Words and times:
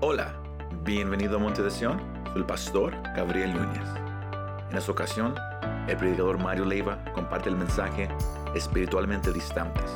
Hola, 0.00 0.32
bienvenido 0.84 1.38
a 1.38 1.40
Monte 1.40 1.60
de 1.60 1.72
Sion, 1.72 1.98
soy 2.26 2.36
el 2.36 2.46
pastor 2.46 2.94
Gabriel 3.16 3.52
Núñez. 3.52 3.82
En 4.70 4.76
esta 4.76 4.92
ocasión, 4.92 5.34
el 5.88 5.96
predicador 5.96 6.38
Mario 6.38 6.66
Leiva 6.66 7.04
comparte 7.14 7.48
el 7.48 7.56
mensaje 7.56 8.08
espiritualmente 8.54 9.32
distantes, 9.32 9.90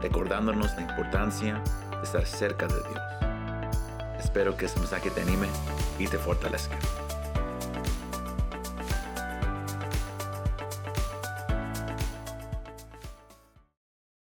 recordándonos 0.00 0.74
la 0.74 0.80
importancia 0.80 1.62
de 1.92 2.02
estar 2.02 2.26
cerca 2.26 2.66
de 2.66 2.74
Dios. 2.74 4.18
Espero 4.18 4.56
que 4.56 4.66
este 4.66 4.80
mensaje 4.80 5.10
te 5.10 5.20
anime 5.20 5.46
y 5.96 6.08
te 6.08 6.18
fortalezca. 6.18 6.76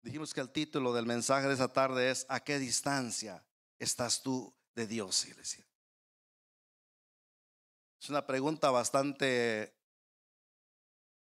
Dijimos 0.04 0.36
que 0.36 0.42
el 0.42 0.52
título 0.52 0.94
del 0.94 1.08
mensaje 1.08 1.48
de 1.48 1.56
esa 1.56 1.74
tarde 1.74 2.12
es 2.12 2.28
¿A 2.30 2.42
qué 2.42 2.60
distancia 2.60 3.44
estás 3.80 4.22
tú 4.22 4.54
de 4.76 4.88
Dios, 4.88 5.26
iglesia? 5.26 5.66
Es 8.02 8.10
una 8.10 8.26
pregunta 8.26 8.72
bastante 8.72 9.76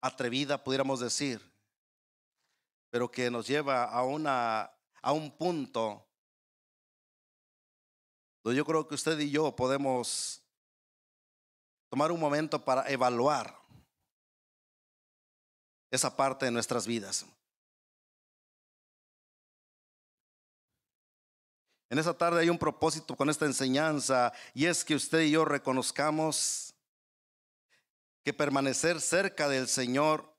atrevida, 0.01 0.63
pudiéramos 0.63 1.01
decir, 1.01 1.41
pero 2.91 3.11
que 3.11 3.31
nos 3.31 3.47
lleva 3.47 3.85
a, 3.85 4.03
una, 4.05 4.73
a 5.03 5.13
un 5.13 5.37
punto 5.37 6.07
donde 8.43 8.57
yo 8.57 8.65
creo 8.65 8.87
que 8.87 8.95
usted 8.95 9.19
y 9.19 9.31
yo 9.31 9.55
podemos 9.55 10.43
tomar 11.89 12.13
un 12.13 12.21
momento 12.21 12.65
para 12.65 12.89
evaluar 12.91 13.61
esa 15.91 16.17
parte 16.17 16.47
de 16.47 16.53
nuestras 16.53 16.87
vidas. 16.87 17.27
En 21.89 21.99
esta 21.99 22.15
tarde 22.15 22.41
hay 22.41 22.51
un 22.51 22.59
propósito 22.59 23.17
con 23.17 23.31
esta 23.31 23.47
enseñanza 23.47 24.33
y 24.55 24.67
es 24.67 24.85
que 24.85 24.95
usted 24.95 25.21
y 25.21 25.31
yo 25.31 25.45
reconozcamos 25.45 26.75
que 28.25 28.35
permanecer 28.35 29.01
cerca 29.01 29.49
del 29.49 29.69
Señor 29.69 30.35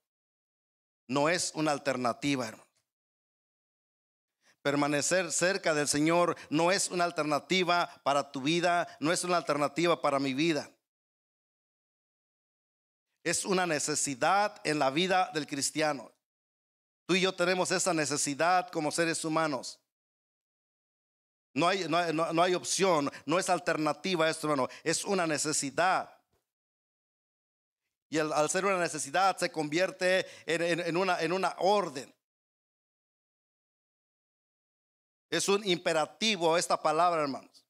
no 1.08 1.30
es 1.30 1.54
una 1.56 1.72
alternativa. 1.72 2.54
Permanecer 4.62 5.31
cerca 5.31 5.73
del 5.73 5.88
Señor 5.88 6.36
no 6.50 6.73
es 6.73 6.89
una 6.89 7.06
alternativa 7.06 7.89
para 8.04 8.30
tu 8.30 8.42
vida, 8.42 8.86
no 9.00 9.14
es 9.14 9.23
una 9.23 9.38
alternativa 9.38 10.02
para 10.02 10.20
mi 10.20 10.34
vida. 10.34 10.70
Es 13.23 13.45
una 13.45 13.66
necesidad 13.66 14.59
en 14.66 14.80
la 14.80 14.89
vida 14.89 15.32
del 15.34 15.48
cristiano. 15.48 16.11
Tú 17.06 17.16
y 17.16 17.22
yo 17.22 17.34
tenemos 17.34 17.72
esa 17.72 17.94
necesidad 17.94 18.70
como 18.70 18.92
seres 18.92 19.23
humanos. 19.23 19.80
No 21.58 21.68
hay, 21.68 21.88
no, 21.90 22.14
no, 22.34 22.44
hay 22.44 22.54
opción, 22.54 23.10
no 23.26 23.40
es 23.40 23.50
alternativa 23.50 24.30
esto, 24.30 24.46
hermano. 24.46 24.70
Es 24.84 25.04
una 25.04 25.26
necesidad. 25.26 26.08
Y 28.12 28.20
al, 28.20 28.48
ser 28.52 28.64
una 28.64 28.78
necesidad 28.78 29.36
se 29.38 29.52
convierte 29.52 30.28
en, 30.46 30.96
una, 30.96 31.20
en 31.20 31.32
una 31.32 31.56
orden. 31.58 32.14
Es 35.32 35.50
un 35.50 35.68
imperativo 35.68 36.56
esta 36.60 36.80
palabra, 36.80 37.24
hermanos. 37.24 37.66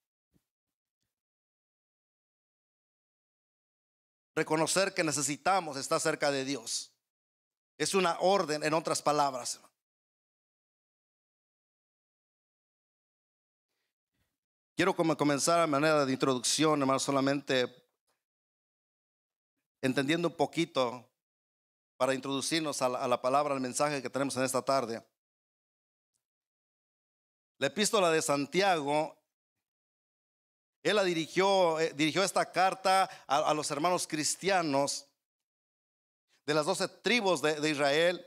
Reconocer 4.36 4.94
que 4.94 5.06
necesitamos 5.06 5.78
estar 5.78 6.02
cerca 6.02 6.30
de 6.30 6.44
Dios. 6.44 6.92
Es 7.78 7.96
una 7.96 8.20
orden, 8.20 8.66
en 8.66 8.74
otras 8.74 9.02
palabras. 9.02 9.62
Quiero 14.78 14.96
comenzar 14.96 15.60
a 15.60 15.66
manera 15.66 16.06
de 16.06 16.14
introducción, 16.14 16.80
hermano, 16.80 17.00
solamente 17.00 17.66
entendiendo 19.82 20.28
un 20.28 20.36
poquito 20.36 21.04
para 21.98 22.14
introducirnos 22.14 22.80
a 22.84 23.08
la, 23.08 23.20
palabra, 23.20 23.56
al 23.56 23.60
mensaje 23.60 24.04
que 24.04 24.10
tenemos 24.12 24.38
en 24.38 24.44
esta 24.44 24.62
tarde. 24.62 25.04
La 27.58 27.66
epístola 27.66 28.12
de 28.12 28.22
Santiago, 28.22 29.18
él 30.84 30.96
la 30.96 31.04
dirigió, 31.04 31.80
eh, 31.80 31.96
esta 31.98 32.52
carta 32.52 33.10
a, 33.26 33.52
los 33.56 33.72
hermanos 33.72 34.06
cristianos 34.06 35.08
de 36.46 36.54
las 36.54 36.68
doce 36.68 36.88
tribus 36.88 37.42
de, 37.42 37.68
Israel 37.68 38.24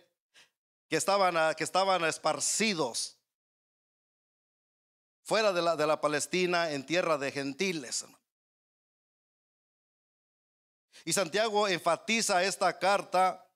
que 0.88 0.96
estaban, 0.96 1.54
que 1.54 1.62
estaban 1.62 2.04
esparcidos 2.06 3.19
fuera 5.30 5.52
de 5.52 5.62
la, 5.62 5.76
de 5.76 5.86
la 5.86 6.00
Palestina, 6.00 6.72
en 6.72 6.84
tierra 6.84 7.16
de 7.16 7.30
gentiles. 7.30 8.04
Y 11.04 11.12
Santiago 11.12 11.68
enfatiza 11.68 12.42
esta 12.42 12.76
carta 12.76 13.48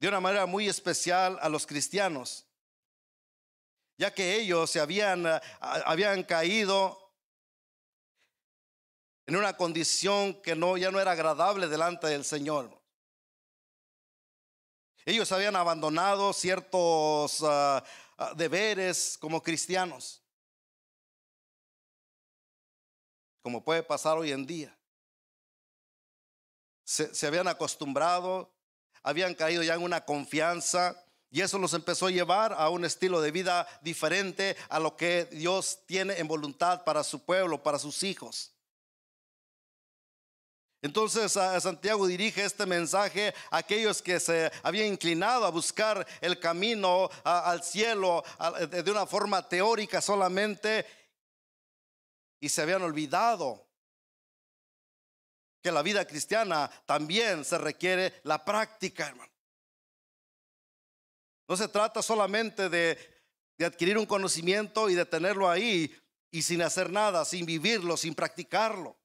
de 0.00 0.08
una 0.08 0.18
manera 0.18 0.46
muy 0.46 0.66
especial 0.66 1.38
a 1.42 1.50
los 1.50 1.66
cristianos, 1.66 2.46
ya 3.98 4.14
que 4.14 4.36
ellos 4.36 4.70
se 4.70 4.80
habían, 4.80 5.26
habían 5.60 6.22
caído 6.22 7.12
en 9.26 9.36
una 9.36 9.58
condición 9.58 10.40
que 10.40 10.56
no, 10.56 10.78
ya 10.78 10.90
no 10.90 11.00
era 11.00 11.10
agradable 11.10 11.68
delante 11.68 12.06
del 12.06 12.24
Señor. 12.24 12.77
Ellos 15.08 15.32
habían 15.32 15.56
abandonado 15.56 16.34
ciertos 16.34 17.42
ah, 17.42 17.82
ah, 18.18 18.34
deberes 18.36 19.16
como 19.18 19.42
cristianos, 19.42 20.20
como 23.40 23.64
puede 23.64 23.82
pasar 23.82 24.18
hoy 24.18 24.32
en 24.32 24.44
día. 24.44 24.78
Se, 26.84 27.14
se 27.14 27.26
habían 27.26 27.48
acostumbrado, 27.48 28.52
habían 29.02 29.34
caído 29.34 29.62
ya 29.62 29.76
en 29.76 29.82
una 29.82 30.04
confianza 30.04 31.02
y 31.30 31.40
eso 31.40 31.58
los 31.58 31.72
empezó 31.72 32.08
a 32.08 32.10
llevar 32.10 32.52
a 32.52 32.68
un 32.68 32.84
estilo 32.84 33.22
de 33.22 33.30
vida 33.30 33.66
diferente 33.80 34.58
a 34.68 34.78
lo 34.78 34.94
que 34.94 35.24
Dios 35.32 35.86
tiene 35.86 36.18
en 36.18 36.28
voluntad 36.28 36.84
para 36.84 37.02
su 37.02 37.24
pueblo, 37.24 37.62
para 37.62 37.78
sus 37.78 38.02
hijos. 38.02 38.52
Entonces 40.80 41.32
Santiago 41.32 42.06
dirige 42.06 42.44
este 42.44 42.64
mensaje 42.64 43.34
a 43.50 43.58
aquellos 43.58 44.00
que 44.00 44.20
se 44.20 44.52
habían 44.62 44.86
inclinado 44.86 45.44
a 45.44 45.50
buscar 45.50 46.06
el 46.20 46.38
camino 46.38 47.10
al 47.24 47.64
cielo 47.64 48.22
de 48.70 48.90
una 48.90 49.06
forma 49.06 49.48
teórica 49.48 50.00
solamente 50.00 50.86
y 52.40 52.48
se 52.48 52.62
habían 52.62 52.82
olvidado 52.82 53.66
que 55.60 55.72
la 55.72 55.82
vida 55.82 56.06
cristiana 56.06 56.70
también 56.86 57.44
se 57.44 57.58
requiere 57.58 58.20
la 58.22 58.44
práctica, 58.44 59.08
hermano. 59.08 59.32
No 61.48 61.56
se 61.56 61.66
trata 61.66 62.02
solamente 62.02 62.68
de, 62.68 62.96
de 63.56 63.64
adquirir 63.64 63.98
un 63.98 64.06
conocimiento 64.06 64.88
y 64.88 64.94
de 64.94 65.06
tenerlo 65.06 65.50
ahí 65.50 65.92
y 66.30 66.42
sin 66.42 66.62
hacer 66.62 66.90
nada, 66.90 67.24
sin 67.24 67.44
vivirlo, 67.44 67.96
sin 67.96 68.14
practicarlo. 68.14 68.96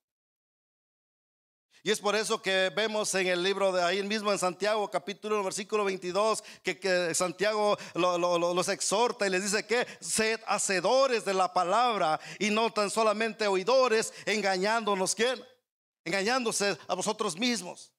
Y 1.85 1.91
es 1.91 1.99
por 1.99 2.15
eso 2.15 2.41
que 2.41 2.71
vemos 2.73 3.13
en 3.13 3.27
el 3.27 3.43
libro 3.43 3.73
de 3.73 3.83
ahí 3.83 4.01
mismo 4.03 4.31
en 4.31 4.39
Santiago, 4.39 4.89
capítulo 4.89 5.35
1, 5.35 5.43
versículo 5.43 5.83
22, 5.83 6.41
que, 6.63 7.13
Santiago 7.13 7.77
los 7.93 8.69
exhorta 8.69 9.27
y 9.27 9.29
les 9.29 9.43
dice 9.43 9.67
que 9.67 9.85
sed 9.99 10.39
hacedores 10.47 11.25
de 11.25 11.33
la 11.33 11.51
palabra 11.51 12.21
y 12.39 12.51
no 12.51 12.71
tan 12.71 12.89
solamente 12.89 13.47
oidores, 13.47 14.13
engañándonos, 14.25 15.13
¿quién? 15.13 15.43
Engañándose 16.05 16.77
a 16.87 16.95
vosotros 16.95 17.37
mismos. 17.37 17.92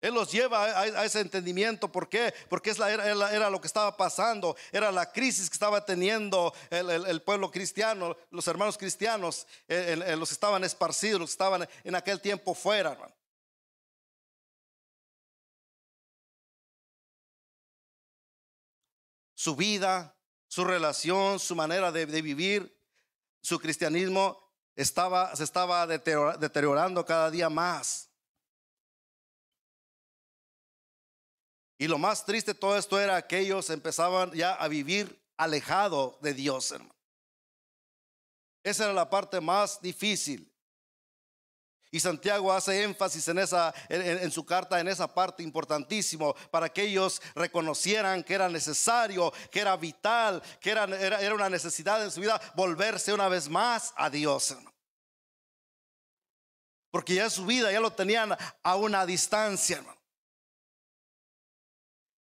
Él 0.00 0.14
los 0.14 0.32
lleva 0.32 0.64
a, 0.64 1.04
ese 1.04 1.20
entendimiento. 1.20 1.90
¿Por 1.92 2.08
qué? 2.08 2.32
Porque 2.48 2.70
era, 2.70 3.50
lo 3.50 3.60
que 3.60 3.66
estaba 3.66 3.96
pasando. 3.96 4.56
Era 4.72 4.90
la 4.90 5.12
crisis 5.12 5.50
que 5.50 5.54
estaba 5.54 5.84
teniendo 5.84 6.54
el, 6.70 7.22
pueblo 7.22 7.50
cristiano, 7.50 8.16
los 8.30 8.46
hermanos 8.48 8.78
cristianos, 8.78 9.46
los 9.68 10.28
que 10.28 10.34
estaban 10.34 10.64
esparcidos, 10.64 11.20
los 11.20 11.30
estaban 11.30 11.68
en 11.84 11.94
aquel 11.94 12.20
tiempo 12.20 12.54
fuera. 12.54 12.96
Su 19.34 19.56
vida, 19.56 20.14
su 20.48 20.64
relación, 20.64 21.38
su 21.38 21.54
manera 21.54 21.92
de, 21.92 22.06
de 22.06 22.22
vivir, 22.22 22.76
su 23.42 23.58
cristianismo 23.58 24.38
estaba, 24.76 25.34
se 25.34 25.44
estaba 25.44 25.86
deteriorando 25.86 27.04
cada 27.04 27.30
día 27.30 27.48
más. 27.48 28.09
Y 31.80 31.88
lo 31.88 31.96
más 31.96 32.26
triste 32.26 32.52
de 32.52 32.60
todo 32.60 32.76
esto 32.76 33.00
era 33.00 33.26
que 33.26 33.38
ellos 33.38 33.70
empezaban 33.70 34.32
ya 34.32 34.52
a 34.52 34.68
vivir 34.68 35.18
alejado 35.38 36.18
de 36.20 36.34
Dios, 36.34 36.70
hermano. 36.72 36.94
Esa 38.62 38.84
era 38.84 38.92
la 38.92 39.08
parte 39.08 39.40
más 39.40 39.80
difícil. 39.80 40.52
Y 41.90 41.98
Santiago 41.98 42.52
hace 42.52 42.82
énfasis 42.82 43.26
en, 43.28 43.38
esa, 43.38 43.72
en, 43.88 44.30
su 44.30 44.44
carta, 44.44 44.78
en 44.78 44.88
esa 44.88 45.08
parte 45.08 45.42
importantísimo, 45.42 46.34
para 46.50 46.68
que 46.68 46.82
ellos 46.82 47.22
reconocieran 47.34 48.24
que 48.24 48.34
era 48.34 48.50
necesario, 48.50 49.32
que 49.50 49.60
era 49.60 49.74
vital, 49.78 50.42
que 50.60 50.72
era, 50.72 50.84
era, 50.84 51.34
una 51.34 51.48
necesidad 51.48 52.04
en 52.04 52.10
su 52.10 52.20
vida 52.20 52.38
volverse 52.54 53.14
una 53.14 53.28
vez 53.28 53.48
más 53.48 53.94
a 53.96 54.10
Dios. 54.10 54.54
Porque 56.90 57.14
ya 57.14 57.30
su 57.30 57.46
vida 57.46 57.72
ya 57.72 57.80
lo 57.80 57.90
tenían 57.90 58.36
a 58.62 58.76
una 58.76 59.06
distancia, 59.06 59.78
hermano. 59.78 59.99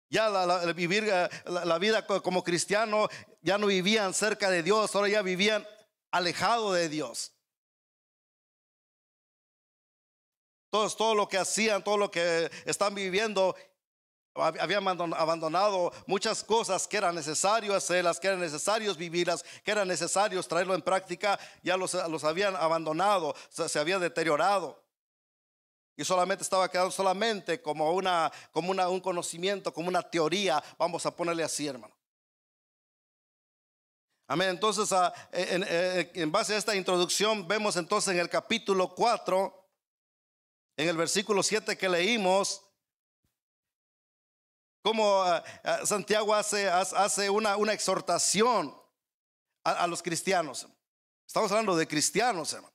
Ya 0.10 0.28
la, 0.30 0.66
vivir 0.74 1.08
eh, 1.08 1.30
la, 1.46 1.78
vida 1.78 2.06
como 2.06 2.44
cristiano, 2.44 3.08
ya 3.42 3.60
no 3.60 3.68
vivían 3.68 4.14
cerca 4.14 4.50
de 4.50 4.64
Dios, 4.64 4.96
ahora 4.96 5.08
ya 5.10 5.22
vivían 5.22 5.66
alejado 6.12 6.74
de 6.74 6.90
Dios. 6.90 7.34
Todos, 10.72 10.98
todo 10.98 11.14
lo 11.14 11.28
que 11.28 11.38
hacían, 11.38 11.84
todo 11.84 11.98
lo 11.98 12.10
que 12.10 12.50
están 12.66 12.96
viviendo, 12.96 13.56
habían 14.34 14.88
abandonado 14.88 15.92
muchas 16.08 16.44
cosas 16.44 16.88
que 16.88 16.98
eran 16.98 17.14
necesario 17.14 17.76
hacerlas, 17.76 18.20
que 18.20 18.28
eran 18.28 18.40
necesarios 18.40 18.98
vivirlas, 18.98 19.44
que 19.64 19.72
eran 19.72 19.88
necesarios 19.88 20.48
traerlo 20.48 20.74
en 20.74 20.82
práctica, 20.82 21.40
ya 21.62 21.78
los, 21.78 21.94
los 21.94 22.24
habían 22.24 22.56
abandonado, 22.56 23.36
se 23.50 23.80
había 23.80 24.00
deteriorado. 24.00 24.89
Y 26.00 26.06
solamente 26.06 26.44
estaba 26.44 26.70
quedando 26.70 26.92
solamente 26.92 27.62
como, 27.62 27.92
una, 27.92 28.32
como 28.52 28.72
una, 28.72 28.88
un 28.88 29.02
conocimiento, 29.02 29.74
como 29.74 29.90
una 29.90 30.02
teoría, 30.02 30.64
vamos 30.78 31.06
a 31.06 31.16
ponerle 31.16 31.44
así, 31.44 31.68
hermano. 31.68 31.94
Amén. 34.28 34.50
Entonces, 34.50 34.92
ah, 34.94 35.12
en, 35.32 35.66
en, 36.14 36.32
base 36.32 36.54
a 36.54 36.58
esta 36.58 36.76
introducción, 36.76 37.48
vemos 37.48 37.76
entonces 37.76 38.14
en 38.14 38.20
el 38.20 38.30
capítulo 38.30 38.96
4 38.96 39.60
en 40.80 40.88
el 40.88 40.96
versículo 40.96 41.44
7 41.44 41.78
que 41.78 41.90
leímos, 41.90 42.62
como 44.82 45.22
ah, 45.24 45.44
ah, 45.66 45.80
Santiago 45.86 46.34
hace, 46.34 46.70
hace 46.70 47.30
una, 47.30 47.58
una 47.58 47.74
exhortación 47.74 48.74
a, 49.66 49.86
los 49.88 50.02
cristianos. 50.02 50.66
Estamos 51.28 51.52
hablando 51.52 51.76
de 51.76 51.86
cristianos, 51.86 52.54
hermano. 52.54 52.74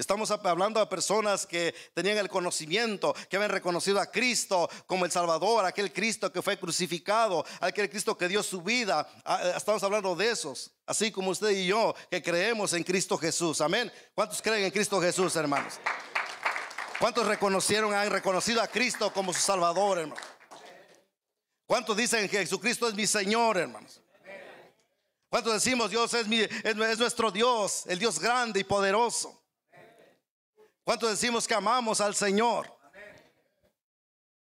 Estamos 0.00 0.30
hablando 0.30 0.80
a 0.80 0.88
personas 0.88 1.44
que 1.44 1.74
tenían 1.92 2.16
el 2.16 2.30
conocimiento, 2.30 3.14
que 3.28 3.36
habían 3.36 3.50
reconocido 3.50 4.00
a 4.00 4.06
Cristo 4.06 4.66
como 4.86 5.04
el 5.04 5.10
Salvador, 5.10 5.66
aquel 5.66 5.92
Cristo 5.92 6.32
que 6.32 6.40
fue 6.40 6.58
crucificado, 6.58 7.44
aquel 7.60 7.90
Cristo 7.90 8.16
que 8.16 8.26
dio 8.26 8.42
su 8.42 8.62
vida. 8.62 9.06
Ah, 9.26 9.40
eh, 9.44 9.52
estamos 9.54 9.82
hablando 9.82 10.16
de 10.16 10.30
esos, 10.30 10.70
así 10.86 11.12
como 11.12 11.28
usted 11.28 11.50
y 11.50 11.66
yo, 11.66 11.94
que 12.10 12.22
creemos 12.22 12.72
en 12.72 12.82
Cristo 12.82 13.18
Jesús. 13.18 13.60
Amén. 13.60 13.92
¿Cuántos 14.14 14.40
creen 14.40 14.64
en 14.64 14.70
Cristo 14.70 15.02
Jesús, 15.02 15.36
hermanos? 15.36 15.74
¿Cuántos 16.98 17.26
reconocieron, 17.26 17.92
han 17.92 18.08
reconocido 18.08 18.62
a 18.62 18.68
Cristo 18.68 19.12
como 19.12 19.34
su 19.34 19.40
Salvador, 19.40 19.98
hermano? 19.98 20.22
¿Cuántos 21.66 21.94
dicen 21.94 22.26
que 22.26 22.38
Jesucristo 22.38 22.88
es 22.88 22.94
mi 22.94 23.06
Señor, 23.06 23.58
hermanos? 23.58 24.00
¿Cuántos 25.28 25.52
decimos 25.52 25.90
Dios 25.90 26.14
es, 26.14 26.26
mi, 26.26 26.40
es, 26.40 26.98
nuestro 26.98 27.30
Dios, 27.30 27.84
el 27.86 27.98
Dios 27.98 28.18
grande 28.18 28.60
y 28.60 28.64
poderoso? 28.64 29.39
¿Cuántos 30.90 31.10
decimos 31.10 31.46
que 31.46 31.54
amamos 31.54 32.00
al 32.00 32.16
Señor? 32.16 32.76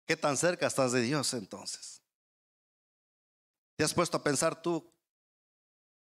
¿Qué 0.08 0.18
tan 0.18 0.36
cerca 0.36 0.66
estás 0.66 0.92
de 0.92 1.02
Dios 1.02 1.36
entonces? 1.36 2.02
¿Te 3.76 3.84
has 3.84 3.94
puesto 3.94 4.18
a 4.18 4.24
pensar 4.24 4.60
tú 4.60 4.92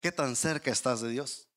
qué 0.00 0.10
tan 0.10 0.34
cerca 0.34 0.72
estás 0.72 1.00
de 1.02 1.10
Dios? 1.10 1.48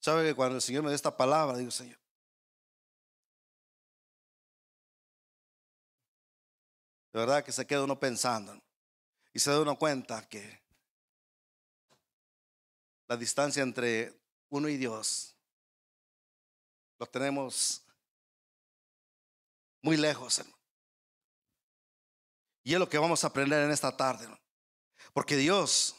¿Sabe 0.00 0.28
que 0.28 0.34
cuando 0.34 0.56
el 0.56 0.62
Señor 0.62 0.82
me 0.82 0.88
dé 0.88 0.96
esta 0.96 1.14
palabra, 1.14 1.58
digo, 1.58 1.70
Señor, 1.70 2.00
de 7.12 7.20
verdad 7.20 7.44
que 7.44 7.52
se 7.52 7.66
queda 7.66 7.84
uno 7.84 8.00
pensando 8.00 8.58
y 9.34 9.40
se 9.40 9.50
da 9.50 9.60
uno 9.60 9.76
cuenta 9.76 10.26
que 10.26 10.63
la 13.08 13.16
distancia 13.16 13.62
entre 13.62 14.14
uno 14.48 14.68
y 14.68 14.76
Dios 14.76 15.36
lo 16.98 17.06
tenemos 17.06 17.84
muy 19.82 19.96
lejos, 19.96 20.38
hermano. 20.38 20.58
Y 22.62 22.72
es 22.72 22.78
lo 22.78 22.88
que 22.88 22.98
vamos 22.98 23.24
a 23.24 23.26
aprender 23.26 23.62
en 23.62 23.70
esta 23.70 23.94
tarde, 23.96 24.26
porque 25.12 25.36
Dios 25.36 25.94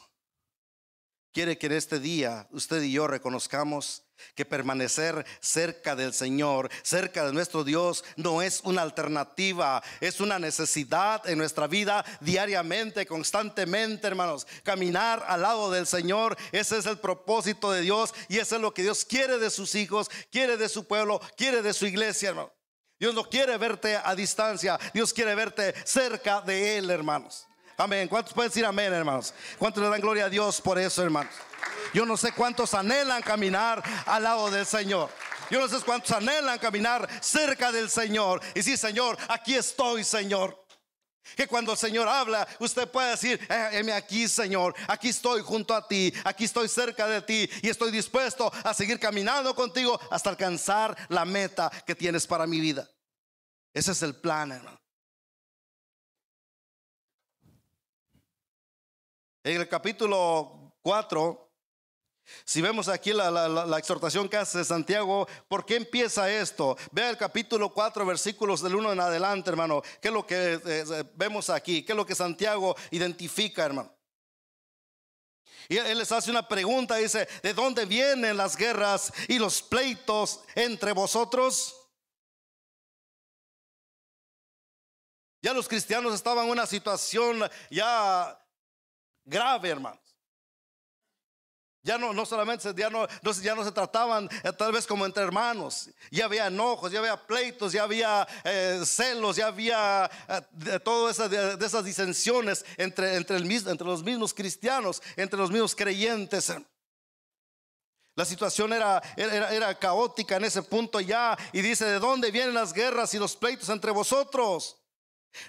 quiere 1.32 1.58
que 1.58 1.66
en 1.66 1.72
este 1.72 2.00
día 2.00 2.48
usted 2.50 2.82
y 2.82 2.92
yo 2.92 3.06
reconozcamos 3.06 4.05
que 4.34 4.44
permanecer 4.44 5.24
cerca 5.40 5.96
del 5.96 6.12
Señor, 6.12 6.70
cerca 6.82 7.24
de 7.24 7.32
nuestro 7.32 7.64
Dios, 7.64 8.04
no 8.16 8.42
es 8.42 8.60
una 8.64 8.82
alternativa, 8.82 9.82
es 10.00 10.20
una 10.20 10.38
necesidad 10.38 11.28
en 11.28 11.38
nuestra 11.38 11.66
vida 11.66 12.04
diariamente, 12.20 13.06
constantemente, 13.06 14.06
hermanos. 14.06 14.46
Caminar 14.62 15.24
al 15.28 15.42
lado 15.42 15.70
del 15.70 15.86
Señor, 15.86 16.36
ese 16.52 16.78
es 16.78 16.86
el 16.86 16.98
propósito 16.98 17.70
de 17.70 17.82
Dios 17.82 18.14
y 18.28 18.38
eso 18.38 18.56
es 18.56 18.62
lo 18.62 18.74
que 18.74 18.82
Dios 18.82 19.04
quiere 19.04 19.38
de 19.38 19.50
sus 19.50 19.74
hijos, 19.74 20.10
quiere 20.30 20.56
de 20.56 20.68
su 20.68 20.86
pueblo, 20.86 21.20
quiere 21.36 21.62
de 21.62 21.72
su 21.72 21.86
iglesia, 21.86 22.30
hermano. 22.30 22.52
Dios 22.98 23.14
no 23.14 23.24
quiere 23.24 23.56
verte 23.58 23.98
a 24.02 24.14
distancia, 24.14 24.78
Dios 24.94 25.12
quiere 25.12 25.34
verte 25.34 25.74
cerca 25.84 26.40
de 26.40 26.78
Él, 26.78 26.90
hermanos. 26.90 27.46
Amén. 27.76 28.08
¿Cuántos 28.08 28.32
pueden 28.32 28.50
decir 28.50 28.64
amén, 28.64 28.90
hermanos? 28.90 29.34
¿Cuántos 29.58 29.82
le 29.82 29.90
dan 29.90 30.00
gloria 30.00 30.24
a 30.24 30.30
Dios 30.30 30.62
por 30.62 30.78
eso, 30.78 31.02
hermanos? 31.02 31.32
Yo 31.92 32.04
no 32.04 32.16
sé 32.16 32.32
cuántos 32.32 32.74
anhelan 32.74 33.22
caminar 33.22 33.82
al 34.06 34.22
lado 34.22 34.50
del 34.50 34.66
Señor. 34.66 35.10
Yo 35.50 35.60
no 35.60 35.68
sé 35.68 35.84
cuántos 35.84 36.12
anhelan 36.12 36.58
caminar 36.58 37.08
cerca 37.22 37.72
del 37.72 37.88
Señor. 37.88 38.40
Y 38.54 38.62
sí, 38.62 38.76
Señor, 38.76 39.16
aquí 39.28 39.54
estoy, 39.54 40.04
Señor. 40.04 40.66
Que 41.34 41.48
cuando 41.48 41.72
el 41.72 41.78
Señor 41.78 42.06
habla, 42.08 42.46
usted 42.60 42.88
puede 42.88 43.10
decir, 43.10 43.40
eh, 43.50 43.92
aquí, 43.92 44.28
Señor, 44.28 44.74
aquí 44.86 45.08
estoy 45.08 45.42
junto 45.42 45.74
a 45.74 45.86
ti, 45.86 46.12
aquí 46.24 46.44
estoy 46.44 46.68
cerca 46.68 47.08
de 47.08 47.20
ti 47.20 47.50
y 47.62 47.68
estoy 47.68 47.90
dispuesto 47.90 48.52
a 48.62 48.72
seguir 48.72 49.00
caminando 49.00 49.54
contigo 49.54 49.98
hasta 50.10 50.30
alcanzar 50.30 50.96
la 51.08 51.24
meta 51.24 51.70
que 51.84 51.94
tienes 51.94 52.26
para 52.26 52.46
mi 52.46 52.60
vida. 52.60 52.88
Ese 53.74 53.92
es 53.92 54.02
el 54.02 54.14
plan, 54.14 54.52
hermano. 54.52 54.80
En 59.42 59.60
el 59.60 59.68
capítulo 59.68 60.76
4, 60.82 61.45
si 62.44 62.60
vemos 62.60 62.88
aquí 62.88 63.12
la, 63.12 63.78
exhortación 63.78 64.28
que 64.28 64.36
hace 64.36 64.64
Santiago, 64.64 65.28
¿por 65.48 65.64
qué 65.64 65.76
empieza 65.76 66.30
esto? 66.30 66.76
Vea 66.90 67.10
el 67.10 67.16
capítulo 67.16 67.72
4, 67.72 68.04
versículos 68.04 68.62
del 68.62 68.74
1 68.74 68.92
en 68.92 69.00
adelante, 69.00 69.50
hermano. 69.50 69.82
¿Qué 70.00 70.08
es 70.08 70.14
lo 70.14 70.26
que 70.26 70.54
eh, 70.54 70.60
eh, 70.64 71.04
vemos 71.14 71.50
aquí? 71.50 71.84
¿Qué 71.84 71.92
es 71.92 71.96
lo 71.96 72.06
que 72.06 72.14
Santiago 72.14 72.74
identifica, 72.90 73.64
hermano? 73.64 73.92
Y 75.68 75.78
él 75.78 75.98
les 75.98 76.12
hace 76.12 76.30
una 76.30 76.46
pregunta, 76.46 76.96
dice, 76.96 77.28
¿de 77.42 77.52
dónde 77.52 77.86
vienen 77.86 78.36
las 78.36 78.56
guerras 78.56 79.12
y 79.28 79.38
los 79.38 79.62
pleitos 79.62 80.40
entre 80.54 80.92
vosotros? 80.92 81.74
Ya 85.42 85.52
los 85.52 85.68
cristianos 85.68 86.14
estaban 86.14 86.46
en 86.46 86.52
una 86.52 86.66
situación 86.66 87.48
ya 87.70 88.40
grave, 89.24 89.70
hermanos. 89.70 90.05
Ya 91.86 91.98
no, 91.98 92.12
no 92.12 92.26
solamente, 92.26 92.74
ya 92.76 92.90
no, 92.90 93.06
ya 93.40 93.54
no 93.54 93.64
se 93.64 93.70
trataban 93.70 94.28
eh, 94.42 94.52
tal 94.52 94.72
vez 94.72 94.84
como 94.88 95.06
entre 95.06 95.22
hermanos. 95.22 95.88
Ya 96.10 96.24
había 96.24 96.48
enojos, 96.48 96.90
ya 96.90 96.98
había 96.98 97.16
pleitos, 97.16 97.72
ya 97.72 97.84
había 97.84 98.26
eh, 98.42 98.82
celos, 98.84 99.36
ya 99.36 99.46
había 99.46 100.10
eh, 100.28 100.80
todas 100.80 101.14
esas, 101.14 101.30
de, 101.30 101.64
esas 101.64 101.84
disensiones 101.84 102.64
entre, 102.76 103.14
entre, 103.14 103.38
los 103.38 104.02
mismos 104.02 104.34
cristianos, 104.34 105.00
entre 105.14 105.38
los 105.38 105.48
mismos 105.48 105.76
creyentes. 105.76 106.52
La 108.16 108.24
situación 108.24 108.72
era, 108.72 109.00
era, 109.16 109.78
caótica 109.78 110.38
en 110.38 110.44
ese 110.46 110.64
punto 110.64 110.98
ya. 110.98 111.38
Y 111.52 111.62
dice, 111.62 111.84
¿de 111.84 112.00
dónde 112.00 112.32
vienen 112.32 112.54
las 112.54 112.72
guerras 112.72 113.14
y 113.14 113.20
los 113.20 113.36
pleitos 113.36 113.68
entre 113.68 113.92
vosotros? 113.92 114.82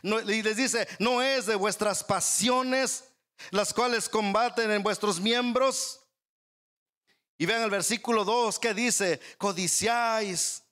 y 0.03 0.43
les 0.43 0.57
dice, 0.57 0.87
no 0.99 1.23
es 1.23 1.47
de 1.47 1.55
vuestras 1.55 2.03
pasiones 2.03 3.05
las 3.49 3.73
cuales 3.73 4.07
combaten 4.07 4.69
en 4.69 4.83
vuestros 4.83 5.19
miembros. 5.19 6.03
Y 7.37 7.45
vean 7.45 7.61
el 7.61 7.69
versículo 7.69 8.25
2 8.25 8.59
que 8.59 8.73
dice, 8.73 9.19
codiciáis. 9.37 10.63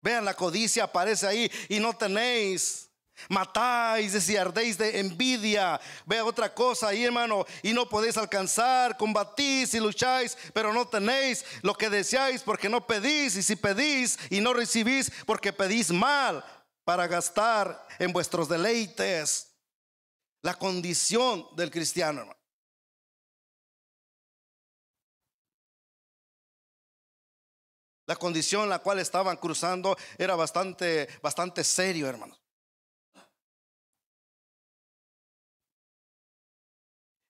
Vean, 0.00 0.24
la 0.24 0.34
codicia 0.34 0.84
aparece 0.84 1.26
ahí 1.26 1.50
y 1.68 1.78
no 1.78 1.94
tenéis. 1.96 2.90
Matáis 3.28 4.28
ardéis 4.36 4.76
de 4.78 4.98
envidia. 4.98 5.80
Vean 6.06 6.26
otra 6.26 6.52
cosa 6.52 6.88
ahí, 6.88 7.04
hermano. 7.04 7.44
Y 7.62 7.72
no 7.72 7.88
podéis 7.88 8.16
alcanzar. 8.16 8.96
Combatís 8.96 9.74
y 9.74 9.80
lucháis, 9.80 10.36
pero 10.52 10.72
no 10.72 10.88
tenéis 10.88 11.44
lo 11.62 11.74
que 11.74 11.88
deseáis 11.88 12.42
porque 12.42 12.68
no 12.68 12.84
pedís. 12.86 13.36
Y 13.36 13.42
si 13.42 13.54
pedís 13.54 14.18
y 14.30 14.40
no 14.40 14.52
recibís 14.52 15.12
porque 15.24 15.52
pedís 15.52 15.90
mal 15.90 16.44
para 16.84 17.06
gastar 17.06 17.86
en 17.98 18.12
vuestros 18.12 18.48
deleites 18.48 19.48
la 20.42 20.54
condición 20.54 21.46
del 21.54 21.70
cristiano, 21.70 22.34
La 28.06 28.16
condición 28.16 28.64
en 28.64 28.70
la 28.70 28.80
cual 28.80 28.98
estaban 28.98 29.36
cruzando 29.36 29.96
era 30.18 30.34
bastante, 30.34 31.08
bastante 31.22 31.62
serio, 31.62 32.08
hermanos. 32.08 32.42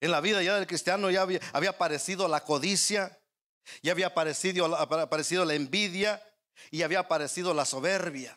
En 0.00 0.10
la 0.10 0.20
vida 0.20 0.42
ya 0.42 0.56
del 0.56 0.66
cristiano 0.66 1.10
ya 1.10 1.22
había, 1.22 1.70
aparecido 1.70 2.26
la 2.26 2.42
codicia, 2.42 3.20
ya 3.82 3.92
había 3.92 4.08
aparecido, 4.08 4.74
aparecido 4.76 5.44
la 5.44 5.54
envidia 5.54 6.20
y 6.72 6.82
había 6.82 6.98
aparecido 6.98 7.54
la 7.54 7.64
soberbia. 7.64 8.36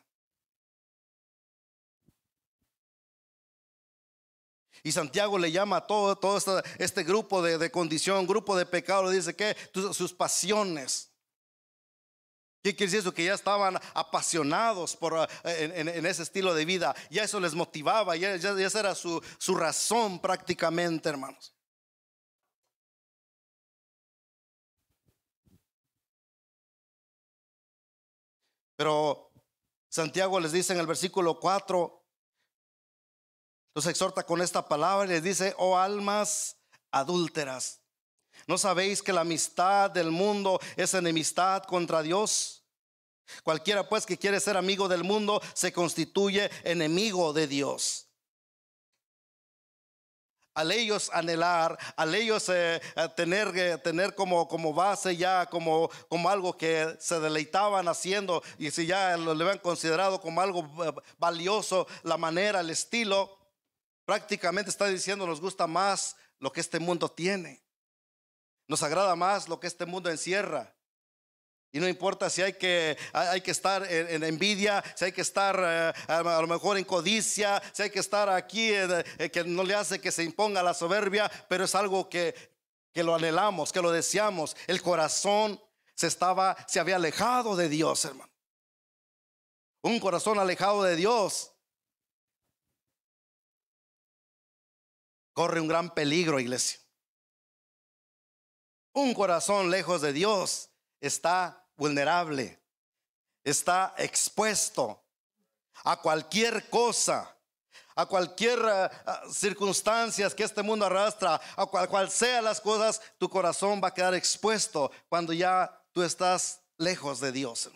Y 4.83 4.91
Santiago 4.91 5.39
le 5.39 5.51
llama 5.51 5.77
a 5.77 5.87
todo, 5.87 6.15
todo 6.15 6.61
este, 6.77 7.03
grupo 7.03 7.41
de, 7.41 7.71
condición, 7.71 8.27
grupo 8.27 8.55
de 8.55 8.67
pecado, 8.67 9.09
dice 9.09 9.35
que 9.35 9.57
sus 9.73 10.13
pasiones. 10.13 11.14
¿Qué 12.65 12.75
quiere 12.75 12.87
decir 12.87 13.01
eso? 13.01 13.13
Que 13.13 13.25
ya 13.25 13.35
estaban 13.35 13.79
apasionados 13.93 14.95
por, 14.97 15.13
eh, 15.43 15.71
en, 15.75 16.03
ese 16.03 16.23
estilo 16.23 16.55
de 16.55 16.65
vida. 16.65 16.95
Ya 17.11 17.23
eso 17.23 17.39
les 17.39 17.53
motivaba, 17.53 18.15
ya, 18.15 18.35
ya, 18.37 18.59
esa 18.59 18.79
era 18.79 18.95
su, 18.95 19.23
su 19.37 19.53
razón 19.53 20.19
prácticamente, 20.19 21.07
hermanos. 21.07 21.53
Pero 28.75 29.31
Santiago 29.87 30.39
les 30.39 30.51
dice 30.51 30.73
en 30.73 30.79
el 30.79 30.87
versículo 30.87 31.39
4, 31.39 32.03
los 33.75 33.85
exhorta 33.85 34.25
con 34.25 34.41
esta 34.41 34.67
palabra 34.67 35.05
y 35.05 35.09
les 35.09 35.21
dice, 35.21 35.53
oh 35.59 35.77
almas 35.77 36.57
adúlteras, 36.89 37.84
¿no 38.47 38.57
sabéis 38.57 39.01
que 39.01 39.13
la 39.13 39.21
amistad 39.21 39.91
del 39.91 40.11
mundo 40.11 40.59
es 40.75 40.93
enemistad 40.93 41.63
contra 41.63 42.01
Dios? 42.01 42.63
Cualquiera 43.43 43.87
pues 43.89 44.05
que 44.05 44.17
quiere 44.17 44.39
ser 44.39 44.55
amigo 44.57 44.87
del 44.87 45.03
mundo 45.03 45.41
se 45.53 45.73
constituye 45.73 46.49
enemigo 46.63 47.33
de 47.33 47.47
Dios 47.47 48.05
al 50.55 50.71
ellos 50.71 51.11
anhelar, 51.13 51.77
al 51.97 52.15
ellos 52.15 52.49
eh, 52.49 52.81
tener, 53.15 53.79
tener 53.81 54.15
como, 54.15 54.47
como 54.47 54.73
base 54.73 55.15
ya, 55.15 55.45
como, 55.47 55.89
como 56.07 56.29
algo 56.29 56.57
que 56.57 56.95
se 56.99 57.19
deleitaban 57.19 57.87
haciendo, 57.89 58.41
y 58.57 58.71
si 58.71 58.85
ya 58.85 59.17
lo 59.17 59.31
habían 59.31 59.59
considerado 59.59 60.19
como 60.21 60.41
algo 60.41 60.61
eh, 60.83 60.93
valioso, 61.19 61.87
la 62.03 62.17
manera, 62.17 62.61
el 62.61 62.69
estilo, 62.69 63.37
prácticamente 64.05 64.69
está 64.69 64.87
diciendo 64.87 65.27
nos 65.27 65.41
gusta 65.41 65.67
más 65.67 66.15
lo 66.39 66.51
que 66.51 66.61
este 66.61 66.79
mundo 66.79 67.09
tiene, 67.09 67.64
nos 68.67 68.83
agrada 68.83 69.15
más 69.15 69.47
lo 69.47 69.59
que 69.59 69.67
este 69.67 69.85
mundo 69.85 70.09
encierra. 70.09 70.75
Y 71.75 71.79
no 71.81 71.89
importa 71.89 72.29
si 72.29 72.41
hay 72.41 72.53
que, 72.53 72.97
hay 73.11 73.41
que 73.41 73.51
estar 73.51 73.85
en, 73.91 74.23
envidia, 74.23 74.81
si 74.95 75.05
hay 75.05 75.11
que 75.11 75.19
estar 75.19 75.59
eh, 75.61 75.93
a 76.07 76.21
lo 76.41 76.47
mejor 76.47 76.77
en 76.77 76.85
codicia, 76.85 77.61
si 77.73 77.83
hay 77.83 77.89
que 77.89 77.99
estar 77.99 78.29
aquí, 78.29 78.71
eh, 78.71 79.03
eh, 79.17 79.29
que 79.29 79.43
no 79.43 79.61
le 79.61 79.75
hace 79.75 79.99
que 79.99 80.09
se 80.09 80.23
imponga 80.23 80.63
la 80.63 80.73
soberbia, 80.73 81.29
pero 81.49 81.65
es 81.65 81.75
algo 81.75 82.07
que, 82.09 82.33
que 82.93 83.03
lo 83.03 83.13
anhelamos, 83.13 83.73
que 83.73 83.81
lo 83.81 83.91
deseamos. 83.91 84.55
El 84.67 84.81
corazón 84.81 85.61
se 85.95 86.07
estaba, 86.07 86.55
se 86.65 86.79
había 86.79 86.95
alejado 86.95 87.57
de 87.57 87.67
Dios, 87.67 88.05
hermano. 88.05 88.31
Un 89.81 89.99
corazón 89.99 90.39
alejado 90.39 90.81
de 90.83 90.95
Dios 90.95 91.51
corre 95.33 95.59
un 95.59 95.67
gran 95.67 95.93
peligro, 95.93 96.39
iglesia. 96.39 96.84
Un 98.95 99.13
corazón 99.13 99.69
lejos 99.69 100.01
de 100.01 100.13
Dios 100.13 100.69
está 101.01 101.67
vulnerable, 101.75 102.57
está 103.43 103.93
expuesto 103.97 105.03
a 105.83 105.97
cualquier 105.97 106.69
cosa, 106.69 107.29
a 107.93 108.05
cualquier 108.05 108.57
uh, 108.57 109.29
circunstancias 109.29 110.33
que 110.33 110.45
este 110.45 110.63
mundo 110.63 110.85
arrastra, 110.85 111.41
a 111.57 111.65
cual, 111.65 111.89
cual 111.89 112.09
sea 112.09 112.41
las 112.41 112.61
cosas, 112.61 113.01
tu 113.17 113.29
corazón 113.29 113.81
va 113.83 113.89
a 113.89 113.93
quedar 113.93 114.13
expuesto 114.13 114.89
cuando 115.09 115.33
ya 115.33 115.77
tú 115.91 116.01
estás 116.01 116.61
lejos 116.77 117.19
de 117.19 117.33
Dios. 117.33 117.69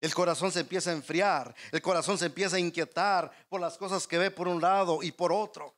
El 0.00 0.12
corazón 0.14 0.50
se 0.50 0.60
empieza 0.60 0.90
a 0.90 0.94
enfriar, 0.94 1.54
el 1.70 1.80
corazón 1.80 2.18
se 2.18 2.26
empieza 2.26 2.56
a 2.56 2.60
inquietar 2.60 3.30
por 3.48 3.60
las 3.60 3.78
cosas 3.78 4.04
que 4.08 4.18
ve 4.18 4.32
por 4.32 4.48
un 4.48 4.60
lado 4.60 5.00
y 5.00 5.12
por 5.12 5.32
otro. 5.32 5.77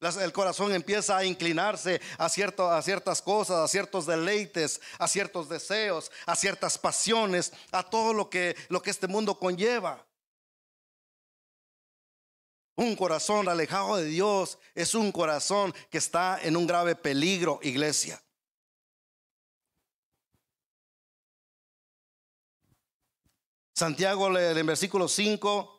El 0.00 0.32
corazón 0.32 0.72
empieza 0.72 1.16
a 1.16 1.24
inclinarse 1.24 2.00
a, 2.18 2.26
a 2.26 2.82
ciertas 2.82 3.22
cosas, 3.22 3.56
a 3.56 3.68
ciertos 3.68 4.04
deleites, 4.04 4.80
a 4.98 5.08
ciertos 5.08 5.48
deseos, 5.48 6.12
a 6.26 6.36
ciertas 6.36 6.76
pasiones, 6.76 7.52
a 7.72 7.82
todo 7.82 8.12
lo 8.12 8.28
que, 8.28 8.54
lo 8.68 8.82
que 8.82 8.90
este 8.90 9.06
mundo 9.06 9.38
conlleva. 9.38 10.06
Un 12.76 12.94
corazón 12.94 13.48
alejado 13.48 13.96
de 13.96 14.04
Dios 14.04 14.58
es 14.74 14.94
un 14.94 15.10
corazón 15.10 15.74
que 15.90 15.96
está 15.96 16.38
en 16.42 16.58
un 16.58 16.66
grave 16.66 16.94
peligro, 16.94 17.58
iglesia. 17.62 18.22
Santiago 23.74 24.38
en 24.38 24.66
versículo 24.66 25.08
5 25.08 25.75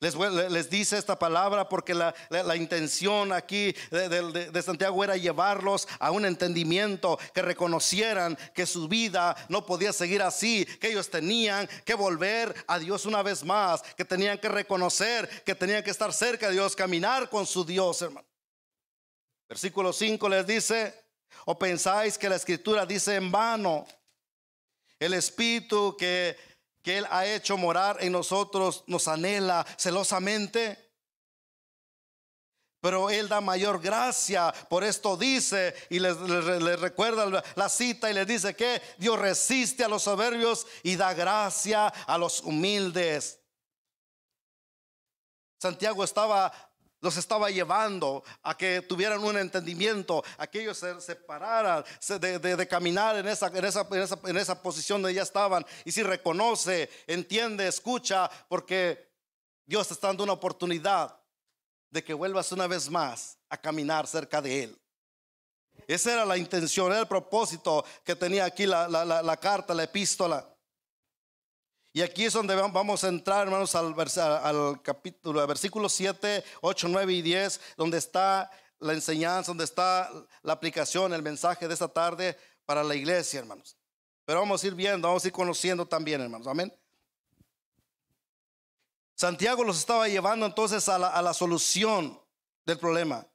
les, 0.00 0.70
dice 0.70 0.96
esta 0.96 1.18
palabra 1.18 1.68
porque 1.68 1.92
la, 1.92 2.56
intención 2.56 3.32
aquí 3.32 3.74
de, 3.90 4.62
Santiago 4.62 5.04
era 5.04 5.16
llevarlos 5.16 5.86
a 5.98 6.10
un 6.10 6.24
entendimiento, 6.24 7.18
que 7.34 7.42
reconocieran 7.42 8.36
que 8.54 8.64
su 8.64 8.88
vida 8.88 9.36
no 9.50 9.66
podía 9.66 9.92
seguir 9.92 10.22
así, 10.22 10.64
que 10.80 10.88
ellos 10.88 11.10
tenían 11.10 11.68
que 11.84 11.94
volver 11.94 12.54
a 12.66 12.78
Dios 12.78 13.04
una 13.04 13.22
vez 13.22 13.44
más, 13.44 13.82
que 13.82 14.06
tenían 14.06 14.38
que 14.38 14.48
reconocer, 14.48 15.28
que 15.44 15.54
tenían 15.54 15.82
que 15.82 15.90
estar 15.90 16.12
cerca 16.14 16.48
de 16.48 16.54
Dios, 16.54 16.74
caminar 16.74 17.28
con 17.28 17.46
su 17.46 17.62
Dios, 17.64 18.00
hermano. 18.00 18.26
Versículo 19.50 19.92
5 19.92 20.28
les 20.30 20.46
dice, 20.46 20.94
o 21.44 21.58
pensáis 21.58 22.16
que 22.16 22.28
la 22.28 22.36
escritura 22.36 22.86
dice 22.86 23.16
en 23.16 23.30
vano, 23.30 23.86
el 24.98 25.14
espíritu 25.14 25.96
que 25.98 26.36
que 26.82 26.98
Él 26.98 27.06
ha 27.10 27.26
hecho 27.26 27.56
morar 27.56 27.98
en 28.00 28.12
nosotros 28.12 28.84
nos 28.86 29.08
anhela 29.08 29.66
celosamente. 29.76 30.90
Pero 32.80 33.10
Él 33.10 33.28
da 33.28 33.42
mayor 33.42 33.80
gracia, 33.80 34.54
por 34.70 34.84
esto 34.84 35.16
dice 35.16 35.74
y 35.90 35.98
les, 35.98 36.16
recuerda 36.80 37.42
la 37.54 37.68
cita 37.68 38.10
y 38.10 38.14
les 38.14 38.26
dice 38.26 38.56
que 38.56 38.80
Dios 38.96 39.18
resiste 39.18 39.84
a 39.84 39.88
los 39.88 40.02
soberbios 40.02 40.66
y 40.82 40.96
da 40.96 41.12
gracia 41.12 41.88
a 41.88 42.16
los 42.16 42.40
humildes. 42.40 43.38
Santiago 45.58 46.02
estaba 46.02 46.50
los 47.00 47.16
estaba 47.16 47.50
llevando 47.50 48.22
a 48.42 48.56
que 48.56 48.82
tuvieran 48.82 49.22
un 49.22 49.36
entendimiento, 49.36 50.22
a 50.36 50.46
que 50.46 50.62
ellos 50.62 50.78
se 50.78 51.00
separaran 51.00 51.84
de, 52.20 52.68
caminar 52.68 53.16
en 53.16 53.28
esa, 53.28 54.62
posición 54.62 55.02
donde 55.02 55.14
ya 55.14 55.22
estaban. 55.22 55.64
Y 55.84 55.92
si 55.92 56.02
reconoce, 56.02 56.90
entiende, 57.06 57.66
escucha, 57.66 58.30
porque 58.48 59.10
Dios 59.66 59.88
te 59.88 59.94
está 59.94 60.08
dando 60.08 60.24
una 60.24 60.34
oportunidad 60.34 61.18
de 61.90 62.04
que 62.04 62.14
vuelvas 62.14 62.52
una 62.52 62.66
vez 62.66 62.88
más 62.90 63.38
a 63.48 63.56
caminar 63.56 64.06
cerca 64.06 64.40
de 64.40 64.64
Él. 64.64 64.76
Esa 65.86 66.12
era 66.12 66.24
la 66.24 66.36
intención, 66.36 66.92
era 66.92 67.00
el 67.00 67.08
propósito 67.08 67.84
que 68.04 68.14
tenía 68.14 68.44
aquí 68.44 68.66
la 68.66 69.38
carta, 69.40 69.74
la 69.74 69.84
epístola. 69.84 70.46
Y 71.92 72.02
aquí 72.02 72.24
es 72.24 72.32
donde 72.32 72.54
vamos 72.54 73.02
a 73.02 73.08
entrar, 73.08 73.46
hermanos, 73.46 73.74
al, 73.74 74.80
capítulo, 74.82 75.40
al 75.40 75.46
versículo 75.48 75.88
7, 75.88 76.44
8, 76.60 76.88
9 76.88 77.12
y 77.12 77.22
10, 77.22 77.60
donde 77.76 77.98
está 77.98 78.48
la 78.78 78.92
enseñanza, 78.92 79.50
donde 79.50 79.64
está 79.64 80.10
la 80.42 80.52
aplicación, 80.52 81.12
el 81.12 81.22
mensaje 81.22 81.66
de 81.66 81.74
esta 81.74 81.88
tarde 81.88 82.38
para 82.64 82.84
la 82.84 82.94
iglesia, 82.94 83.40
hermanos. 83.40 83.76
Pero 84.24 84.38
vamos 84.38 84.62
a 84.62 84.66
ir 84.68 84.74
viendo, 84.74 85.08
vamos 85.08 85.24
a 85.24 85.28
ir 85.28 85.32
conociendo 85.32 85.86
también, 85.86 86.20
hermanos. 86.20 86.46
Amén. 86.46 86.72
Santiago 89.16 89.64
los 89.64 89.78
estaba 89.78 90.08
llevando 90.08 90.46
entonces 90.46 90.88
a 90.88 91.20
la 91.20 91.34
solución 91.34 92.18
del 92.64 92.78
problema. 92.78 93.26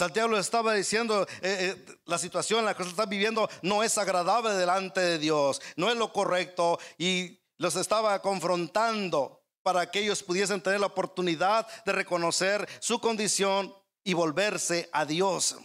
Santiago 0.00 0.30
le 0.30 0.40
estaba 0.40 0.72
diciendo, 0.72 1.26
eh, 1.42 1.76
eh, 1.76 1.98
la 2.06 2.16
situación 2.16 2.60
en 2.60 2.64
la 2.64 2.74
que 2.74 2.84
se 2.84 2.88
está 2.88 3.04
viviendo 3.04 3.50
no 3.60 3.82
es 3.82 3.98
agradable 3.98 4.54
delante 4.54 4.98
de 4.98 5.18
Dios, 5.18 5.60
no 5.76 5.90
es 5.90 5.96
lo 5.98 6.10
correcto 6.10 6.78
y 6.96 7.38
los 7.58 7.76
estaba 7.76 8.22
confrontando 8.22 9.44
para 9.62 9.90
que 9.90 10.00
ellos 10.00 10.22
pudiesen 10.22 10.62
tener 10.62 10.80
la 10.80 10.86
oportunidad 10.86 11.66
de 11.84 11.92
reconocer 11.92 12.66
su 12.80 12.98
condición 12.98 13.74
y 14.02 14.14
volverse 14.14 14.88
a 14.90 15.04
Dios. 15.04 15.58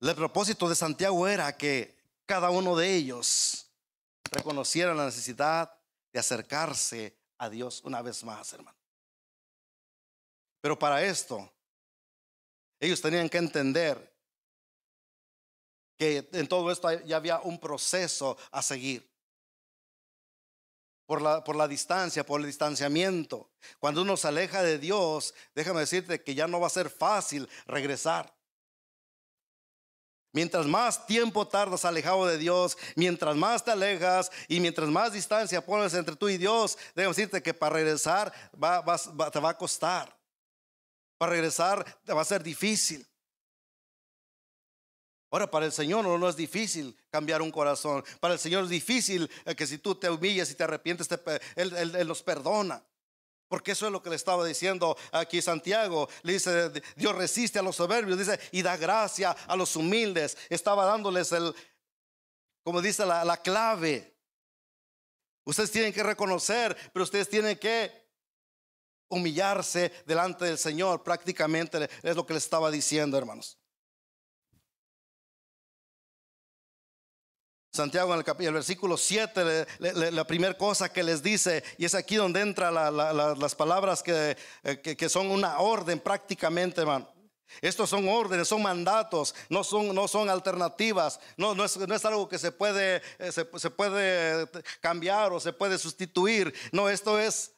El 0.00 0.14
propósito 0.16 0.68
de 0.68 0.74
Santiago 0.74 1.28
era 1.28 1.56
que 1.56 1.96
cada 2.26 2.50
uno 2.50 2.74
de 2.74 2.96
ellos 2.96 3.70
reconociera 4.32 4.92
la 4.92 5.04
necesidad 5.04 5.72
de 6.12 6.18
acercarse 6.18 7.21
a 7.42 7.50
Dios 7.50 7.82
una 7.82 8.00
vez 8.02 8.22
más, 8.22 8.52
hermano. 8.52 8.78
Pero 10.60 10.78
para 10.78 11.02
esto, 11.02 11.52
ellos 12.78 13.00
tenían 13.00 13.28
que 13.28 13.38
entender 13.38 14.16
que 15.98 16.28
en 16.34 16.46
todo 16.46 16.70
esto 16.70 16.88
ya 17.04 17.16
había 17.16 17.40
un 17.40 17.58
proceso 17.58 18.38
a 18.52 18.62
seguir. 18.62 19.10
Por 21.04 21.20
la, 21.20 21.42
por 21.42 21.56
la 21.56 21.66
distancia, 21.66 22.24
por 22.24 22.40
el 22.40 22.46
distanciamiento. 22.46 23.50
Cuando 23.80 24.02
uno 24.02 24.16
se 24.16 24.28
aleja 24.28 24.62
de 24.62 24.78
Dios, 24.78 25.34
déjame 25.52 25.80
decirte 25.80 26.22
que 26.22 26.36
ya 26.36 26.46
no 26.46 26.60
va 26.60 26.68
a 26.68 26.70
ser 26.70 26.90
fácil 26.90 27.48
regresar. 27.66 28.32
Mientras 30.32 30.66
más 30.66 31.06
tiempo 31.06 31.46
tardas 31.46 31.84
alejado 31.84 32.26
de 32.26 32.38
Dios, 32.38 32.78
mientras 32.96 33.36
más 33.36 33.64
te 33.64 33.70
alejas 33.70 34.30
y 34.48 34.60
mientras 34.60 34.88
más 34.88 35.12
distancia 35.12 35.64
pones 35.64 35.92
entre 35.94 36.16
tú 36.16 36.28
y 36.28 36.38
Dios, 36.38 36.78
déjame 36.94 37.14
decirte 37.14 37.42
que 37.42 37.52
para 37.52 37.74
regresar 37.74 38.32
te 38.52 39.40
va 39.40 39.50
a 39.50 39.58
costar. 39.58 40.16
Para 41.18 41.32
regresar 41.32 41.84
va 42.08 42.22
a 42.22 42.24
ser 42.24 42.42
difícil. 42.42 43.06
Ahora, 45.32 45.50
para 45.50 45.64
el 45.64 45.72
Señor 45.72 46.04
no, 46.04 46.28
es 46.28 46.36
difícil 46.36 46.94
cambiar 47.10 47.40
un 47.40 47.50
corazón. 47.50 48.04
Para 48.20 48.34
el 48.34 48.40
Señor 48.40 48.64
es 48.64 48.70
difícil 48.70 49.30
eh, 49.46 49.54
que 49.54 49.66
si 49.66 49.78
tú 49.78 49.94
te 49.94 50.10
humillas 50.10 50.50
y 50.50 50.54
te 50.54 50.62
arrepientes, 50.62 51.08
él, 51.56 51.74
él, 51.74 52.06
los 52.06 52.22
perdona. 52.22 52.84
Porque 53.52 53.72
eso 53.72 53.84
es 53.84 53.92
lo 53.92 54.02
que 54.02 54.08
le 54.08 54.16
estaba 54.16 54.46
diciendo 54.46 54.96
aquí 55.10 55.42
Santiago. 55.42 56.08
Le 56.22 56.32
dice, 56.32 56.70
Dios 56.96 57.14
resiste 57.14 57.58
a 57.58 57.62
los 57.62 57.76
soberbios, 57.76 58.18
dice, 58.18 58.40
y 58.50 58.62
da 58.62 58.78
gracia 58.78 59.32
a 59.46 59.54
los 59.56 59.76
humildes. 59.76 60.38
Estaba 60.48 60.86
dándoles 60.86 61.32
el, 61.32 61.54
como 62.62 62.80
dice 62.80 63.04
la, 63.04 63.26
la 63.26 63.36
clave. 63.36 64.16
Ustedes 65.44 65.70
tienen 65.70 65.92
que 65.92 66.02
reconocer, 66.02 66.74
pero 66.94 67.02
ustedes 67.02 67.28
tienen 67.28 67.58
que 67.58 67.92
humillarse 69.10 69.92
delante 70.06 70.46
del 70.46 70.56
Señor. 70.56 71.02
Prácticamente 71.02 71.90
es 72.02 72.16
lo 72.16 72.24
que 72.24 72.32
le 72.32 72.38
estaba 72.38 72.70
diciendo, 72.70 73.18
hermanos. 73.18 73.58
Santiago 77.72 78.14
en 78.14 78.20
el, 78.20 78.46
el 78.46 78.52
versículo 78.52 78.98
7, 78.98 79.66
la 79.78 80.26
primera 80.26 80.52
cosa 80.58 80.92
que 80.92 81.02
les 81.02 81.22
dice, 81.22 81.64
y 81.78 81.86
es 81.86 81.94
aquí 81.94 82.16
donde 82.16 82.42
entran 82.42 82.74
las 82.74 83.54
palabras 83.54 84.04
eh, 84.06 84.36
que, 84.82 84.94
que, 84.94 85.08
son 85.08 85.30
una 85.30 85.58
orden 85.58 85.98
prácticamente, 85.98 86.82
hermano. 86.82 87.10
Estos 87.62 87.88
son 87.88 88.06
órdenes, 88.08 88.48
son 88.48 88.62
mandatos, 88.62 89.34
no 89.48 89.64
son, 89.64 89.94
no 89.94 90.06
son 90.06 90.28
alternativas, 90.28 91.18
no, 91.38 91.54
no, 91.54 91.64
es, 91.64 91.76
no 91.78 91.94
es 91.94 92.04
algo 92.04 92.28
que 92.28 92.38
se 92.38 92.52
puede, 92.52 92.96
eh, 93.18 93.32
se, 93.32 93.46
se, 93.56 93.70
puede 93.70 94.46
cambiar 94.80 95.32
o 95.32 95.40
se 95.40 95.54
puede 95.54 95.78
sustituir. 95.78 96.52
No, 96.72 96.90
esto 96.90 97.18
es, 97.18 97.52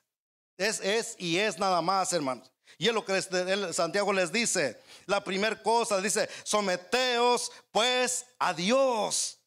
es, 0.56 0.80
es 0.80 1.16
y 1.18 1.38
es 1.38 1.58
nada 1.58 1.82
más, 1.82 2.12
hermanos. 2.12 2.52
Y 2.78 2.86
es 2.86 2.94
lo 2.94 3.04
que 3.04 3.20
Santiago 3.72 4.12
les 4.12 4.30
dice. 4.30 4.80
La 5.06 5.24
primera 5.24 5.60
cosa 5.60 6.00
dice, 6.00 6.28
someteos 6.44 7.50
pues 7.72 8.26
a 8.38 8.54
Dios. 8.54 9.40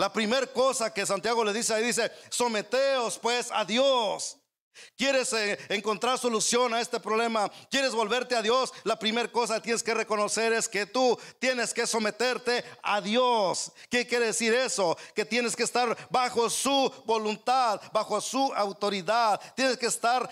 La 0.00 0.10
primera 0.10 0.46
cosa 0.46 0.94
que 0.94 1.04
Santiago 1.04 1.44
le 1.44 1.52
dice 1.52 1.74
ahí 1.74 1.84
dice, 1.84 2.10
someteos 2.30 3.18
pues 3.18 3.50
a 3.52 3.66
Dios. 3.66 4.38
¿Quieres 4.96 5.30
eh, 5.34 5.58
encontrar 5.68 6.18
solución 6.18 6.72
a 6.72 6.80
este 6.80 6.98
problema? 6.98 7.52
¿Quieres 7.70 7.92
volverte 7.92 8.34
a 8.34 8.40
Dios? 8.40 8.72
La 8.84 8.98
primera 8.98 9.30
cosa 9.30 9.56
que 9.56 9.64
tienes 9.64 9.82
que 9.82 9.92
reconocer 9.92 10.54
es 10.54 10.70
que 10.70 10.86
tú 10.86 11.18
tienes 11.38 11.74
que 11.74 11.86
someterte 11.86 12.64
a 12.82 13.02
Dios. 13.02 13.72
¿Qué 13.90 14.06
quiere 14.06 14.24
decir 14.24 14.54
eso? 14.54 14.96
Que 15.14 15.26
tienes 15.26 15.54
que 15.54 15.64
estar 15.64 15.94
bajo 16.08 16.48
su 16.48 16.90
voluntad, 17.04 17.78
bajo 17.92 18.22
su 18.22 18.54
autoridad. 18.54 19.38
Tienes 19.54 19.76
que 19.76 19.88
estar 19.88 20.26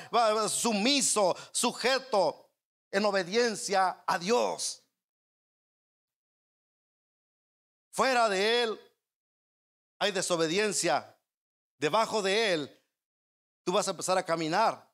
sumiso, 0.49 1.37
sujeto, 1.53 2.49
en 2.91 3.05
obediencia 3.05 4.03
a 4.07 4.19
Dios. 4.19 4.83
Fuera 7.91 8.31
de 8.31 8.63
Él 8.63 8.88
hay 9.99 10.13
desobediencia, 10.13 11.17
debajo 11.79 12.23
de 12.23 12.53
él, 12.53 12.83
tú 13.65 13.73
vas 13.73 13.89
a 13.89 13.93
empezar 13.93 14.17
a 14.19 14.25
caminar 14.25 14.89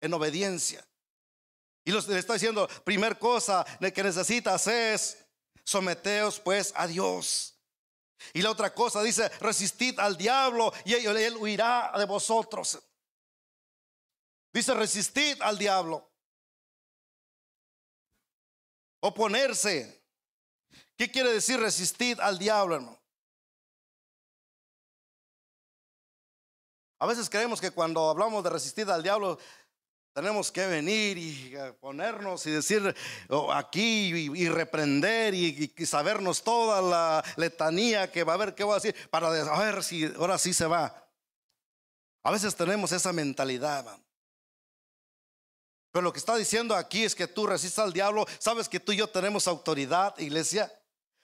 en 0.00 0.12
obediencia. 0.12 0.84
Y 1.84 1.92
le 1.92 2.18
está 2.18 2.34
diciendo, 2.34 2.68
primer 2.84 3.18
cosa 3.18 3.64
que 3.94 4.02
necesitas 4.02 4.66
es 4.66 5.24
someteos 5.64 6.38
pues 6.40 6.72
a 6.76 6.86
Dios. 6.86 7.58
Y 8.32 8.42
la 8.42 8.50
otra 8.50 8.74
cosa 8.74 9.02
dice, 9.02 9.28
resistid 9.40 9.98
al 9.98 10.16
diablo 10.16 10.72
y 10.84 10.94
él, 10.94 11.16
él 11.16 11.36
huirá 11.36 11.92
de 11.96 12.04
vosotros. 12.04 12.78
Dice, 14.52 14.74
resistid 14.74 15.40
al 15.40 15.56
diablo. 15.56 16.10
Oponerse. 19.00 20.04
¿Qué 20.96 21.10
quiere 21.10 21.32
decir 21.32 21.60
resistir 21.60 22.20
al 22.20 22.38
diablo, 22.38 22.74
hermano? 22.74 23.00
A 26.98 27.06
veces 27.06 27.30
creemos 27.30 27.60
que 27.60 27.70
cuando 27.70 28.10
hablamos 28.10 28.42
de 28.42 28.50
resistir 28.50 28.90
al 28.90 29.02
diablo, 29.02 29.38
tenemos 30.12 30.50
que 30.50 30.66
venir 30.66 31.16
y 31.16 31.54
ponernos 31.80 32.44
y 32.46 32.50
decir 32.50 32.92
oh, 33.28 33.52
aquí 33.52 34.30
y, 34.34 34.48
reprender 34.48 35.32
y, 35.32 35.72
sabernos 35.86 36.42
toda 36.42 36.82
la 36.82 37.24
letanía 37.36 38.10
que 38.10 38.24
va 38.24 38.32
a 38.32 38.34
haber, 38.34 38.54
que 38.54 38.64
va 38.64 38.72
a 38.72 38.80
decir, 38.80 38.96
para 39.10 39.28
ver 39.30 39.84
si 39.84 40.06
ahora 40.16 40.36
sí 40.36 40.52
se 40.52 40.66
va. 40.66 41.08
A 42.24 42.32
veces 42.32 42.56
tenemos 42.56 42.90
esa 42.90 43.12
mentalidad, 43.12 43.86
Pero 45.92 46.02
lo 46.02 46.12
que 46.12 46.18
está 46.18 46.34
diciendo 46.34 46.74
aquí 46.74 47.04
es 47.04 47.14
que 47.14 47.28
tú 47.28 47.46
resistas 47.46 47.84
al 47.84 47.92
diablo. 47.92 48.26
Sabes 48.40 48.68
que 48.68 48.80
tú 48.80 48.90
y 48.90 48.96
yo 48.96 49.08
tenemos 49.08 49.46
autoridad, 49.46 50.18
iglesia. 50.18 50.72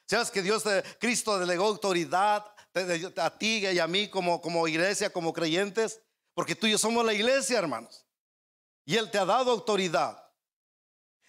Sabes 0.06 0.30
que 0.30 0.40
Dios 0.40 0.62
de 0.62 0.84
Cristo 1.00 1.36
delegó 1.38 1.66
autoridad 1.66 2.53
a 2.74 3.38
ti 3.38 3.66
y 3.66 3.78
a 3.78 3.86
mí 3.86 4.08
como, 4.08 4.40
como 4.40 4.66
iglesia, 4.66 5.12
como 5.12 5.32
creyentes, 5.32 6.00
porque 6.34 6.54
tú 6.54 6.66
y 6.66 6.72
yo 6.72 6.78
somos 6.78 7.04
la 7.04 7.14
iglesia, 7.14 7.58
hermanos. 7.58 8.04
Y 8.84 8.96
Él 8.96 9.10
te 9.10 9.18
ha 9.18 9.24
dado 9.24 9.50
autoridad. 9.50 10.20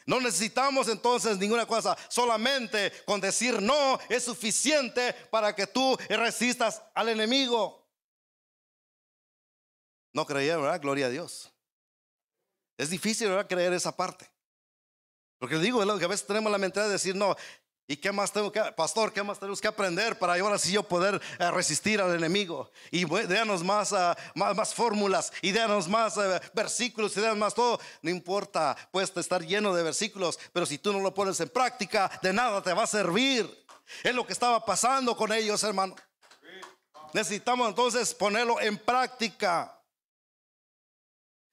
No 0.07 0.19
necesitamos 0.19 0.87
entonces 0.87 1.37
ninguna 1.37 1.65
cosa, 1.65 1.97
solamente 2.09 2.91
con 3.05 3.19
decir 3.19 3.59
no 3.61 3.99
es 4.07 4.23
suficiente 4.23 5.13
para 5.31 5.55
que 5.55 5.65
tú 5.65 5.97
resistas 6.09 6.81
al 6.93 7.09
enemigo. 7.09 7.87
No 10.13 10.25
creía, 10.25 10.57
¿verdad? 10.57 10.79
Gloria 10.79 11.07
a 11.07 11.09
Dios. 11.09 11.51
Es 12.77 12.89
difícil, 12.89 13.29
¿verdad? 13.29 13.47
Creer 13.47 13.73
esa 13.73 13.95
parte. 13.95 14.29
Porque 15.39 15.57
digo, 15.57 15.83
que 15.97 16.05
a 16.05 16.07
veces 16.07 16.25
tenemos 16.25 16.51
la 16.51 16.57
mentalidad 16.57 16.87
de 16.87 16.93
decir, 16.93 17.15
no, 17.15 17.35
¿Y 17.87 17.97
qué 17.97 18.11
más 18.11 18.31
tengo 18.31 18.51
que, 18.51 18.61
pastor, 18.75 19.13
qué 19.13 19.21
más 19.21 19.39
tenemos 19.39 19.61
que 19.61 19.67
aprender 19.67 20.17
para 20.17 20.33
ahora 20.33 20.57
sí 20.57 20.71
yo 20.71 20.81
poder 20.81 21.21
eh, 21.37 21.51
resistir 21.51 22.01
al 22.01 22.15
enemigo? 22.15 22.71
Y 22.89 23.05
déanos 23.05 23.63
más, 23.63 23.91
uh, 23.91 24.15
más, 24.33 24.55
más, 24.55 24.73
fórmulas, 24.73 25.31
y 25.43 25.51
déanos 25.51 25.87
más 25.87 26.17
uh, 26.17 26.39
versículos, 26.53 27.15
y 27.15 27.21
déanos 27.21 27.37
más 27.37 27.53
todo. 27.53 27.79
No 28.01 28.09
importa, 28.09 28.75
puedes 28.91 29.15
estar 29.15 29.45
lleno 29.45 29.71
de 29.75 29.83
versículos, 29.83 30.39
pero 30.51 30.65
si 30.65 30.79
tú 30.79 30.91
no 30.93 30.99
lo 30.99 31.13
pones 31.13 31.39
en 31.41 31.49
práctica, 31.49 32.09
de 32.23 32.33
nada 32.33 32.63
te 32.63 32.73
va 32.73 32.83
a 32.83 32.87
servir. 32.87 33.65
Es 34.03 34.15
lo 34.15 34.25
que 34.25 34.33
estaba 34.33 34.65
pasando 34.65 35.15
con 35.15 35.31
ellos, 35.31 35.63
hermano. 35.63 35.95
Necesitamos 37.13 37.69
entonces 37.69 38.15
ponerlo 38.15 38.59
en 38.59 38.79
práctica. 38.79 39.79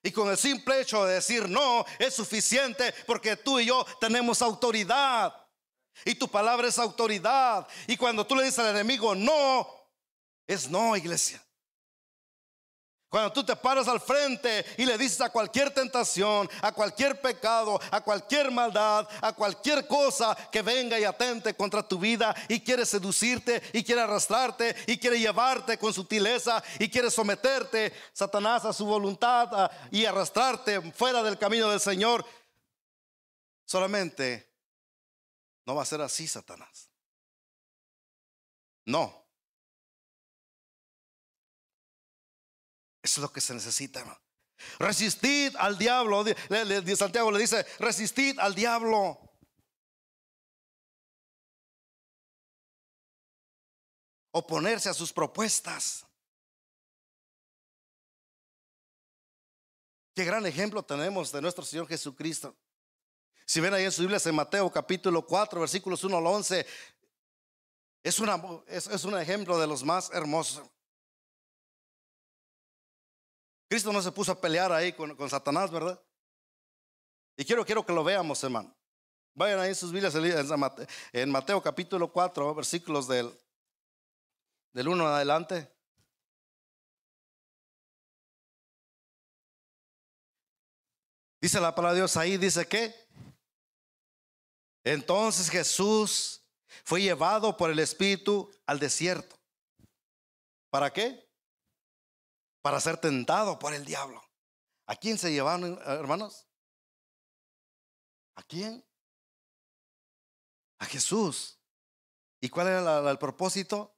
Y 0.02 0.10
con 0.10 0.30
el 0.30 0.38
simple 0.38 0.80
hecho 0.80 1.04
de 1.04 1.14
decir 1.14 1.48
no 1.48 1.84
es 1.98 2.14
suficiente 2.14 2.92
porque 3.06 3.36
tú 3.36 3.60
y 3.60 3.66
yo 3.66 3.84
tenemos 4.00 4.40
autoridad. 4.40 5.41
Y 6.04 6.14
tu 6.14 6.28
palabra 6.28 6.68
es 6.68 6.78
autoridad. 6.78 7.66
Y 7.86 7.96
cuando 7.96 8.26
tú 8.26 8.34
le 8.34 8.44
dices 8.44 8.58
al 8.58 8.74
enemigo 8.74 9.14
no, 9.14 9.68
es 10.46 10.68
no, 10.68 10.96
iglesia. 10.96 11.42
Cuando 13.12 13.30
tú 13.30 13.44
te 13.44 13.54
paras 13.54 13.88
al 13.88 14.00
frente 14.00 14.64
y 14.78 14.86
le 14.86 14.96
dices 14.96 15.20
a 15.20 15.28
cualquier 15.28 15.68
tentación, 15.68 16.48
a 16.62 16.72
cualquier 16.72 17.20
pecado, 17.20 17.78
a 17.90 18.00
cualquier 18.00 18.50
maldad, 18.50 19.06
a 19.20 19.34
cualquier 19.34 19.86
cosa 19.86 20.34
que 20.50 20.62
venga 20.62 20.98
y 20.98 21.04
atente 21.04 21.52
contra 21.52 21.86
tu 21.86 21.98
vida 21.98 22.34
y 22.48 22.60
quiere 22.60 22.86
seducirte 22.86 23.62
y 23.74 23.84
quiere 23.84 24.00
arrastrarte 24.00 24.74
y 24.86 24.96
quiere 24.96 25.20
llevarte 25.20 25.76
con 25.76 25.92
sutileza 25.92 26.64
y 26.78 26.88
quiere 26.88 27.10
someterte, 27.10 27.92
Satanás, 28.14 28.64
a 28.64 28.72
su 28.72 28.86
voluntad 28.86 29.70
y 29.90 30.06
arrastrarte 30.06 30.80
fuera 30.92 31.22
del 31.22 31.36
camino 31.36 31.68
del 31.68 31.80
Señor, 31.80 32.24
solamente 33.66 34.51
no 35.66 35.74
va 35.74 35.82
a 35.82 35.86
ser 35.86 36.00
así, 36.00 36.26
Satanás. 36.26 36.90
No. 38.86 39.22
Eso 43.02 43.20
es 43.20 43.22
lo 43.22 43.32
que 43.32 43.40
se 43.40 43.54
necesita, 43.54 44.00
hermano. 44.00 44.20
Resistid 44.78 45.56
al 45.56 45.76
diablo. 45.76 46.24
Santiago 46.96 47.30
le 47.30 47.40
dice, 47.40 47.64
resistid 47.78 48.38
al 48.38 48.54
diablo. 48.54 49.18
Oponerse 54.32 54.88
a 54.88 54.94
sus 54.94 55.12
propuestas. 55.12 56.06
Qué 60.14 60.24
gran 60.24 60.44
ejemplo 60.46 60.82
tenemos 60.82 61.32
de 61.32 61.42
nuestro 61.42 61.64
Señor 61.64 61.88
Jesucristo. 61.88 62.56
Si 63.44 63.60
ven 63.60 63.74
ahí 63.74 63.84
en 63.84 63.92
su 63.92 64.02
Biblia 64.02 64.18
en 64.24 64.34
Mateo 64.34 64.70
capítulo 64.70 65.26
4, 65.26 65.60
versículos 65.60 66.02
1 66.04 66.16
al 66.16 66.26
11, 66.26 66.66
es, 68.02 68.18
una, 68.18 68.42
es, 68.66 69.04
un 69.04 69.18
ejemplo 69.18 69.58
de 69.58 69.66
los 69.66 69.84
más 69.84 70.10
hermosos. 70.12 70.68
Cristo 73.68 73.92
no 73.92 74.02
se 74.02 74.12
puso 74.12 74.32
a 74.32 74.40
pelear 74.40 74.72
ahí 74.72 74.92
con, 74.92 75.16
con 75.16 75.30
Satanás, 75.30 75.70
¿verdad? 75.70 76.00
Y 77.36 77.44
quiero, 77.44 77.64
quiero 77.64 77.84
que 77.84 77.92
lo 77.92 78.04
veamos, 78.04 78.42
hermano. 78.44 78.74
Vayan 79.34 79.60
ahí 79.60 79.70
en 79.70 79.74
sus 79.74 79.92
Biblias 79.92 80.14
en 81.12 81.30
Mateo 81.30 81.62
capítulo 81.62 82.12
4, 82.12 82.54
versículos 82.54 83.08
del, 83.08 83.32
del 84.72 84.88
1 84.88 85.02
en 85.04 85.10
adelante. 85.10 85.72
Dice 91.40 91.60
la 91.60 91.74
palabra 91.74 91.94
de 91.94 92.00
Dios 92.00 92.16
ahí, 92.16 92.36
dice 92.36 92.68
que 92.68 93.01
entonces 94.84 95.48
Jesús 95.48 96.42
fue 96.84 97.02
llevado 97.02 97.56
por 97.56 97.70
el 97.70 97.78
Espíritu 97.78 98.50
al 98.66 98.78
desierto. 98.78 99.38
¿Para 100.70 100.92
qué? 100.92 101.28
Para 102.62 102.80
ser 102.80 102.96
tentado 102.96 103.58
por 103.58 103.74
el 103.74 103.84
diablo. 103.84 104.22
¿A 104.86 104.96
quién 104.96 105.18
se 105.18 105.32
llevaron, 105.32 105.78
hermanos? 105.84 106.46
¿A 108.34 108.42
quién? 108.42 108.84
A 110.78 110.86
Jesús. 110.86 111.58
¿Y 112.40 112.48
cuál 112.48 112.68
era 112.68 113.10
el 113.10 113.18
propósito? 113.18 113.94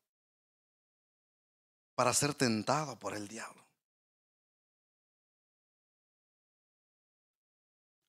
Para 1.94 2.12
ser 2.12 2.34
tentado 2.34 2.98
por 2.98 3.14
el 3.14 3.28
diablo. 3.28 3.64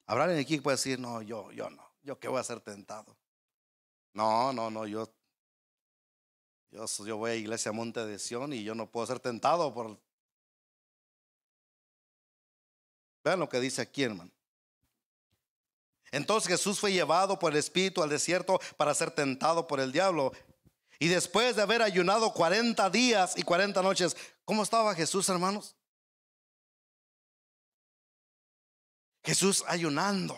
Habrá 0.07 0.25
alguien 0.25 0.41
aquí 0.41 0.57
que 0.57 0.61
puede 0.61 0.77
decir, 0.77 0.99
no, 0.99 1.21
yo, 1.21 1.51
yo 1.51 1.69
no, 1.69 1.94
yo 2.05 2.19
qué 2.19 2.27
voy 2.27 2.39
a 2.39 2.43
ser 2.43 2.61
tentado. 2.61 3.17
No, 4.13 4.53
no, 4.53 4.69
no, 4.69 4.85
yo, 4.85 5.11
yo, 6.69 6.85
yo 7.05 7.17
voy 7.17 7.31
a 7.31 7.35
iglesia 7.35 7.71
Monte 7.71 8.05
de 8.05 8.19
Sion 8.19 8.53
y 8.53 8.63
yo 8.63 8.75
no 8.75 8.89
puedo 8.89 9.07
ser 9.07 9.19
tentado 9.19 9.73
por... 9.73 9.99
Vean 13.23 13.39
lo 13.39 13.49
que 13.49 13.59
dice 13.59 13.81
aquí, 13.81 14.03
hermano. 14.03 14.31
Entonces 16.11 16.47
Jesús 16.47 16.79
fue 16.79 16.93
llevado 16.93 17.39
por 17.39 17.51
el 17.51 17.57
Espíritu 17.57 18.03
al 18.03 18.09
desierto 18.09 18.59
para 18.77 18.93
ser 18.93 19.09
tentado 19.09 19.65
por 19.65 19.79
el 19.79 19.91
diablo. 19.91 20.31
Y 20.99 21.07
después 21.07 21.55
de 21.55 21.63
haber 21.63 21.81
ayunado 21.81 22.31
40 22.31 22.87
días 22.91 23.35
y 23.35 23.41
40 23.41 23.81
noches, 23.81 24.15
¿cómo 24.45 24.61
estaba 24.61 24.93
Jesús, 24.93 25.27
hermanos? 25.27 25.75
Jesús 29.23 29.63
ayunando 29.67 30.37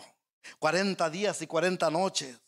40 0.60 1.10
días 1.10 1.42
y 1.42 1.48
40 1.48 1.90
noches 1.90 2.40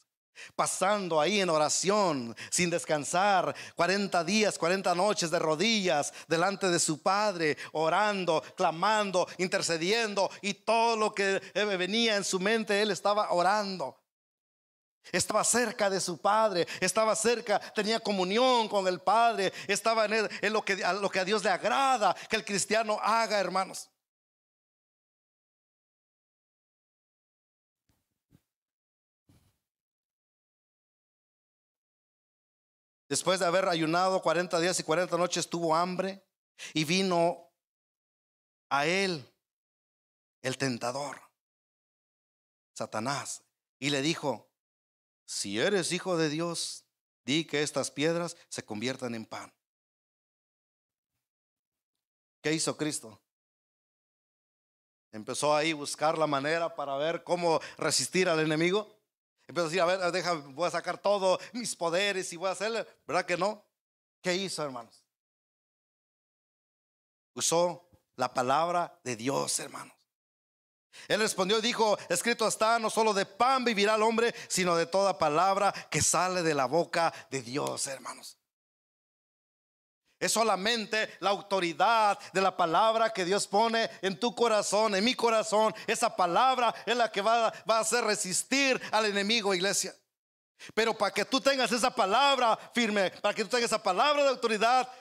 pasando 0.56 1.20
ahí 1.20 1.42
en 1.42 1.50
oración, 1.50 2.36
sin 2.50 2.70
descansar, 2.70 3.56
40 3.76 4.24
días, 4.24 4.58
40 4.58 4.96
noches 4.96 5.32
de 5.32 5.40
rodillas 5.40 6.14
delante 6.28 6.70
de 6.70 6.80
su 6.80 7.02
Padre, 7.02 7.58
orando, 7.74 8.44
clamando, 8.56 9.28
intercediendo 9.38 10.30
y 10.42 10.54
todo 10.54 10.96
lo 10.96 11.14
que 11.14 11.42
venía 11.54 12.16
en 12.16 12.24
su 12.24 12.40
mente, 12.40 12.82
él 12.82 12.92
estaba 12.92 13.32
orando. 13.32 13.98
Estaba 15.12 15.44
cerca 15.44 15.90
de 15.90 16.00
su 16.00 16.20
Padre, 16.20 16.68
estaba 16.80 17.16
cerca, 17.16 17.60
tenía 17.74 18.00
comunión 18.00 18.68
con 18.68 18.88
el 18.88 19.00
Padre, 19.00 19.52
estaba 19.68 20.06
en, 20.06 20.54
lo, 20.54 20.64
que, 20.64 20.76
lo 20.76 21.10
que 21.10 21.20
a 21.20 21.26
Dios 21.26 21.44
le 21.44 21.50
agrada 21.50 22.16
que 22.30 22.36
el 22.36 22.46
cristiano 22.46 23.00
haga, 23.02 23.40
hermanos. 23.40 23.90
Después 33.10 33.40
de 33.40 33.48
haber 33.48 33.68
ayunado 33.68 34.22
40 34.22 34.60
días 34.60 34.80
y 34.80 34.84
40 34.84 35.18
noches, 35.18 35.50
tuvo 35.50 35.76
hambre 35.76 36.24
y 36.76 36.86
vino 36.86 37.52
a 38.70 38.86
él 38.86 39.28
el 40.42 40.58
tentador, 40.60 41.20
Satanás, 42.76 43.44
y 43.80 43.90
le 43.90 44.04
dijo, 44.04 44.54
si 45.26 45.60
eres 45.60 45.92
hijo 45.92 46.18
de 46.18 46.30
Dios, 46.30 46.86
di 47.26 47.46
que 47.46 47.64
estas 47.64 47.90
piedras 47.90 48.38
se 48.48 48.64
conviertan 48.64 49.16
en 49.16 49.26
pan. 49.26 49.52
¿Qué 52.42 52.54
hizo 52.54 52.78
Cristo? 52.78 53.20
Empezó 55.12 55.56
ahí 55.56 55.72
a 55.72 55.76
buscar 55.76 56.18
la 56.18 56.28
manera 56.28 56.76
para 56.76 56.96
ver 56.98 57.24
cómo 57.24 57.60
resistir 57.78 58.30
al 58.30 58.40
enemigo. 58.40 58.99
Empezó 59.50 59.66
a 59.66 59.70
decir, 59.70 59.82
a 59.82 59.86
ver, 59.86 60.12
deja, 60.12 60.34
voy 60.34 60.68
a 60.68 60.72
sacar 60.72 61.00
todos 61.00 61.40
mis 61.54 61.76
poderes 61.76 62.32
y 62.32 62.38
voy 62.38 62.50
a 62.50 62.52
hacerle. 62.52 62.86
¿Verdad 63.08 63.26
que 63.26 63.36
no? 63.36 63.66
¿Qué 64.22 64.36
hizo, 64.36 64.64
hermanos? 64.64 65.04
Usó 67.34 67.90
la 68.16 68.32
palabra 68.32 69.00
de 69.04 69.16
Dios, 69.16 69.58
hermanos. 69.58 69.96
Él 71.08 71.20
respondió 71.20 71.58
y 71.58 71.62
dijo, 71.64 71.98
escrito 72.10 72.48
está, 72.48 72.78
no 72.78 72.92
solo 72.92 73.12
de 73.12 73.26
pan 73.26 73.66
vivirá 73.66 73.96
el 73.96 74.04
hombre, 74.04 74.36
sino 74.48 74.76
de 74.76 74.86
toda 74.86 75.18
palabra 75.18 75.74
que 75.90 76.04
sale 76.04 76.44
de 76.44 76.54
la 76.54 76.66
boca 76.66 77.12
de 77.32 77.42
Dios, 77.42 77.88
hermanos. 77.88 78.39
Es 80.20 80.34
solamente 80.34 81.18
la 81.22 81.30
autoridad 81.30 82.20
de 82.34 82.42
la 82.42 82.56
palabra 82.56 83.14
que 83.14 83.24
Dios 83.24 83.48
pone 83.48 83.90
en 84.02 84.20
tu 84.20 84.36
corazón, 84.36 84.94
en 84.96 85.04
mi 85.04 85.16
corazón. 85.16 85.74
Esa 85.88 86.14
palabra 86.14 86.76
es 86.86 86.98
la 86.98 87.10
que 87.10 87.22
va, 87.22 87.54
va 87.70 87.78
a 87.78 87.82
hacer 87.82 88.04
resistir 88.04 88.82
al 88.92 89.06
enemigo, 89.06 89.54
iglesia. 89.54 89.96
Pero 90.74 90.98
para 90.98 91.14
que 91.14 91.24
tú 91.24 91.40
tengas 91.40 91.72
esa 91.72 91.94
palabra 91.96 92.58
firme, 92.74 93.12
para 93.12 93.34
que 93.34 93.44
tú 93.44 93.50
tengas 93.50 93.68
esa 93.68 93.82
palabra 93.82 94.24
de 94.24 94.30
autoridad, 94.30 94.92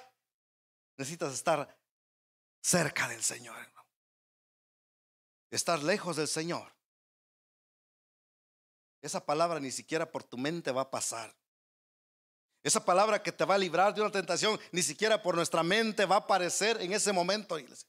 necesitas 0.97 1.35
estar 1.35 1.77
cerca 2.61 3.09
del 3.09 3.23
Señor. 3.23 3.57
Estar 5.51 5.83
lejos 5.83 6.17
del 6.17 6.29
Señor. 6.29 6.73
Esa 9.03 9.25
palabra 9.25 9.59
ni 9.59 9.73
siquiera 9.73 10.11
por 10.11 10.23
tu 10.23 10.39
mente 10.39 10.71
va 10.71 10.83
a 10.83 10.91
pasar. 10.91 11.35
Esa 12.63 12.85
palabra 12.85 13.23
que 13.23 13.33
te 13.33 13.45
va 13.45 13.55
a 13.55 13.59
librar 13.59 13.95
de 13.95 14.01
una 14.01 14.11
tentación, 14.11 14.59
ni 14.73 14.83
siquiera 14.83 15.23
por 15.23 15.35
nuestra 15.35 15.63
mente 15.63 16.05
va 16.05 16.17
a 16.17 16.19
aparecer 16.19 16.81
en 16.83 16.93
ese 16.93 17.13
momento, 17.13 17.59
iglesia. 17.59 17.89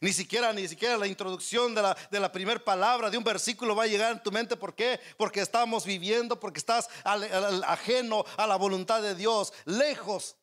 Ni 0.00 0.12
siquiera, 0.12 0.52
ni 0.52 0.66
siquiera 0.68 0.96
la 0.96 1.06
introducción 1.06 1.74
de 1.74 1.82
la, 1.82 1.96
de 2.10 2.20
la 2.20 2.30
primera 2.30 2.62
palabra 2.62 3.08
de 3.08 3.16
un 3.16 3.24
versículo 3.24 3.74
va 3.74 3.84
a 3.84 3.86
llegar 3.86 4.12
en 4.12 4.22
tu 4.22 4.30
mente. 4.30 4.56
¿Por 4.56 4.74
qué? 4.74 5.00
Porque 5.16 5.40
estamos 5.40 5.86
viviendo, 5.86 6.38
porque 6.38 6.58
estás 6.58 6.88
ajeno 7.04 8.24
a 8.36 8.46
la 8.46 8.56
voluntad 8.56 9.00
de 9.00 9.14
Dios, 9.14 9.52
lejos 9.64 10.36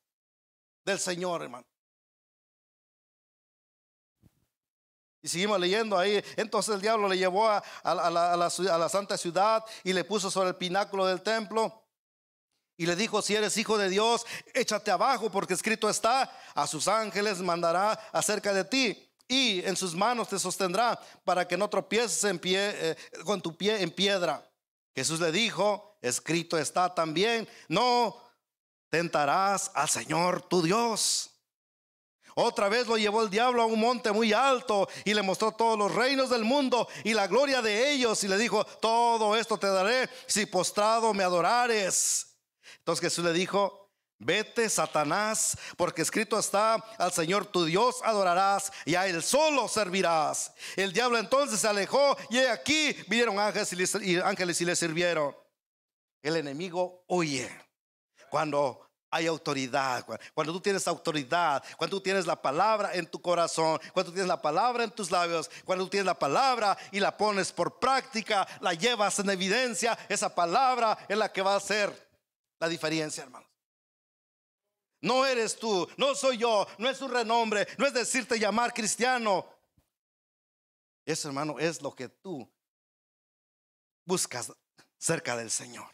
del 0.85 0.99
Señor, 0.99 1.43
hermano. 1.43 1.67
Y 5.21 5.27
seguimos 5.27 5.59
leyendo 5.59 5.97
ahí. 5.97 6.23
Entonces 6.35 6.75
el 6.75 6.81
diablo 6.81 7.07
le 7.07 7.17
llevó 7.17 7.47
a, 7.49 7.63
la, 7.83 8.33
a 8.33 8.77
la 8.77 8.89
santa 8.89 9.17
ciudad 9.17 9.63
y 9.83 9.93
le 9.93 10.03
puso 10.03 10.31
sobre 10.31 10.49
el 10.49 10.55
pináculo 10.55 11.05
del 11.05 11.21
templo 11.21 11.82
y 12.77 12.85
le 12.85 12.95
dijo, 12.95 13.21
si 13.21 13.35
eres 13.35 13.55
hijo 13.57 13.77
de 13.77 13.89
Dios, 13.89 14.25
échate 14.53 14.91
abajo, 14.91 15.31
porque 15.31 15.53
escrito 15.53 15.89
está, 15.89 16.31
a 16.55 16.67
sus 16.67 16.87
ángeles 16.87 17.39
mandará 17.39 17.91
acerca 18.11 18.53
de 18.53 18.63
ti 18.63 19.09
y 19.27 19.63
en 19.65 19.75
sus 19.75 19.95
manos 19.95 20.29
te 20.29 20.39
sostendrá 20.39 20.99
para 21.23 21.47
que 21.47 21.57
no 21.57 21.69
tropieces 21.69 22.23
en 22.23 22.39
pie, 22.39 22.71
eh, 22.73 22.97
con 23.23 23.41
tu 23.41 23.55
pie 23.55 23.81
en 23.81 23.91
piedra. 23.91 24.47
Jesús 24.95 25.19
le 25.19 25.31
dijo, 25.31 25.97
escrito 26.01 26.57
está 26.57 26.93
también, 26.93 27.47
no 27.67 28.17
tentarás 28.89 29.71
al 29.73 29.89
Señor 29.89 30.41
tu 30.43 30.61
Dios. 30.61 31.31
Otra 32.35 32.67
vez 32.67 32.87
lo 32.87 32.97
llevó 32.97 33.21
el 33.21 33.29
diablo 33.29 33.61
a 33.61 33.65
un 33.67 33.79
monte 33.79 34.11
muy 34.11 34.33
alto 34.33 34.87
y 35.05 35.13
le 35.13 35.21
mostró 35.21 35.51
todos 35.51 35.77
los 35.77 35.93
reinos 35.93 36.31
del 36.31 36.43
mundo 36.43 36.87
y 37.03 37.13
la 37.13 37.27
gloria 37.27 37.61
de 37.61 37.91
ellos 37.91 38.23
y 38.23 38.27
le 38.27 38.37
dijo, 38.37 38.65
todo 38.65 39.35
esto 39.35 39.57
te 39.57 39.67
daré 39.67 40.09
si 40.25 40.47
postrado 40.47 41.13
me 41.13 41.23
adorares. 41.23 42.32
Entonces 42.79 43.01
Jesús 43.01 43.25
le 43.25 43.33
dijo, 43.33 43.83
vete 44.19 44.69
Satanás, 44.69 45.57
porque 45.77 46.01
escrito 46.01 46.39
está, 46.39 46.75
al 46.97 47.11
Señor 47.11 47.45
tu 47.45 47.65
Dios 47.65 47.97
adorarás 48.03 48.71
y 48.85 48.95
a 48.95 49.07
Él 49.07 49.21
solo 49.23 49.67
servirás. 49.67 50.53
El 50.75 50.93
diablo 50.93 51.17
entonces 51.17 51.59
se 51.59 51.67
alejó 51.67 52.17
y 52.29 52.37
aquí 52.39 52.95
vinieron 53.07 53.39
ángeles 53.39 53.95
y, 54.01 54.17
ángeles 54.17 54.61
y 54.61 54.65
le 54.65 54.75
sirvieron. 54.75 55.35
El 56.21 56.37
enemigo 56.37 57.03
huye 57.07 57.49
cuando 58.29 58.79
hay 59.11 59.27
autoridad, 59.27 60.03
cuando 60.33 60.53
tú 60.53 60.59
tienes 60.59 60.87
autoridad, 60.87 61.63
cuando 61.77 61.97
tú 61.97 62.01
tienes 62.01 62.25
la 62.25 62.41
palabra 62.41 62.95
en 62.95 63.05
tu 63.05 63.21
corazón, 63.21 63.79
cuando 63.93 64.09
tú 64.09 64.15
tienes 64.15 64.27
la 64.27 64.41
palabra 64.41 64.83
en 64.83 64.89
tus 64.89 65.11
labios, 65.11 65.51
cuando 65.65 65.85
tú 65.85 65.91
tienes 65.91 66.07
la 66.07 66.17
palabra 66.17 66.75
y 66.91 66.99
la 66.99 67.15
pones 67.15 67.51
por 67.51 67.77
práctica, 67.77 68.47
la 68.59 68.73
llevas 68.73 69.19
en 69.19 69.29
evidencia, 69.29 69.95
esa 70.09 70.33
palabra 70.33 70.97
es 71.07 71.15
la 71.15 71.31
que 71.31 71.43
va 71.43 71.55
a 71.55 71.59
ser 71.59 72.12
la 72.63 72.69
diferencia, 72.69 73.23
hermanos. 73.23 73.49
No 75.01 75.25
eres 75.25 75.59
tú, 75.59 75.85
no 75.97 76.15
soy 76.15 76.37
yo, 76.37 76.65
no 76.77 76.89
es 76.89 77.01
un 77.01 77.11
renombre, 77.11 77.67
no 77.77 77.85
es 77.85 77.93
decirte 77.93 78.39
llamar 78.39 78.73
cristiano. 78.73 79.45
Eso, 81.05 81.27
hermano, 81.27 81.59
es 81.59 81.81
lo 81.81 81.93
que 81.93 82.07
tú 82.07 82.49
buscas 84.05 84.53
cerca 84.97 85.35
del 85.35 85.51
Señor. 85.51 85.93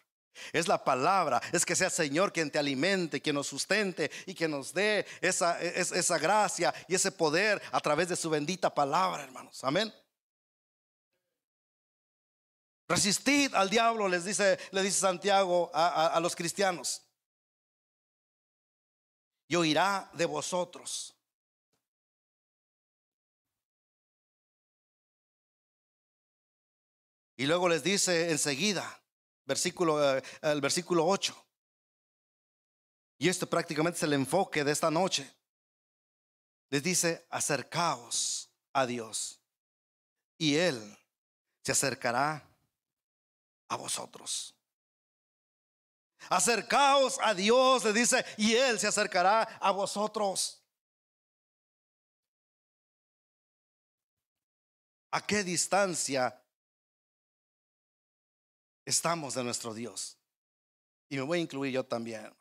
Es 0.54 0.68
la 0.68 0.84
palabra, 0.84 1.42
es 1.52 1.66
que 1.66 1.76
sea 1.76 1.90
Señor 1.90 2.32
quien 2.32 2.52
te 2.52 2.60
alimente, 2.60 3.20
quien 3.20 3.36
nos 3.36 3.48
sustente 3.48 4.12
y 4.28 4.36
que 4.36 4.48
nos 4.48 4.72
dé 4.72 5.08
esa, 5.22 5.60
esa 5.60 6.20
gracia 6.20 6.72
y 6.88 6.94
ese 6.94 7.12
poder 7.12 7.60
a 7.72 7.80
través 7.80 8.10
de 8.10 8.16
su 8.16 8.30
bendita 8.30 8.72
palabra, 8.72 9.24
hermanos. 9.24 9.64
Amén. 9.64 9.92
Resistid 12.90 13.54
al 13.54 13.70
diablo, 13.70 14.08
les 14.08 14.26
dice, 14.26 14.58
dice 14.72 14.92
Santiago 14.92 15.70
a, 15.76 16.08
a 16.08 16.20
los 16.20 16.36
cristianos. 16.36 17.04
Y 19.48 19.56
oirá 19.56 20.10
de 20.14 20.26
vosotros. 20.26 21.16
Y 27.38 27.46
luego 27.46 27.70
les 27.70 27.84
dice 27.84 28.32
enseguida, 28.32 29.02
versículo, 29.46 30.18
eh, 30.18 30.24
el 30.42 30.60
versículo 30.60 31.06
8. 31.06 31.46
Y 33.20 33.30
esto 33.30 33.48
prácticamente 33.48 33.98
es 33.98 34.04
el 34.04 34.14
enfoque 34.14 34.64
de 34.64 34.72
esta 34.72 34.90
noche. 34.90 35.32
Les 36.72 36.82
dice, 36.82 37.28
acercaos 37.30 38.50
a 38.74 38.88
Dios 38.88 39.40
y 40.40 40.56
Él 40.56 40.98
se 41.64 41.72
acercará 41.72 42.49
a 43.70 43.78
vosotros. 43.78 44.56
Acercaos 46.30 47.18
a 47.22 47.34
Dios, 47.34 47.86
le 47.86 47.94
dice, 47.94 48.26
y 48.38 48.54
Él 48.54 48.78
se 48.80 48.88
acercará 48.88 49.44
a 49.44 49.72
vosotros. 49.72 50.62
¿A 55.12 55.26
qué 55.26 55.44
distancia 55.44 56.40
estamos 58.90 59.36
de 59.36 59.44
nuestro 59.44 59.74
Dios. 59.74 60.18
Y 61.10 61.16
me 61.16 61.22
voy 61.22 61.40
a 61.40 61.42
incluir 61.42 61.72
yo 61.72 61.86
también. 61.86 62.34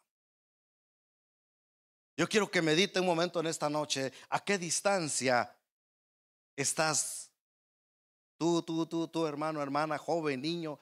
Yo 2.17 2.29
quiero 2.29 2.51
que 2.51 2.63
medite 2.63 2.99
un 2.99 3.07
momento 3.07 3.39
en 3.39 3.47
esta 3.47 3.71
noche 3.71 4.13
a 4.29 4.41
qué 4.41 4.59
distancia 4.59 5.55
estás 6.57 7.31
tú, 8.39 8.63
tú, 8.63 8.87
tú, 8.87 9.07
tú, 9.07 9.27
hermano, 9.27 9.63
hermana, 9.63 9.99
joven, 9.99 10.41
niño, 10.41 10.81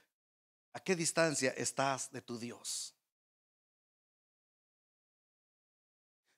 a 0.76 0.80
qué 0.80 0.94
distancia 0.94 1.54
estás 1.56 2.10
de 2.10 2.20
tu 2.20 2.38
Dios. 2.38 2.94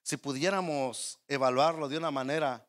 Si 0.01 0.15
pudiéramos 0.15 1.19
evaluarlo 1.27 1.89
de 1.89 1.97
una 1.97 2.09
manera, 2.09 2.65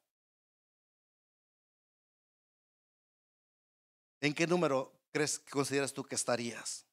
¿en 4.20 4.34
qué 4.34 4.48
número 4.48 5.00
crees, 5.12 5.38
consideras 5.38 5.92
tú 5.92 6.02
que 6.02 6.16
estarías? 6.16 6.84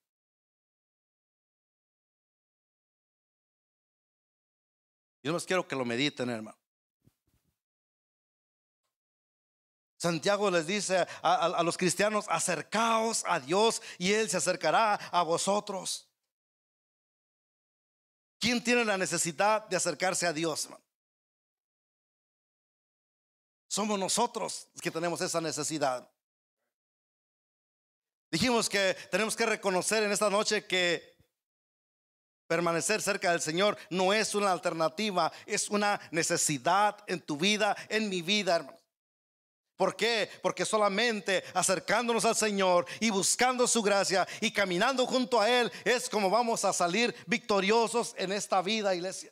Yo 5.23 5.33
no 5.33 5.39
quiero 5.39 5.67
que 5.67 5.75
lo 5.75 5.85
mediten, 5.85 6.29
hermano. 6.29 6.56
Santiago 9.97 10.51
les 10.51 10.67
dice 10.67 11.07
a, 11.23 11.63
los 11.63 11.75
cristianos, 11.75 12.25
acercaos 12.29 13.23
a 13.25 13.39
Dios 13.39 13.81
y 13.97 14.13
Él 14.13 14.29
se 14.29 14.37
acercará 14.37 14.93
a 14.93 15.23
vosotros. 15.23 16.07
¿Quién 18.39 18.63
tiene 18.63 18.85
la 18.85 18.97
necesidad 18.97 19.67
de 19.67 19.75
acercarse 19.75 20.27
a 20.27 20.33
Dios? 20.33 20.69
Somos 23.67 23.97
nosotros 23.97 24.67
los 24.73 24.81
que 24.81 24.91
tenemos 24.91 25.19
esa 25.21 25.41
necesidad. 25.41 26.07
Dijimos 28.29 28.69
que 28.69 28.95
tenemos 29.09 29.35
que 29.35 29.47
reconocer 29.47 30.03
en 30.03 30.11
esta 30.11 30.29
noche 30.29 30.65
que 30.67 31.17
permanecer 32.45 33.01
cerca 33.01 33.31
del 33.31 33.41
Señor 33.41 33.77
no 33.89 34.13
es 34.13 34.35
una 34.35 34.51
alternativa, 34.51 35.31
es 35.47 35.69
una 35.69 35.99
necesidad 36.11 37.03
en 37.07 37.19
tu 37.21 37.35
vida, 37.35 37.75
en 37.89 38.09
mi 38.09 38.21
vida, 38.21 38.57
hermano. 38.57 38.76
¿Por 39.77 39.95
qué? 39.95 40.27
Porque 40.41 40.65
solamente 40.65 41.43
acercándonos 41.53 42.25
al 42.25 42.35
Señor 42.35 42.87
y 42.99 43.11
buscando 43.11 43.67
su 43.67 43.83
gracia 43.83 44.27
y 44.41 44.51
caminando 44.51 45.05
junto 45.05 45.39
a 45.39 45.47
Él 45.47 45.71
es 45.85 46.09
como 46.09 46.31
vamos 46.31 46.65
a 46.65 46.73
salir 46.73 47.15
victoriosos 47.27 48.15
en 48.17 48.31
esta 48.31 48.61
vida, 48.63 48.95
iglesia. 48.95 49.31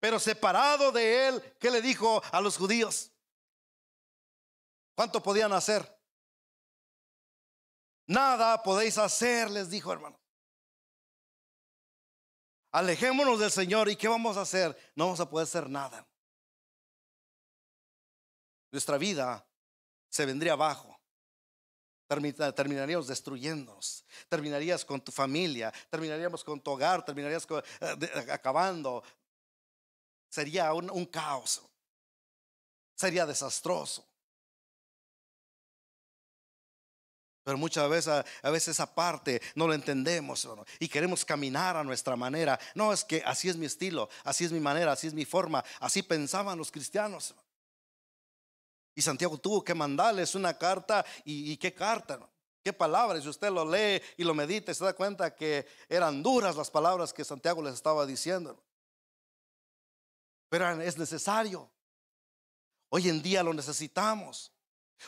Pero 0.00 0.18
separado 0.18 0.90
de 0.90 1.28
Él, 1.28 1.42
¿qué 1.60 1.70
le 1.70 1.82
dijo 1.82 2.22
a 2.32 2.40
los 2.40 2.56
judíos? 2.56 3.12
¿Cuánto 4.94 5.22
podían 5.22 5.52
hacer? 5.52 5.94
Nada 8.06 8.62
podéis 8.62 8.96
hacer, 8.96 9.50
les 9.50 9.68
dijo 9.68 9.92
hermano. 9.92 10.18
Alejémonos 12.72 13.38
del 13.38 13.50
Señor 13.50 13.90
y 13.90 13.96
¿qué 13.96 14.08
vamos 14.08 14.38
a 14.38 14.42
hacer? 14.42 14.74
No 14.94 15.04
vamos 15.04 15.20
a 15.20 15.28
poder 15.28 15.44
hacer 15.44 15.68
nada. 15.68 16.06
Nuestra 18.70 18.98
vida 18.98 19.46
se 20.08 20.26
vendría 20.26 20.52
abajo. 20.52 20.98
Terminaríamos 22.08 23.08
destruyéndonos. 23.08 24.04
Terminarías 24.28 24.84
con 24.84 25.00
tu 25.00 25.10
familia. 25.10 25.72
Terminaríamos 25.90 26.44
con 26.44 26.60
tu 26.60 26.70
hogar. 26.70 27.04
Terminarías 27.04 27.46
eh, 27.80 28.24
acabando. 28.30 29.02
Sería 30.28 30.72
un 30.72 31.06
caos. 31.06 31.62
Sería 32.94 33.26
desastroso. 33.26 34.06
Pero 37.46 37.58
muchas 37.58 37.88
veces, 37.88 38.24
a 38.42 38.50
veces 38.50 38.70
esa 38.70 38.92
parte 38.92 39.40
no 39.54 39.68
lo 39.68 39.74
entendemos 39.74 40.48
y 40.80 40.88
queremos 40.88 41.24
caminar 41.24 41.76
a 41.76 41.84
nuestra 41.84 42.16
manera. 42.16 42.58
No, 42.74 42.92
es 42.92 43.04
que 43.04 43.22
así 43.24 43.48
es 43.48 43.56
mi 43.56 43.66
estilo, 43.66 44.08
así 44.24 44.44
es 44.44 44.50
mi 44.50 44.58
manera, 44.58 44.90
así 44.90 45.06
es 45.06 45.14
mi 45.14 45.24
forma, 45.24 45.64
así 45.78 46.02
pensaban 46.02 46.58
los 46.58 46.72
cristianos. 46.72 47.36
Y 48.96 49.02
Santiago 49.02 49.36
tuvo 49.36 49.62
que 49.62 49.74
mandarles 49.74 50.34
una 50.34 50.56
carta 50.56 51.04
y, 51.22 51.54
qué 51.58 51.74
carta, 51.74 52.18
qué 52.64 52.72
palabras. 52.72 53.22
Si 53.22 53.28
usted 53.28 53.50
lo 53.50 53.70
lee 53.70 54.00
y 54.16 54.24
lo 54.24 54.32
medita, 54.34 54.72
se 54.72 54.82
da 54.82 54.94
cuenta 54.94 55.34
que 55.36 55.66
eran 55.86 56.22
duras 56.22 56.56
las 56.56 56.70
palabras 56.70 57.12
que 57.12 57.22
Santiago 57.22 57.62
les 57.62 57.74
estaba 57.74 58.06
diciendo. 58.06 58.58
Pero 60.48 60.80
es 60.80 60.96
necesario. 60.96 61.70
Hoy 62.88 63.10
en 63.10 63.20
día 63.20 63.42
lo 63.42 63.52
necesitamos. 63.52 64.50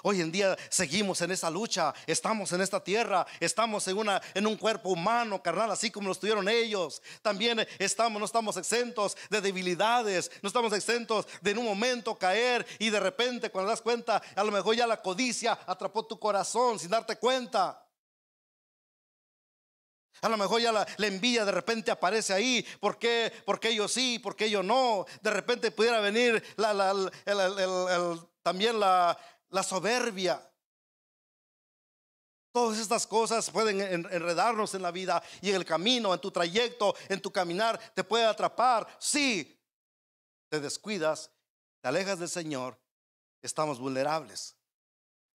Hoy 0.02 0.20
en 0.20 0.30
día 0.30 0.56
seguimos 0.70 1.20
en 1.22 1.32
esa 1.32 1.50
lucha, 1.50 1.92
estamos 2.06 2.52
en 2.52 2.60
esta 2.60 2.82
tierra, 2.82 3.26
estamos 3.40 3.86
en, 3.88 3.98
una, 3.98 4.22
en 4.34 4.46
un 4.46 4.56
cuerpo 4.56 4.90
humano, 4.90 5.42
carnal, 5.42 5.70
así 5.70 5.90
como 5.90 6.06
lo 6.06 6.12
estuvieron 6.12 6.48
ellos. 6.48 7.02
También 7.20 7.66
estamos, 7.78 8.20
no 8.20 8.26
estamos 8.26 8.56
exentos 8.56 9.16
de 9.28 9.40
debilidades, 9.40 10.30
no 10.42 10.46
estamos 10.48 10.72
exentos 10.72 11.26
de 11.42 11.50
en 11.50 11.58
un 11.58 11.64
momento 11.64 12.16
caer 12.16 12.66
y 12.78 12.90
de 12.90 13.00
repente 13.00 13.50
cuando 13.50 13.70
das 13.70 13.82
cuenta, 13.82 14.22
a 14.36 14.44
lo 14.44 14.52
mejor 14.52 14.76
ya 14.76 14.86
la 14.86 15.02
codicia 15.02 15.58
atrapó 15.66 16.06
tu 16.06 16.18
corazón 16.18 16.78
sin 16.78 16.90
darte 16.90 17.16
cuenta. 17.16 17.84
A 20.20 20.28
lo 20.28 20.36
mejor 20.36 20.60
ya 20.60 20.72
la, 20.72 20.86
envidia 20.98 21.44
de 21.44 21.52
repente 21.52 21.90
aparece 21.90 22.32
ahí. 22.32 22.66
¿Por 22.80 22.98
qué? 22.98 23.32
Porque 23.44 23.74
yo 23.74 23.86
sí, 23.86 24.18
porque 24.18 24.50
yo 24.50 24.62
no. 24.62 25.06
De 25.22 25.30
repente 25.30 25.70
pudiera 25.70 26.00
venir 26.00 26.42
también 28.42 28.80
la, 28.80 29.16
la 29.50 29.62
soberbia. 29.62 30.44
Todas 32.52 32.78
estas 32.78 33.06
cosas 33.06 33.50
pueden 33.50 33.80
enredarnos 33.80 34.74
en 34.74 34.82
la 34.82 34.90
vida 34.90 35.22
y 35.40 35.50
en 35.50 35.56
el 35.56 35.64
camino, 35.64 36.12
en 36.12 36.20
tu 36.20 36.30
trayecto, 36.30 36.94
en 37.08 37.20
tu 37.20 37.30
caminar, 37.30 37.78
te 37.94 38.02
puede 38.02 38.24
atrapar. 38.24 38.86
Si 38.98 39.56
te 40.48 40.58
descuidas, 40.58 41.30
te 41.80 41.88
alejas 41.88 42.18
del 42.18 42.28
Señor, 42.28 42.80
estamos 43.42 43.78
vulnerables. 43.78 44.56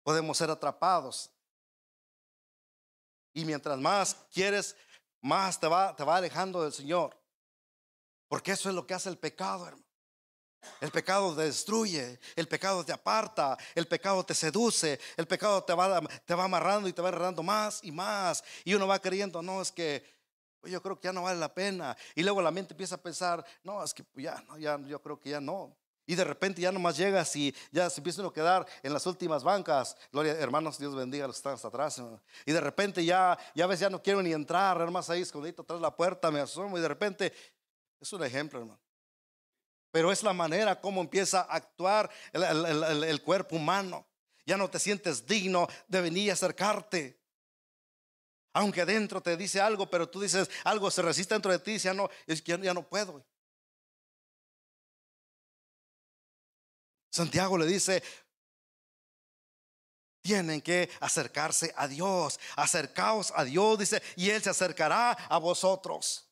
Podemos 0.03 0.37
ser 0.37 0.49
atrapados. 0.49 1.29
Y 3.33 3.45
mientras 3.45 3.77
más 3.77 4.15
quieres, 4.31 4.75
más 5.21 5.59
te 5.59 5.67
va, 5.67 5.95
te 5.95 6.03
va 6.03 6.17
alejando 6.17 6.63
del 6.63 6.73
Señor. 6.73 7.17
Porque 8.27 8.53
eso 8.53 8.69
es 8.69 8.75
lo 8.75 8.87
que 8.87 8.93
hace 8.93 9.09
el 9.09 9.17
pecado, 9.17 9.67
hermano. 9.67 9.90
El 10.79 10.91
pecado 10.91 11.35
te 11.35 11.43
destruye, 11.43 12.19
el 12.35 12.47
pecado 12.47 12.83
te 12.85 12.91
aparta, 12.91 13.57
el 13.75 13.87
pecado 13.87 14.23
te 14.23 14.33
seduce, 14.33 14.99
el 15.17 15.27
pecado 15.27 15.63
te 15.63 15.73
va, 15.73 16.01
te 16.25 16.35
va 16.35 16.43
amarrando 16.43 16.87
y 16.87 16.93
te 16.93 17.01
va 17.01 17.09
agarrando 17.09 17.43
más 17.43 17.79
y 17.83 17.91
más. 17.91 18.43
Y 18.63 18.73
uno 18.73 18.87
va 18.87 18.99
creyendo, 18.99 19.41
no, 19.41 19.61
es 19.61 19.71
que 19.71 20.03
pues 20.61 20.71
yo 20.71 20.81
creo 20.81 20.99
que 20.99 21.07
ya 21.07 21.13
no 21.13 21.23
vale 21.23 21.39
la 21.39 21.53
pena. 21.53 21.97
Y 22.15 22.23
luego 22.23 22.41
la 22.41 22.51
mente 22.51 22.73
empieza 22.73 22.95
a 22.95 23.01
pensar, 23.01 23.43
no, 23.63 23.83
es 23.83 23.93
que 23.93 24.05
ya, 24.15 24.43
no, 24.47 24.57
ya, 24.57 24.79
yo 24.85 25.01
creo 25.01 25.19
que 25.19 25.31
ya 25.31 25.41
no. 25.41 25.75
Y 26.05 26.15
de 26.15 26.23
repente 26.23 26.61
ya 26.61 26.71
nomás 26.71 26.97
llegas 26.97 27.35
y 27.35 27.55
ya 27.71 27.89
se 27.89 27.99
empieza 27.99 28.25
a 28.25 28.33
quedar 28.33 28.65
en 28.83 28.93
las 28.93 29.05
últimas 29.05 29.43
bancas. 29.43 29.95
Gloria, 30.11 30.33
hermanos, 30.33 30.77
Dios 30.77 30.95
bendiga 30.95 31.25
a 31.25 31.27
los 31.27 31.37
que 31.37 31.39
están 31.39 31.53
hasta 31.53 31.67
atrás. 31.67 32.01
Y 32.45 32.51
de 32.51 32.61
repente 32.61 33.03
ya, 33.03 33.37
ya 33.55 33.65
ves, 33.65 33.79
ya 33.79 33.89
no 33.89 34.01
quiero 34.01 34.21
ni 34.21 34.33
entrar, 34.33 34.79
hermanos, 34.79 35.09
ahí 35.09 35.21
escondido 35.21 35.61
atrás 35.61 35.79
de 35.79 35.81
la 35.81 35.95
puerta, 35.95 36.29
me 36.29 36.39
asomo 36.39 36.77
y 36.77 36.81
de 36.81 36.87
repente, 36.87 37.33
es 37.99 38.13
un 38.13 38.23
ejemplo, 38.23 38.59
hermano. 38.59 38.79
Pero 39.91 40.11
es 40.11 40.23
la 40.23 40.33
manera 40.33 40.79
como 40.79 41.01
empieza 41.01 41.41
a 41.41 41.55
actuar 41.55 42.09
el, 42.31 43.21
cuerpo 43.21 43.57
humano. 43.57 44.07
Ya 44.45 44.57
no 44.57 44.69
te 44.69 44.79
sientes 44.79 45.25
digno 45.25 45.67
de 45.87 46.01
venir 46.01 46.25
y 46.25 46.29
acercarte. 46.29 47.19
Aunque 48.53 48.85
dentro 48.85 49.21
te 49.21 49.37
dice 49.37 49.61
algo, 49.61 49.89
pero 49.89 50.09
tú 50.09 50.21
dices 50.21 50.49
algo 50.63 50.89
se 50.91 51.01
resiste 51.01 51.35
dentro 51.35 51.51
de 51.51 51.59
ti, 51.59 51.77
ya 51.77 51.93
no, 51.93 52.09
es 52.25 52.41
que 52.41 52.57
ya 52.61 52.73
no 52.73 52.87
puedo. 52.87 53.25
Santiago 57.09 57.57
le 57.57 57.65
dice, 57.65 58.01
tienen 60.21 60.61
que 60.61 60.89
acercarse 60.99 61.73
a 61.75 61.87
Dios, 61.87 62.39
acercaos 62.55 63.33
a 63.35 63.43
Dios, 63.43 63.79
dice, 63.79 64.01
y 64.15 64.29
Él 64.29 64.41
se 64.41 64.49
acercará 64.49 65.11
a 65.11 65.37
vosotros. 65.37 66.30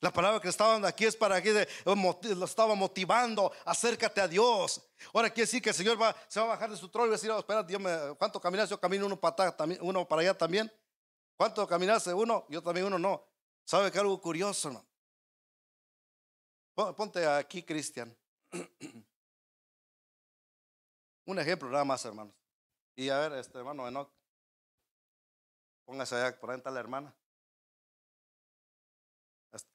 La 0.00 0.12
palabra 0.12 0.40
que 0.40 0.48
estaban 0.48 0.84
aquí 0.84 1.06
es 1.06 1.16
para 1.16 1.42
que 1.42 1.66
lo 1.84 2.44
estaba 2.44 2.76
motivando, 2.76 3.52
acércate 3.64 4.20
a 4.20 4.28
Dios. 4.28 4.80
Ahora 5.12 5.28
quiere 5.28 5.46
decir 5.46 5.60
que 5.60 5.70
el 5.70 5.74
Señor 5.74 6.00
va, 6.00 6.14
se 6.28 6.38
va 6.38 6.46
a 6.46 6.48
bajar 6.50 6.70
de 6.70 6.76
su 6.76 6.88
trono 6.88 7.06
y 7.06 7.10
va 7.10 7.14
a 7.14 7.18
decir, 7.18 7.30
oh, 7.32 7.38
espera, 7.38 7.66
¿cuánto 8.16 8.40
caminas? 8.40 8.70
Yo 8.70 8.78
camino 8.78 9.06
uno 9.06 9.18
para, 9.18 9.56
uno 9.80 10.06
para 10.06 10.22
allá 10.22 10.38
también. 10.38 10.72
¿Cuánto 11.36 11.66
caminaste 11.66 12.14
uno? 12.14 12.46
Yo 12.48 12.62
también 12.62 12.86
uno 12.86 12.98
no. 12.98 13.24
¿Sabe 13.64 13.90
que 13.90 13.98
algo 13.98 14.20
curioso, 14.20 14.70
no? 14.70 14.84
Ponte 16.94 17.26
aquí, 17.26 17.64
Cristian. 17.64 18.16
Un 21.26 21.38
ejemplo 21.38 21.68
nada 21.68 21.84
más, 21.84 22.04
hermanos. 22.04 22.34
Y 22.94 23.08
a 23.08 23.18
ver, 23.18 23.32
este 23.32 23.58
hermano 23.58 23.86
Enoch, 23.86 24.10
póngase 25.84 26.14
allá, 26.16 26.38
por 26.38 26.50
ahí 26.50 26.56
está 26.56 26.70
la 26.70 26.80
hermana. 26.80 27.14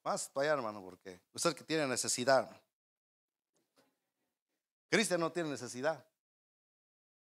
Más 0.04 0.30
para 0.30 0.46
allá, 0.46 0.54
hermano, 0.54 0.82
porque 0.82 1.22
usted 1.34 1.56
que 1.56 1.64
tiene 1.64 1.88
necesidad. 1.88 2.50
Cristian 4.90 5.20
no 5.20 5.32
tiene 5.32 5.50
necesidad. 5.50 6.06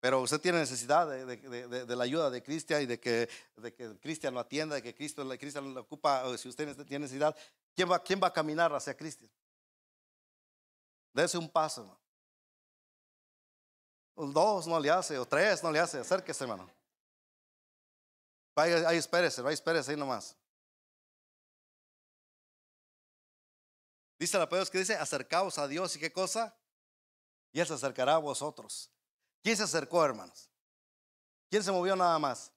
Pero 0.01 0.21
usted 0.21 0.41
tiene 0.41 0.59
necesidad 0.59 1.07
de, 1.09 1.97
la 1.97 2.03
ayuda 2.03 2.29
de 2.29 2.43
Cristian 2.43 2.83
y 2.83 2.87
de 2.87 2.99
que, 2.99 3.29
de 3.55 3.73
que 3.73 3.97
Cristian 4.01 4.35
lo 4.35 4.41
atienda, 4.41 4.75
de 4.75 4.83
que 4.83 4.93
Cristo, 4.93 5.25
Cristian 5.39 5.73
lo 5.73 5.83
ocupa. 5.83 6.37
Si 6.37 6.49
usted 6.49 6.75
tiene 6.85 7.05
necesidad, 7.05 7.37
¿quién 7.73 7.89
va, 7.89 8.03
quién 8.03 8.21
va 8.21 8.27
a 8.27 8.33
caminar 8.33 8.75
hacia 8.75 8.97
Cristian? 8.97 9.31
Dese 11.13 11.39
un 11.39 11.49
paso. 11.49 11.83
Hermano. 11.83 12.01
Dos 14.33 14.67
no 14.67 14.81
le 14.81 14.91
hace, 14.91 15.17
o 15.19 15.25
tres 15.25 15.63
no 15.63 15.71
le 15.71 15.79
hace. 15.79 16.01
Acérquese, 16.01 16.43
hermano. 16.43 16.69
Vaya, 18.57 18.89
ahí 18.89 18.99
espérese, 18.99 19.41
vaya, 19.41 19.55
espérese 19.55 19.93
ahí 19.93 19.97
nomás. 19.97 20.37
Dice 24.23 24.39
la 24.39 24.49
palabra 24.49 24.71
que 24.71 24.79
dice, 24.79 24.95
acercaos 24.95 25.59
a 25.59 25.67
Dios 25.67 25.97
y 25.97 25.99
qué 25.99 26.13
cosa? 26.13 26.57
Y 27.51 27.59
Él 27.59 27.67
se 27.67 27.75
acercará 27.75 28.15
a 28.15 28.19
vosotros. 28.19 28.89
¿Quién 29.43 29.57
se 29.57 29.65
acercó, 29.65 30.05
hermanos? 30.05 30.49
¿Quién 31.51 31.65
se 31.65 31.73
movió 31.73 31.97
nada 31.97 32.17
más? 32.21 32.53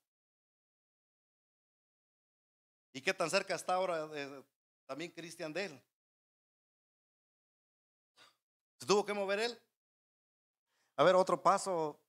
¿Y 2.94 3.02
qué 3.02 3.16
tan 3.16 3.32
cerca 3.32 3.56
está 3.56 3.74
ahora 3.74 4.08
también 4.86 5.12
Cristian 5.12 5.52
de 5.52 5.66
él? 5.66 5.84
¿Se 8.80 8.86
tuvo 8.86 9.04
que 9.04 9.14
mover 9.14 9.40
él? 9.40 9.60
A 10.98 11.04
ver, 11.04 11.16
otro 11.16 11.42
paso. 11.42 12.00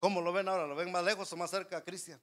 ¿Cómo 0.00 0.20
lo 0.20 0.34
ven 0.34 0.48
ahora? 0.48 0.66
¿Lo 0.66 0.76
ven 0.76 0.92
más 0.92 1.02
lejos 1.02 1.32
o 1.32 1.36
más 1.38 1.50
cerca, 1.50 1.82
Cristian? 1.82 2.22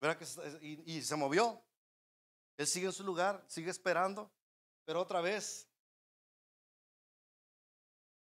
¿Verdad 0.00 0.16
que 0.16 0.80
y 0.86 1.02
se 1.02 1.16
movió? 1.16 1.60
Él 2.56 2.66
sigue 2.66 2.86
en 2.86 2.92
su 2.92 3.04
lugar, 3.04 3.44
sigue 3.48 3.70
esperando, 3.70 4.30
pero 4.84 5.00
otra 5.00 5.20
vez. 5.20 5.66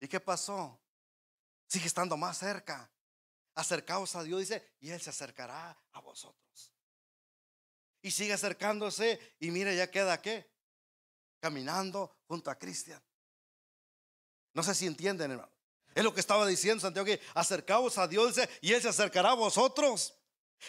¿Y 0.01 0.09
qué 0.09 0.21
pasó? 0.21 0.81
Sigue 1.67 1.87
estando 1.87 2.17
más 2.17 2.39
cerca. 2.39 2.91
Acercaos 3.55 4.15
a 4.15 4.23
Dios, 4.23 4.41
dice, 4.41 4.77
y 4.81 4.91
Él 4.91 5.01
se 5.01 5.11
acercará 5.11 5.77
a 5.93 6.01
vosotros. 6.01 6.73
Y 8.03 8.11
sigue 8.11 8.33
acercándose 8.33 9.37
y 9.41 9.51
mire, 9.51 9.77
ya 9.77 9.91
queda 9.91 10.23
qué? 10.23 10.51
Caminando 11.41 12.17
junto 12.27 12.51
a 12.51 12.59
Cristian. 12.59 13.03
No 14.55 14.63
sé 14.63 14.75
si 14.75 14.87
entienden, 14.87 15.33
hermano. 15.33 15.53
Es 15.95 16.05
lo 16.05 16.15
que 16.15 16.21
estaba 16.21 16.47
diciendo 16.47 16.81
Santiago, 16.81 17.07
que 17.07 17.21
acercaos 17.35 17.99
a 17.99 18.07
Dios 18.07 18.37
dice, 18.37 18.49
y 18.61 18.73
Él 18.73 18.81
se 18.81 18.89
acercará 18.89 19.31
a 19.31 19.35
vosotros. 19.35 20.15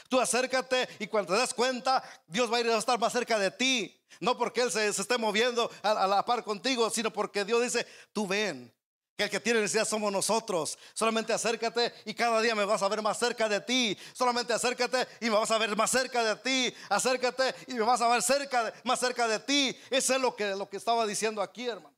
Tú 0.07 0.19
acércate 0.19 0.87
y 0.99 1.07
cuando 1.07 1.33
te 1.33 1.39
das 1.39 1.53
cuenta, 1.53 2.03
Dios 2.27 2.51
va 2.51 2.57
a 2.57 2.59
ir 2.61 2.69
a 2.69 2.77
estar 2.77 2.99
más 2.99 3.13
cerca 3.13 3.37
de 3.39 3.51
ti. 3.51 3.95
No 4.19 4.37
porque 4.37 4.61
Él 4.61 4.71
se, 4.71 4.87
esté 4.87 5.17
moviendo 5.17 5.69
a, 5.81 6.07
la 6.07 6.25
par 6.25 6.43
contigo, 6.43 6.89
sino 6.89 7.11
porque 7.11 7.45
Dios 7.45 7.61
dice, 7.61 7.87
tú 8.11 8.27
ven, 8.27 8.73
que 9.15 9.23
el 9.25 9.29
que 9.29 9.39
tiene 9.39 9.59
necesidad 9.59 9.85
somos 9.85 10.11
nosotros. 10.11 10.77
Solamente 10.93 11.33
acércate 11.33 11.93
y 12.05 12.13
cada 12.13 12.41
día 12.41 12.55
me 12.55 12.65
vas 12.65 12.81
a 12.81 12.87
ver 12.87 13.01
más 13.01 13.17
cerca 13.19 13.49
de 13.49 13.59
ti. 13.61 13.97
Solamente 14.13 14.53
acércate 14.53 15.07
y 15.19 15.25
me 15.25 15.35
vas 15.35 15.51
a 15.51 15.57
ver 15.57 15.75
más 15.75 15.91
cerca 15.91 16.23
de 16.23 16.35
ti. 16.37 16.75
Acércate 16.89 17.53
y 17.67 17.73
me 17.73 17.81
vas 17.81 18.01
a 18.01 18.07
ver 18.07 18.21
cerca, 18.21 18.73
más 18.83 18.99
cerca 18.99 19.27
de 19.27 19.39
ti. 19.39 19.77
Eso 19.89 20.15
es 20.15 20.21
lo 20.21 20.35
que, 20.35 20.55
lo 20.55 20.69
que 20.69 20.77
estaba 20.77 21.05
diciendo 21.05 21.41
aquí, 21.41 21.67
hermano. 21.67 21.95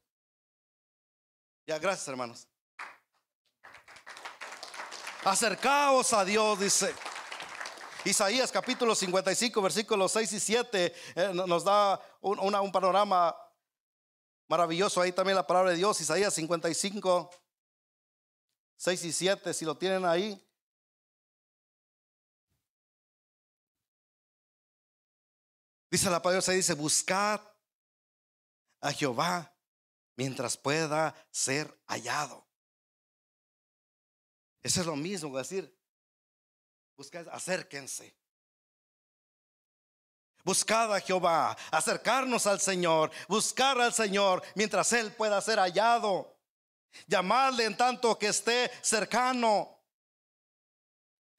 Ya, 1.67 1.77
gracias, 1.77 2.07
hermanos. 2.07 2.47
Acercaos 5.23 6.13
a 6.13 6.25
Dios, 6.25 6.59
dice. 6.59 6.95
Isaías 8.03 8.51
capítulo 8.51 8.95
55, 8.95 9.61
versículos 9.61 10.11
6 10.11 10.33
y 10.33 10.39
7 10.39 10.95
eh, 11.15 11.31
nos 11.33 11.63
da 11.63 12.01
un, 12.21 12.71
panorama 12.71 13.35
maravilloso. 14.47 15.01
Ahí 15.01 15.11
también 15.11 15.35
la 15.35 15.45
palabra 15.45 15.71
de 15.71 15.77
Dios, 15.77 16.01
Isaías 16.01 16.33
55, 16.33 17.29
6 18.77 19.05
y 19.05 19.11
7, 19.11 19.53
si 19.53 19.65
lo 19.65 19.77
tienen 19.77 20.05
ahí. 20.05 20.43
Dice 25.91 26.09
la 26.09 26.21
palabra, 26.21 26.53
dice, 26.53 26.73
buscad 26.73 27.39
a 28.79 28.91
Jehová 28.93 29.53
mientras 30.15 30.57
pueda 30.57 31.13
ser 31.29 31.79
hallado. 31.85 32.47
Eso 34.63 34.81
es 34.81 34.87
lo 34.87 34.95
mismo, 34.95 35.37
decir, 35.37 35.80
Buscad, 37.01 37.27
acérquense. 37.29 38.13
Buscad 40.43 40.93
a 40.93 40.99
Jehová, 40.99 41.57
acercarnos 41.71 42.45
al 42.45 42.61
Señor, 42.61 43.09
buscar 43.27 43.81
al 43.81 43.91
Señor 43.91 44.43
mientras 44.53 44.93
Él 44.93 45.11
pueda 45.13 45.41
ser 45.41 45.57
hallado. 45.57 46.37
Llamarle 47.07 47.65
en 47.65 47.75
tanto 47.75 48.19
que 48.19 48.27
esté 48.27 48.69
cercano. 48.83 49.79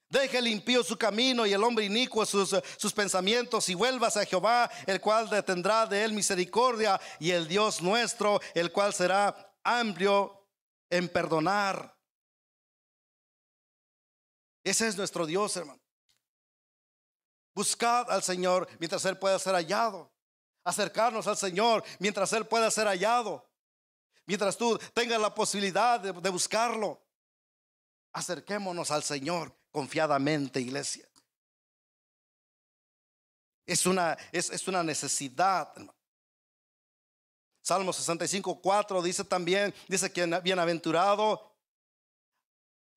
Deje 0.09 0.39
el 0.39 0.49
impío 0.49 0.83
su 0.83 0.99
camino 0.99 1.47
y 1.47 1.53
el 1.53 1.63
hombre 1.63 1.85
inicuo 1.85 2.27
sus, 2.27 2.57
sus 2.77 2.93
pensamientos 2.93 3.69
y 3.69 3.75
vuelvas 3.75 4.17
a 4.17 4.25
Jehová, 4.25 4.69
el 4.85 5.01
cual 5.01 5.31
detendrá 5.31 5.87
de 5.87 6.03
él 6.03 6.13
misericordia 6.13 7.01
y 7.21 7.31
el 7.31 7.47
Dios 7.47 7.81
nuestro, 7.81 8.41
el 8.55 8.73
cual 8.73 8.93
será 8.93 9.55
amplio 9.63 10.45
en 10.91 11.09
perdonar. 11.09 12.02
Ese 14.65 14.87
es 14.87 14.97
nuestro 14.97 15.27
Dios, 15.27 15.57
hermano. 15.57 15.81
Buscad 17.55 18.11
al 18.11 18.23
Señor 18.23 18.69
mientras 18.79 19.05
Él 19.05 19.19
pueda 19.19 19.39
ser 19.39 19.55
hallado. 19.55 20.11
Acercarnos 20.65 21.27
al 21.27 21.37
Señor 21.37 21.85
mientras 21.99 22.33
Él 22.33 22.47
pueda 22.47 22.71
ser 22.71 22.87
hallado. 22.87 23.49
Mientras 24.27 24.57
tú 24.57 24.79
tengas 24.95 25.21
la 25.21 25.35
posibilidad 25.35 26.01
de, 26.01 26.31
buscarlo. 26.31 27.03
Acerquémonos 28.13 28.91
al 28.91 29.03
Señor 29.03 29.55
confiadamente, 29.71 30.61
iglesia. 30.61 31.09
Es 33.67 33.87
una, 33.87 34.17
es, 34.31 34.51
es 34.51 34.69
una 34.69 34.83
necesidad. 34.83 35.73
Hermano. 35.75 35.95
Salmo 37.63 37.93
65, 37.93 38.61
4 38.61 39.03
dice 39.03 39.25
también, 39.25 39.73
dice 39.89 40.13
que 40.13 40.27
bienaventurado 40.41 41.52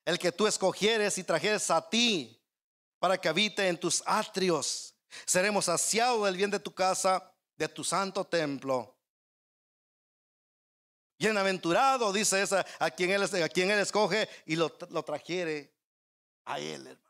el 0.05 0.19
que 0.19 0.31
tú 0.31 0.47
escogieres 0.47 1.17
y 1.17 1.23
trajeres 1.23 1.69
a 1.71 1.89
ti 1.89 2.39
para 2.99 3.19
que 3.19 3.27
habite 3.27 3.67
en 3.67 3.79
tus 3.79 4.03
atrios. 4.05 4.95
Seremos 5.25 5.65
saciados 5.65 6.25
del 6.25 6.37
bien 6.37 6.51
de 6.51 6.59
tu 6.59 6.73
casa, 6.73 7.33
de 7.57 7.67
tu 7.67 7.83
santo 7.83 8.23
templo. 8.23 8.95
Bienaventurado, 11.17 12.11
dice 12.13 12.41
esa, 12.41 12.65
a 12.79 12.91
quien 12.91 13.09
él, 13.11 13.23
a 13.23 13.49
quien 13.49 13.71
él 13.71 13.79
escoge 13.79 14.29
y 14.45 14.55
lo, 14.55 14.75
lo 14.89 15.03
trajere 15.03 15.73
a 16.43 16.59
él, 16.59 16.87
hermano. 16.87 17.05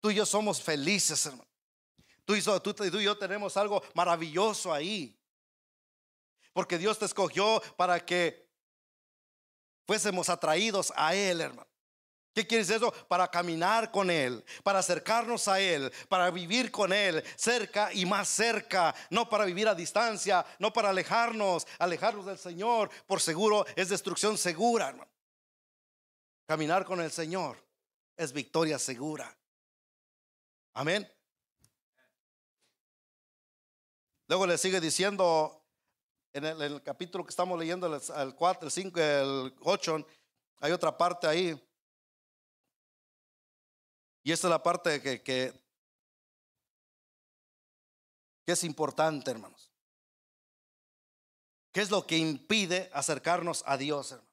Tú 0.00 0.10
y 0.10 0.14
yo 0.14 0.24
somos 0.24 0.62
felices, 0.62 1.26
hermano. 1.26 1.48
Tú 2.24 2.34
y, 2.34 2.42
tú, 2.42 2.74
tú 2.74 2.84
y 2.84 3.04
yo 3.04 3.18
tenemos 3.18 3.56
algo 3.56 3.82
maravilloso 3.94 4.72
ahí. 4.72 5.18
Porque 6.52 6.78
Dios 6.78 6.98
te 6.98 7.04
escogió 7.04 7.60
para 7.76 8.04
que 8.04 8.49
fuésemos 9.90 10.28
atraídos 10.28 10.92
a 10.94 11.16
Él, 11.16 11.40
hermano. 11.40 11.68
¿Qué 12.32 12.46
quiere 12.46 12.62
decir 12.62 12.76
eso? 12.76 12.92
Para 13.08 13.28
caminar 13.28 13.90
con 13.90 14.08
Él, 14.08 14.44
para 14.62 14.78
acercarnos 14.78 15.48
a 15.48 15.58
Él, 15.58 15.92
para 16.08 16.30
vivir 16.30 16.70
con 16.70 16.92
Él 16.92 17.24
cerca 17.34 17.92
y 17.92 18.06
más 18.06 18.28
cerca, 18.28 18.94
no 19.10 19.28
para 19.28 19.44
vivir 19.44 19.66
a 19.66 19.74
distancia, 19.74 20.46
no 20.60 20.72
para 20.72 20.90
alejarnos, 20.90 21.66
alejarnos 21.80 22.24
del 22.24 22.38
Señor, 22.38 22.88
por 23.04 23.20
seguro 23.20 23.66
es 23.74 23.88
destrucción 23.88 24.38
segura. 24.38 24.94
Caminar 26.46 26.84
con 26.84 27.00
el 27.00 27.10
Señor 27.10 27.60
es 28.16 28.32
victoria 28.32 28.78
segura. 28.78 29.36
Amén. 30.72 31.12
Luego 34.28 34.46
le 34.46 34.56
sigue 34.56 34.80
diciendo 34.80 35.59
en 36.32 36.44
el, 36.44 36.82
capítulo 36.82 37.24
que 37.24 37.30
estamos 37.30 37.58
leyendo, 37.58 37.86
el, 37.86 38.34
4, 38.34 38.66
el 38.66 38.70
5, 38.70 39.00
el 39.00 39.54
8, 39.60 40.06
hay 40.60 40.72
otra 40.72 40.96
parte 40.96 41.26
ahí. 41.26 41.60
Y 44.22 44.32
esta 44.32 44.46
es 44.46 44.50
la 44.50 44.62
parte 44.62 45.00
que, 45.00 45.22
que, 45.22 45.60
es 48.46 48.64
importante, 48.64 49.30
hermanos. 49.30 49.70
¿Qué 51.72 51.80
es 51.80 51.90
lo 51.90 52.04
que 52.04 52.16
impide 52.16 52.90
acercarnos 52.92 53.62
a 53.64 53.76
Dios, 53.76 54.10
hermanos? 54.10 54.30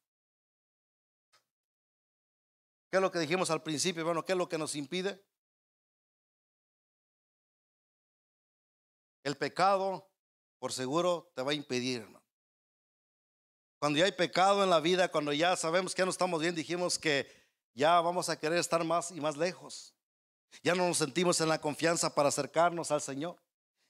¿Qué 2.90 2.98
es 2.98 3.02
lo 3.02 3.12
que 3.12 3.20
dijimos 3.20 3.52
al 3.52 3.62
principio, 3.62 4.02
hermano? 4.02 4.26
¿Qué 4.26 4.32
es 4.32 4.38
lo 4.38 4.50
que 4.50 4.58
nos 4.58 4.76
impide? 4.76 5.24
El 9.24 9.36
pecado, 9.38 10.07
por 10.60 10.74
seguro, 10.74 11.32
te 11.36 11.42
va 11.42 11.52
a 11.52 11.56
impedir, 11.56 12.02
hermano. 12.02 12.26
Cuando 13.80 14.00
ya 14.00 14.06
hay 14.06 14.12
pecado 14.12 14.64
en 14.64 14.70
la 14.70 14.80
vida, 14.80 15.10
cuando 15.10 15.32
ya 15.34 15.56
sabemos 15.56 15.94
que 15.94 16.04
no 16.04 16.10
estamos 16.10 16.42
bien, 16.42 16.56
dijimos 16.56 16.98
que 16.98 17.28
ya 17.74 18.02
vamos 18.02 18.28
a 18.30 18.40
querer 18.40 18.58
estar 18.58 18.84
más 18.84 19.12
y 19.12 19.22
más 19.22 19.38
lejos. 19.38 19.94
Ya 20.64 20.74
no 20.74 20.88
nos 20.88 20.98
sentimos 20.98 21.40
en 21.42 21.50
la 21.50 21.62
confianza 21.62 22.14
para 22.14 22.30
acercarnos 22.30 22.92
al 22.92 23.02
Señor. 23.02 23.38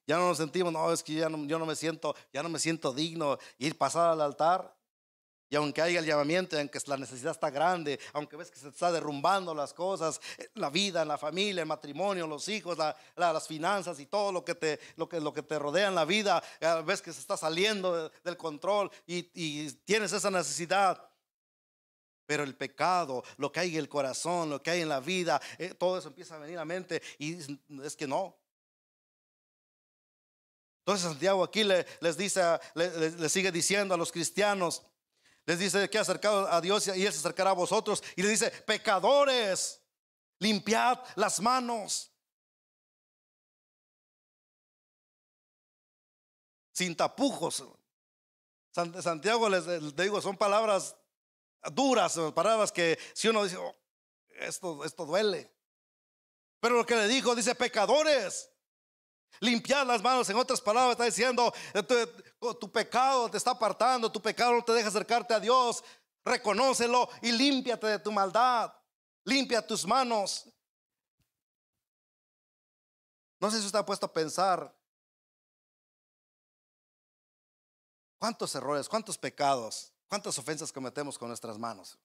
Ya 0.06 0.18
no 0.18 0.28
nos 0.28 0.38
sentimos, 0.38 0.72
no, 0.72 0.92
es 0.92 1.04
que 1.04 1.14
ya 1.14 1.30
no, 1.30 1.46
yo 1.46 1.60
no 1.60 1.66
me 1.66 1.76
siento, 1.76 2.16
ya 2.34 2.44
no 2.44 2.50
me 2.50 2.60
siento 2.60 2.94
digno 2.94 3.38
ir 3.58 3.78
pasar 3.78 4.10
al 4.10 4.22
altar. 4.22 4.77
Y 5.50 5.56
aunque 5.56 5.82
haya 5.82 6.00
el 6.00 6.06
llamamiento, 6.06 6.58
aunque 6.58 6.80
la 6.88 6.98
necesidad 6.98 7.32
está 7.32 7.50
grande, 7.50 8.00
aunque 8.14 8.36
ves 8.36 8.52
que 8.52 8.60
se 8.60 8.68
está 8.68 8.92
derrumbando 8.92 9.56
las 9.56 9.74
cosas, 9.74 10.20
eh, 10.38 10.50
la 10.56 10.70
vida, 10.70 11.06
la 11.06 11.18
familia, 11.18 11.62
el 11.62 11.68
matrimonio, 11.68 12.28
los 12.28 12.50
hijos, 12.50 12.78
las 13.16 13.48
finanzas 13.48 14.00
y 14.00 14.08
todo 14.08 14.32
lo 14.32 14.44
que 14.44 14.56
te, 14.56 15.60
rodea 15.60 15.88
en 15.88 15.96
la 15.96 16.04
vida, 16.04 16.44
eh, 16.60 16.84
ves 16.86 17.02
que 17.02 17.14
se 17.14 17.22
está 17.22 17.38
saliendo 17.38 18.10
del 18.24 18.36
control 18.36 18.92
y, 19.06 19.24
tienes 19.86 20.12
esa 20.12 20.30
necesidad. 20.30 21.02
Pero 22.26 22.44
el 22.44 22.56
pecado, 22.56 23.24
lo 23.38 23.50
que 23.50 23.62
hay 23.62 23.74
en 23.74 23.80
el 23.80 23.88
corazón, 23.88 24.50
lo 24.50 24.62
que 24.62 24.72
hay 24.72 24.82
en 24.82 24.90
la 24.90 25.00
vida, 25.00 25.40
eh, 25.58 25.74
todo 25.76 25.98
eso 25.98 26.10
empieza 26.10 26.36
a 26.36 26.40
venir 26.40 26.60
a 26.60 26.66
mente 26.66 27.02
y 27.20 27.38
es 27.82 27.96
que 27.96 28.06
no. 28.06 28.38
Entonces 30.80 31.10
Santiago 31.10 31.44
aquí 31.44 31.64
les 31.66 32.18
dice, 32.18 32.42
le, 32.76 33.30
sigue 33.30 33.52
diciendo 33.52 33.94
a 33.94 33.98
los 33.98 34.10
cristianos, 34.10 34.84
les 35.48 35.58
dice 35.58 35.90
que 35.90 35.98
acercado 35.98 36.46
a 36.52 36.60
Dios 36.60 36.86
y 36.88 37.06
Él 37.06 37.14
se 37.14 37.20
acercará 37.20 37.52
a 37.52 37.54
vosotros. 37.54 38.04
Y 38.18 38.22
le 38.22 38.28
dice, 38.28 38.52
pecadores, 38.52 39.82
limpiad 40.40 41.00
las 41.16 41.40
manos. 41.40 42.12
Sin 46.74 46.98
tapujos. 46.98 47.64
Santiago 48.74 49.48
les 49.48 49.96
digo, 49.96 50.22
son 50.22 50.36
palabras 50.36 50.98
duras, 51.72 52.20
palabras 52.36 52.74
que 52.74 53.00
si 53.14 53.30
uno 53.30 53.46
dice, 53.46 53.56
oh, 53.56 53.76
esto, 54.42 54.84
esto 54.84 55.06
duele. 55.06 55.50
Pero 56.60 56.76
lo 56.76 56.86
que 56.86 56.98
le 56.98 57.08
dijo, 57.08 57.34
dice, 57.36 57.56
pecadores, 57.56 58.52
limpiar 59.40 59.86
las 59.86 60.02
manos. 60.02 60.30
En 60.30 60.38
otras 60.38 60.62
palabras, 60.62 60.92
está 60.92 61.06
diciendo, 61.06 61.54
tu, 62.40 62.54
tu, 62.56 62.72
pecado 62.72 63.30
te 63.30 63.38
está 63.38 63.52
apartando, 63.52 64.12
tu 64.12 64.22
pecado 64.22 64.54
no 64.54 64.64
te 64.64 64.74
deja 64.74 64.90
acercarte 64.90 65.34
a 65.34 65.40
Dios. 65.40 65.84
Reconócelo 66.24 67.10
y 67.22 67.32
límpiate 67.32 67.88
de 67.88 68.00
tu 68.00 68.12
maldad. 68.12 68.74
Limpia 69.24 69.66
tus 69.66 69.86
manos. 69.86 70.50
No 73.40 73.52
sé 73.52 73.60
si 73.60 73.66
usted 73.66 73.80
ha 73.80 73.86
puesto 73.86 74.06
a 74.06 74.14
pensar 74.14 74.76
cuántos 78.18 78.56
errores, 78.56 78.90
cuántos 78.90 79.18
pecados 79.18 79.94
¿Cuántas 80.08 80.38
ofensas 80.38 80.72
cometemos 80.72 81.18
con 81.18 81.28
nuestras 81.28 81.58
manos? 81.58 81.98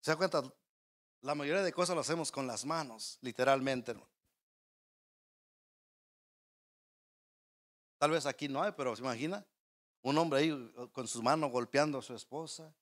¿Se 0.00 0.10
da 0.10 0.16
cuenta? 0.16 0.42
La 1.22 1.34
mayoría 1.34 1.62
de 1.62 1.72
cosas 1.72 1.94
lo 1.94 2.00
hacemos 2.00 2.30
con 2.30 2.46
las 2.46 2.64
manos, 2.64 3.18
literalmente. 3.20 3.94
Tal 7.98 8.10
vez 8.12 8.26
aquí 8.26 8.48
no 8.48 8.62
hay, 8.62 8.72
pero 8.72 8.94
se 8.94 9.02
imagina 9.02 9.44
un 10.02 10.16
hombre 10.18 10.40
ahí 10.40 10.52
uh, 10.52 10.90
con 10.92 11.08
su 11.08 11.22
mano 11.22 11.48
golpeando 11.48 11.98
a 11.98 12.02
su 12.02 12.14
esposa, 12.14 12.72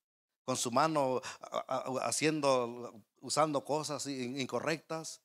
con 0.45 0.57
su 0.57 0.71
mano 0.71 1.21
haciendo, 2.03 3.03
usando 3.21 3.65
cosas 3.65 4.07
incorrectas 4.07 5.21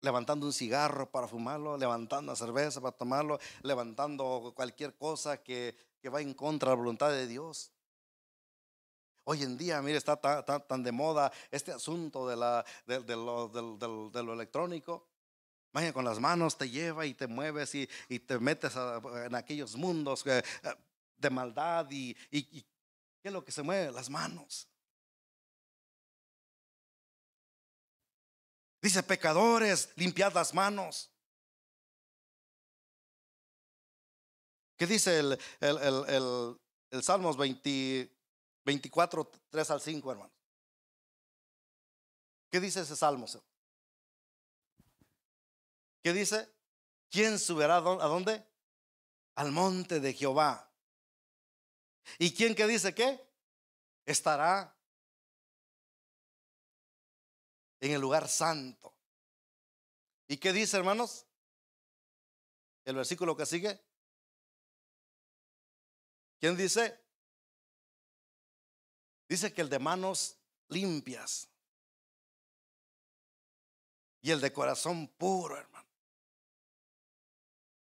levantando 0.00 0.46
un 0.46 0.52
cigarro 0.52 1.10
para 1.10 1.26
fumarlo, 1.26 1.76
levantando 1.76 2.34
cerveza 2.36 2.80
para 2.80 2.96
tomarlo, 2.96 3.38
levantando 3.62 4.52
cualquier 4.54 4.96
cosa 4.96 5.42
que, 5.42 5.74
va 6.12 6.20
en 6.20 6.32
contra 6.32 6.70
de 6.70 6.76
la 6.76 6.80
voluntad 6.80 7.10
de 7.10 7.26
Dios. 7.26 7.70
Hoy 9.30 9.42
en 9.42 9.58
día, 9.58 9.82
mire, 9.82 9.98
está 9.98 10.16
tan, 10.16 10.82
de 10.82 10.90
moda 10.90 11.30
este 11.50 11.70
asunto 11.70 12.26
de, 12.26 12.34
lo, 12.34 14.32
electrónico. 14.32 15.06
Imagina, 15.74 15.92
con 15.92 16.06
las 16.06 16.18
manos 16.18 16.56
te 16.56 16.70
lleva 16.70 17.04
y 17.04 17.12
te 17.12 17.26
mueves 17.26 17.74
y, 17.74 17.86
te 18.20 18.38
metes 18.38 18.72
en 19.26 19.34
aquellos 19.34 19.76
mundos 19.76 20.26
eh, 20.26 20.42
de 21.18 21.28
maldad 21.28 21.86
y, 21.90 22.14
¿qué 22.14 22.64
es 23.24 23.30
lo 23.30 23.44
que 23.44 23.52
se 23.52 23.62
mueve? 23.62 23.92
Las 23.92 24.08
manos. 24.08 24.66
Dice, 28.80 29.02
pecadores, 29.02 29.90
limpiad 29.96 30.32
las 30.32 30.54
manos. 30.54 31.10
¿Qué 34.78 34.86
dice 34.86 35.18
el, 35.18 35.38
el, 35.60 37.02
Salmos 37.02 37.36
24, 38.68 39.30
3 39.48 39.70
al 39.70 39.80
5, 39.80 40.12
hermanos? 40.12 40.36
¿Qué 42.50 42.60
dice 42.60 42.82
ese 42.82 42.96
Salmo? 42.96 43.24
¿Qué 46.02 46.12
dice? 46.12 46.54
¿Quién 47.08 47.38
subirá 47.38 47.76
a 47.78 47.80
dónde? 47.80 48.46
Al 49.36 49.52
monte 49.52 50.00
de 50.00 50.12
Jehová. 50.12 50.70
¿Y 52.18 52.34
quién 52.34 52.54
que 52.54 52.66
dice 52.66 52.94
qué? 52.94 53.26
Estará 54.04 54.76
en 57.80 57.92
el 57.92 58.02
lugar 58.02 58.28
santo. 58.28 58.94
¿Y 60.26 60.36
qué 60.36 60.52
dice, 60.52 60.76
hermanos? 60.76 61.24
El 62.84 62.96
versículo 62.96 63.34
que 63.34 63.46
sigue. 63.46 63.80
¿Quién 66.38 66.54
dice? 66.54 67.07
Dice 69.28 69.52
que 69.52 69.60
el 69.60 69.68
de 69.68 69.78
manos 69.78 70.36
limpias 70.68 71.48
y 74.22 74.30
el 74.30 74.40
de 74.40 74.52
corazón 74.52 75.06
puro, 75.08 75.56
hermano. 75.56 75.86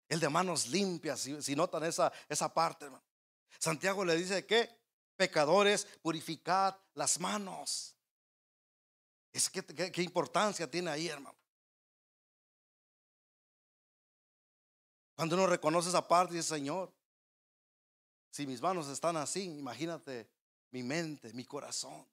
El 0.09 0.21
de 0.21 0.29
manos 0.29 0.69
limpias, 0.69 1.21
si, 1.21 1.57
notan 1.57 1.85
esa, 1.85 2.13
esa 2.29 2.53
parte, 2.53 2.87
hermano. 2.87 3.05
Santiago 3.59 4.05
le 4.05 4.17
dice 4.17 4.45
que 4.45 4.69
pecadores, 5.17 5.87
purificad 6.03 6.77
las 6.95 7.19
manos. 7.21 7.95
Es 9.33 9.49
que, 9.49 9.63
¿qué, 9.63 10.03
importancia 10.03 10.71
tiene 10.71 10.91
ahí, 10.91 11.09
hermano? 11.09 11.37
Cuando 15.15 15.37
uno 15.37 15.47
reconoce 15.47 15.91
esa 15.91 16.07
parte, 16.07 16.35
dice, 16.35 16.49
Señor, 16.49 16.93
si 18.31 18.47
mis 18.47 18.61
manos 18.61 18.89
están 18.89 19.17
así, 19.17 19.45
imagínate 19.45 20.29
mi 20.71 20.83
mente, 20.83 21.33
mi 21.33 21.45
corazón. 21.45 22.07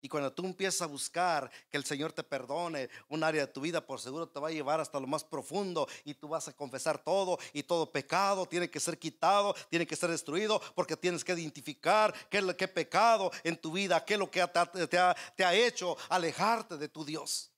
Y 0.00 0.08
cuando 0.08 0.32
tú 0.32 0.44
empiezas 0.44 0.82
a 0.82 0.86
buscar 0.86 1.50
que 1.70 1.76
el 1.76 1.84
Señor 1.84 2.12
te 2.12 2.22
perdone 2.22 2.88
un 3.08 3.24
área 3.24 3.46
de 3.46 3.52
tu 3.52 3.60
vida, 3.60 3.84
por 3.84 4.00
seguro 4.00 4.28
te 4.28 4.38
va 4.38 4.48
a 4.48 4.52
llevar 4.52 4.80
hasta 4.80 5.00
lo 5.00 5.08
más 5.08 5.24
profundo 5.24 5.88
y 6.04 6.14
tú 6.14 6.28
vas 6.28 6.46
a 6.46 6.52
confesar 6.52 7.02
todo 7.02 7.38
y 7.52 7.64
todo 7.64 7.90
pecado 7.90 8.46
tiene 8.46 8.70
que 8.70 8.78
ser 8.78 8.96
quitado, 8.96 9.54
tiene 9.68 9.86
que 9.86 9.96
ser 9.96 10.10
destruido 10.10 10.60
porque 10.76 10.96
tienes 10.96 11.24
que 11.24 11.32
identificar 11.32 12.14
qué 12.30 12.68
pecado 12.68 13.32
en 13.42 13.56
tu 13.56 13.72
vida, 13.72 14.04
qué 14.04 14.14
es 14.14 14.20
lo 14.20 14.30
que 14.30 14.46
te 14.88 15.44
ha, 15.44 15.54
hecho 15.54 15.96
alejarte 16.08 16.76
de 16.76 16.88
tu 16.88 17.04
Dios. 17.04 17.50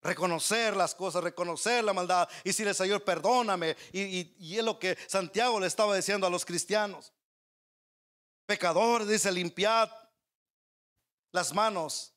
Reconocer 0.00 0.76
las 0.76 0.94
cosas, 0.94 1.22
reconocer 1.22 1.84
la 1.84 1.92
maldad 1.92 2.26
y 2.42 2.50
decirle, 2.50 2.72
Señor, 2.72 3.04
perdóname. 3.04 3.76
Y 3.92 4.56
es 4.56 4.64
lo 4.64 4.78
que 4.78 4.96
Santiago 5.08 5.60
le 5.60 5.66
estaba 5.66 5.94
diciendo 5.94 6.26
a 6.26 6.30
los 6.30 6.46
cristianos. 6.46 7.12
Pecador, 8.48 9.04
dice, 9.04 9.30
limpiad 9.30 9.90
las 11.32 11.52
manos. 11.52 12.14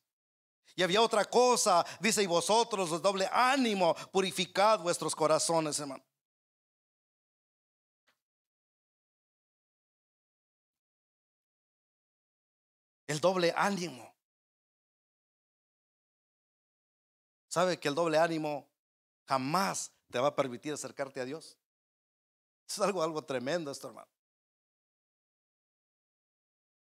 Y 0.77 0.81
había 0.81 1.01
otra 1.01 1.25
cosa, 1.25 1.85
dice, 1.99 2.23
y 2.23 2.25
vosotros, 2.25 2.89
de 2.89 2.99
doble 2.99 3.27
ánimo, 3.29 3.93
purificad 4.13 4.79
vuestros 4.79 5.13
corazones, 5.13 5.77
hermano. 5.77 6.01
El 13.07 13.19
doble 13.19 13.53
ánimo. 13.53 14.15
¿Sabe 17.49 17.77
que 17.77 17.89
el 17.89 17.95
doble 17.95 18.17
ánimo 18.17 18.69
jamás 19.25 19.91
te 20.09 20.17
va 20.17 20.29
a 20.29 20.35
permitir 20.37 20.71
acercarte 20.71 21.19
a 21.19 21.25
Dios? 21.25 21.57
Es 22.65 22.79
algo, 22.79 23.03
algo 23.03 23.21
tremendo 23.21 23.69
esto, 23.69 23.89
hermano. 23.89 24.20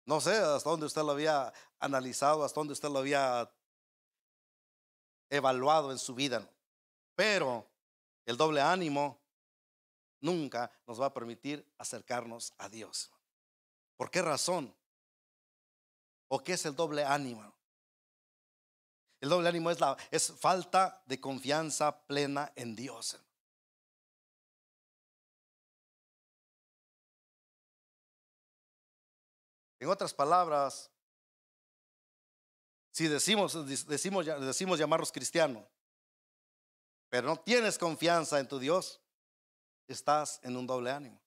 No 0.09 0.23
sé 0.23 0.39
hasta 0.39 0.71
dónde 0.71 0.87
usted 0.87 1.03
lo 1.03 1.11
había 1.13 1.53
analizado, 1.79 2.43
hasta 2.43 2.59
dónde 2.59 2.73
usted 2.73 2.89
lo 2.89 3.01
había 3.01 3.53
evaluado 5.29 5.93
en 5.93 5.99
su 5.99 6.15
vida. 6.15 6.51
Pero 7.15 7.69
el 8.25 8.39
doble 8.39 8.63
ánimo 8.63 9.21
nunca 10.23 10.73
nos 10.87 10.99
va 10.99 11.07
a 11.07 11.13
permitir 11.13 11.71
acercarnos 11.77 12.55
a 12.57 12.71
Dios. 12.71 13.11
¿Por 13.99 14.11
qué 14.11 14.23
razón? 14.23 14.75
¿O 16.29 16.39
qué 16.43 16.55
es 16.55 16.65
el 16.65 16.75
doble 16.75 17.05
ánimo? 17.05 17.55
El 19.21 19.29
doble 19.29 19.51
ánimo 19.51 19.71
es, 19.71 19.79
la, 19.79 19.95
falta 20.39 21.03
de 21.05 21.21
confianza 21.21 22.07
plena 22.07 22.51
en 22.57 22.75
Dios. 22.75 23.19
En 29.81 29.89
otras 29.89 30.13
palabras, 30.13 30.91
si 32.91 33.07
decimos, 33.07 33.55
decimos, 33.87 34.27
decimos 34.27 34.79
llamarnos 34.79 35.13
cristianos, 35.13 35.65
pero 37.09 37.29
no 37.29 37.37
tienes 37.37 37.79
confianza 37.79 38.41
en 38.41 38.49
tu 38.49 38.59
Dios, 38.59 39.01
estás 39.87 40.41
en 40.43 40.57
un 40.57 40.67
doble 40.67 40.91
ánimo. 40.91 41.21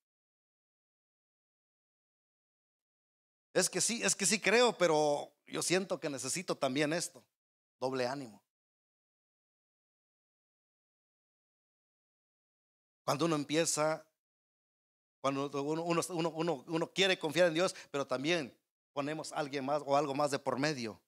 Es 3.54 3.70
que 3.70 3.82
sí, 3.82 4.02
es 4.04 4.16
que 4.16 4.26
sí 4.26 4.39
creo, 4.39 4.78
pero 4.78 5.32
yo 5.47 5.62
siento 5.62 5.99
que 5.99 6.10
necesito 6.10 6.56
también 6.56 6.93
esto, 6.93 7.24
doble 7.80 8.08
ánimo. 8.08 8.41
Cuando 13.04 13.26
uno 13.26 13.36
empieza, 13.36 14.06
cuando 15.22 15.49
uno, 15.61 16.91
quiere 16.93 17.17
confiar 17.17 17.47
en 17.47 17.53
Dios, 17.53 17.76
pero 17.91 18.05
también 18.05 18.57
ponemos 18.91 19.32
a 19.32 19.38
alguien 19.38 19.63
más 19.63 19.84
o 19.86 19.95
algo 19.95 20.15
más 20.15 20.32
de 20.32 20.39
por 20.39 20.57
medio. 20.57 20.99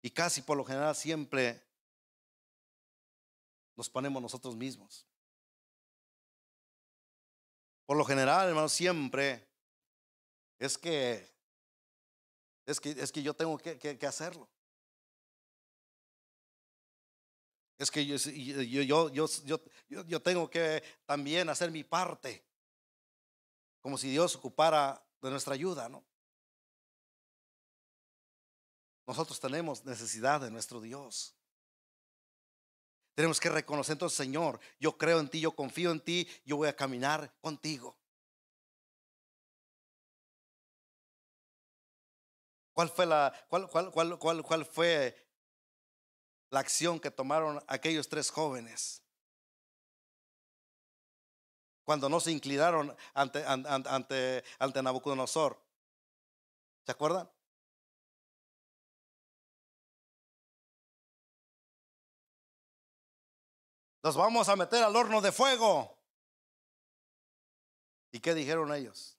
Y 0.00 0.10
casi 0.10 0.42
por 0.42 0.56
lo 0.56 0.64
general 0.64 0.94
siempre 0.94 1.60
nos 3.76 3.90
ponemos 3.90 4.22
nosotros 4.22 4.54
mismos. 4.54 5.04
Por 7.84 7.96
lo 7.96 8.04
general, 8.04 8.48
hermano, 8.48 8.68
siempre 8.68 9.44
es 10.58 10.78
que 10.78 11.30
es 12.64 12.80
que, 12.80 12.90
es 12.90 13.10
que 13.10 13.24
yo 13.24 13.34
tengo 13.34 13.58
que, 13.58 14.06
hacerlo. 14.06 14.48
Es 17.76 17.90
que 17.90 18.06
yo, 18.06 18.16
yo, 18.86 19.10
yo, 19.10 19.26
yo 19.88 20.22
tengo 20.22 20.48
que 20.48 20.80
también 21.04 21.48
hacer 21.48 21.72
mi 21.72 21.82
parte. 21.82 22.44
Como 23.82 23.98
si 23.98 24.08
Dios 24.08 24.34
ocupara 24.36 25.04
de 25.20 25.30
nuestra 25.30 25.54
ayuda, 25.54 25.88
¿no? 25.88 26.02
Nosotros 29.06 29.38
tenemos 29.40 29.84
necesidad 29.84 30.40
de 30.40 30.50
nuestro 30.50 30.80
Dios. 30.80 31.34
Tenemos 33.14 33.38
que 33.40 33.50
reconocer 33.50 33.94
entonces, 33.94 34.16
Señor, 34.16 34.58
yo 34.80 34.96
creo 34.96 35.20
en 35.20 35.28
ti, 35.28 35.40
yo 35.40 35.54
confío 35.54 35.90
en 35.90 36.00
ti, 36.00 36.26
yo 36.46 36.56
voy 36.56 36.68
a 36.68 36.76
caminar 36.76 37.34
contigo. 37.40 37.98
¿Cuál 42.72 42.88
fue 42.88 43.04
la, 43.04 43.34
cuál, 43.48 43.68
fue 44.64 45.28
la 46.50 46.60
acción 46.60 46.98
que 46.98 47.10
tomaron 47.10 47.62
aquellos 47.66 48.08
tres 48.08 48.30
jóvenes? 48.30 49.01
Cuando 51.92 52.08
no 52.08 52.20
se 52.20 52.32
inclinaron 52.32 52.96
ante, 53.12 53.44
ante, 53.44 54.42
ante, 54.58 54.82
Nabucodonosor. 54.82 55.62
¿Se 56.86 56.92
acuerdan? 56.92 57.30
Nos 64.02 64.16
vamos 64.16 64.48
a 64.48 64.56
meter 64.56 64.82
al 64.82 64.96
horno 64.96 65.20
de 65.20 65.32
fuego. 65.32 65.98
¿Y 68.10 68.20
qué 68.20 68.32
dijeron 68.32 68.72
ellos? 68.72 69.18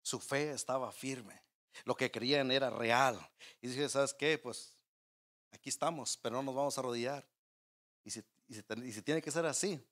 Su 0.00 0.18
fe 0.20 0.52
estaba 0.52 0.90
firme. 0.90 1.38
Lo 1.84 1.94
que 1.94 2.10
creían 2.10 2.50
era 2.50 2.70
real. 2.70 3.20
Y 3.60 3.68
dije, 3.68 3.90
¿sabes 3.90 4.14
qué? 4.14 4.38
Pues 4.38 4.77
aquí 5.52 5.68
estamos, 5.68 6.16
pero 6.16 6.36
no 6.36 6.42
nos 6.42 6.54
vamos 6.54 6.76
a 6.76 6.80
arrodillar. 6.80 7.26
Y 8.04 8.10
si, 8.10 8.22
tiene 9.02 9.20
que 9.20 9.30
ser 9.30 9.44
así, 9.46 9.84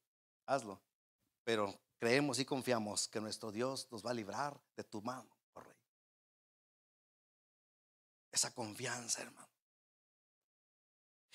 hazlo. 0.46 0.80
Pero 1.44 1.78
creemos 1.98 2.38
y 2.38 2.44
confiamos 2.44 3.08
que 3.08 3.20
nuestro 3.20 3.52
Dios 3.52 3.88
nos 3.90 4.04
va 4.04 4.10
a 4.10 4.14
librar 4.14 4.60
de 4.76 4.84
tu 4.84 5.02
mano, 5.02 5.28
oh 5.54 5.60
rey. 5.60 5.76
Esa 8.32 8.52
confianza, 8.54 9.22
hermano. 9.22 9.48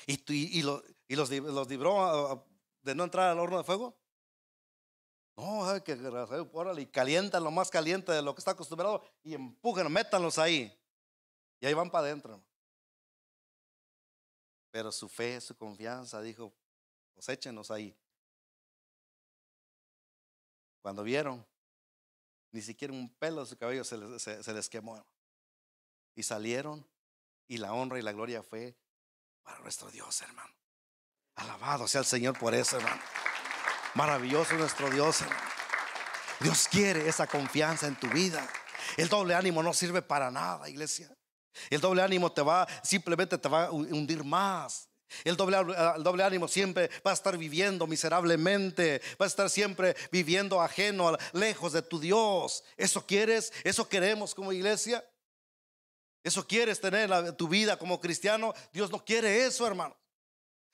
Y, 0.07 0.61
los, 0.63 0.83
y 1.07 1.15
los, 1.15 1.69
libró 1.69 2.03
ah, 2.03 2.31
ah, 2.33 2.45
de 2.81 2.95
no 2.95 3.03
entrar 3.03 3.29
al 3.29 3.39
horno 3.39 3.57
de 3.57 3.63
fuego. 3.63 3.95
No, 5.37 5.83
que 5.83 5.93
órale, 6.53 6.81
y 6.81 6.87
calientan 6.87 7.43
lo 7.43 7.51
más 7.51 7.69
caliente 7.69 8.11
de 8.11 8.21
lo 8.21 8.35
que 8.35 8.39
está 8.39 8.51
acostumbrado 8.51 9.03
y 9.23 9.33
empujen, 9.33 9.91
métanlos 9.91 10.37
ahí. 10.37 10.77
Y 11.59 11.65
ahí 11.65 11.73
van 11.73 11.89
para 11.89 12.07
adentro. 12.07 12.43
Pero 14.71 14.91
su 14.91 15.09
fe, 15.09 15.39
su 15.41 15.55
confianza, 15.55 16.21
dijo, 16.21 16.53
pues 17.13 17.29
échenos 17.29 17.69
ahí. 17.71 17.95
Cuando 20.81 21.03
vieron, 21.03 21.45
ni 22.51 22.61
siquiera 22.61 22.93
un 22.93 23.09
pelo 23.15 23.41
de 23.41 23.47
su 23.47 23.57
cabello 23.57 23.83
se 23.83 23.97
les, 23.97 24.21
se 24.21 24.53
les 24.53 24.69
quemó. 24.69 25.05
Y 26.15 26.23
salieron 26.23 26.85
y 27.47 27.57
la 27.57 27.73
honra 27.73 27.99
y 27.99 28.01
la 28.01 28.11
gloria 28.11 28.41
fue 28.41 28.75
para 29.43 29.59
nuestro 29.59 29.91
Dios, 29.91 30.21
hermano. 30.21 30.53
Alabado 31.35 31.87
sea 31.87 31.99
el 31.99 32.05
Señor 32.05 32.37
por 32.37 32.53
eso, 32.53 32.77
hermano. 32.77 33.01
Maravilloso 33.95 34.55
nuestro 34.55 34.89
Dios. 34.89 35.19
Dios 36.39 36.67
quiere 36.69 37.07
esa 37.07 37.27
confianza 37.27 37.87
en 37.87 37.99
tu 37.99 38.07
vida. 38.07 38.47
El 38.97 39.09
doble 39.09 39.35
ánimo 39.35 39.61
no 39.61 39.73
sirve 39.73 40.01
para 40.01 40.31
nada, 40.31 40.69
iglesia. 40.69 41.13
El 41.69 41.81
doble 41.81 42.01
ánimo 42.01 42.31
te 42.31 42.41
va, 42.41 42.67
simplemente 42.83 43.37
te 43.37 43.49
va 43.49 43.65
a 43.65 43.71
hundir 43.71 44.23
más. 44.23 44.87
El 45.23 45.35
doble, 45.35 45.57
el 45.57 46.03
doble, 46.03 46.23
ánimo 46.23 46.47
siempre 46.47 46.89
va 47.05 47.11
a 47.11 47.13
estar 47.13 47.37
viviendo 47.37 47.85
miserablemente, 47.85 49.01
va 49.19 49.25
a 49.25 49.27
estar 49.27 49.49
siempre 49.49 49.95
viviendo 50.11 50.61
ajeno, 50.61 51.17
lejos 51.33 51.73
de 51.73 51.81
tu 51.81 51.99
Dios. 51.99 52.63
¿Eso 52.77 53.05
quieres? 53.05 53.51
¿Eso 53.63 53.87
queremos 53.89 54.33
como 54.33 54.53
iglesia? 54.53 55.05
¿Eso 56.23 56.47
quieres 56.47 56.79
tener 56.79 57.11
en 57.11 57.35
tu 57.35 57.47
vida 57.47 57.77
como 57.77 57.99
cristiano? 57.99 58.53
Dios 58.71 58.91
no 58.91 59.03
quiere 59.03 59.45
eso, 59.45 59.67
hermano. 59.67 59.97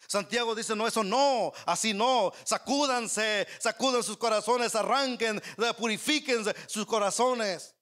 Santiago 0.05 0.53
dice, 0.53 0.75
no, 0.75 0.87
eso 0.87 1.03
no, 1.03 1.51
así 1.65 1.93
no, 1.93 2.31
sacúdanse, 2.43 3.47
sacudan 3.59 4.03
sus 4.03 4.17
corazones, 4.17 4.75
arranquen, 4.75 5.41
purifiquen 5.77 6.45
sus 6.67 6.85
corazones. 6.85 7.76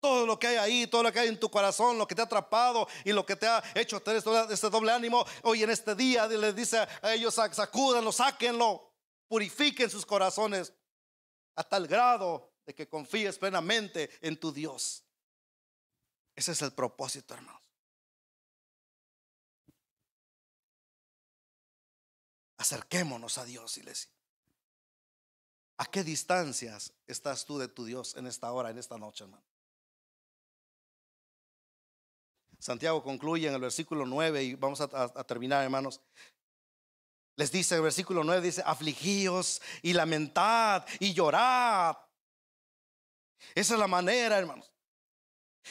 Todo 0.00 0.26
lo 0.26 0.38
que 0.38 0.46
hay 0.46 0.56
ahí, 0.56 0.86
todo 0.86 1.02
lo 1.02 1.12
que 1.12 1.20
hay 1.20 1.28
en 1.28 1.40
tu 1.40 1.50
corazón, 1.50 1.98
lo 1.98 2.06
que 2.06 2.14
te 2.14 2.20
ha 2.20 2.24
atrapado 2.24 2.86
y 3.04 3.12
lo 3.12 3.26
que 3.26 3.36
te 3.36 3.46
ha 3.46 3.62
hecho 3.74 4.00
tener 4.00 4.18
este, 4.18 4.54
este 4.54 4.70
doble 4.70 4.92
ánimo, 4.92 5.24
hoy 5.42 5.62
en 5.62 5.70
este 5.70 5.94
día 5.94 6.26
les 6.26 6.54
dice 6.54 6.78
a 6.78 7.14
ellos, 7.14 7.34
sacúdanlo, 7.34 8.12
sáquenlo, 8.12 8.92
purifiquen 9.26 9.90
sus 9.90 10.06
corazones 10.06 10.72
hasta 11.56 11.76
el 11.76 11.88
grado 11.88 12.52
de 12.64 12.74
que 12.74 12.88
confíes 12.88 13.38
plenamente 13.38 14.10
en 14.20 14.38
tu 14.38 14.52
Dios. 14.52 15.04
Ese 16.36 16.52
es 16.52 16.62
el 16.62 16.72
propósito, 16.72 17.34
hermano. 17.34 17.60
Acerquémonos 22.58 23.38
a 23.38 23.44
Dios, 23.44 23.76
iglesia. 23.78 24.10
¿A 25.78 25.86
qué 25.86 26.04
distancias 26.04 26.92
estás 27.06 27.44
tú 27.44 27.58
de 27.58 27.68
tu 27.68 27.84
Dios 27.84 28.16
en 28.16 28.26
esta 28.26 28.52
hora, 28.52 28.70
en 28.70 28.78
esta 28.78 28.98
noche, 28.98 29.24
hermano? 29.24 29.42
Santiago 32.58 33.02
concluye 33.02 33.46
en 33.46 33.54
el 33.54 33.60
versículo 33.60 34.04
9 34.04 34.42
y 34.42 34.54
vamos 34.54 34.80
a, 34.80 35.24
terminar, 35.24 35.62
hermanos. 35.62 36.00
Les 37.36 37.52
dice 37.52 37.76
el 37.76 37.82
versículo 37.82 38.24
9, 38.24 38.42
dice, 38.42 38.62
afligíos 38.66 39.62
y 39.80 39.92
lamentad 39.92 40.84
y 40.98 41.14
llorad. 41.14 41.96
Esa 43.54 43.74
es 43.74 43.80
la 43.80 43.86
manera, 43.86 44.38
hermanos. 44.38 44.72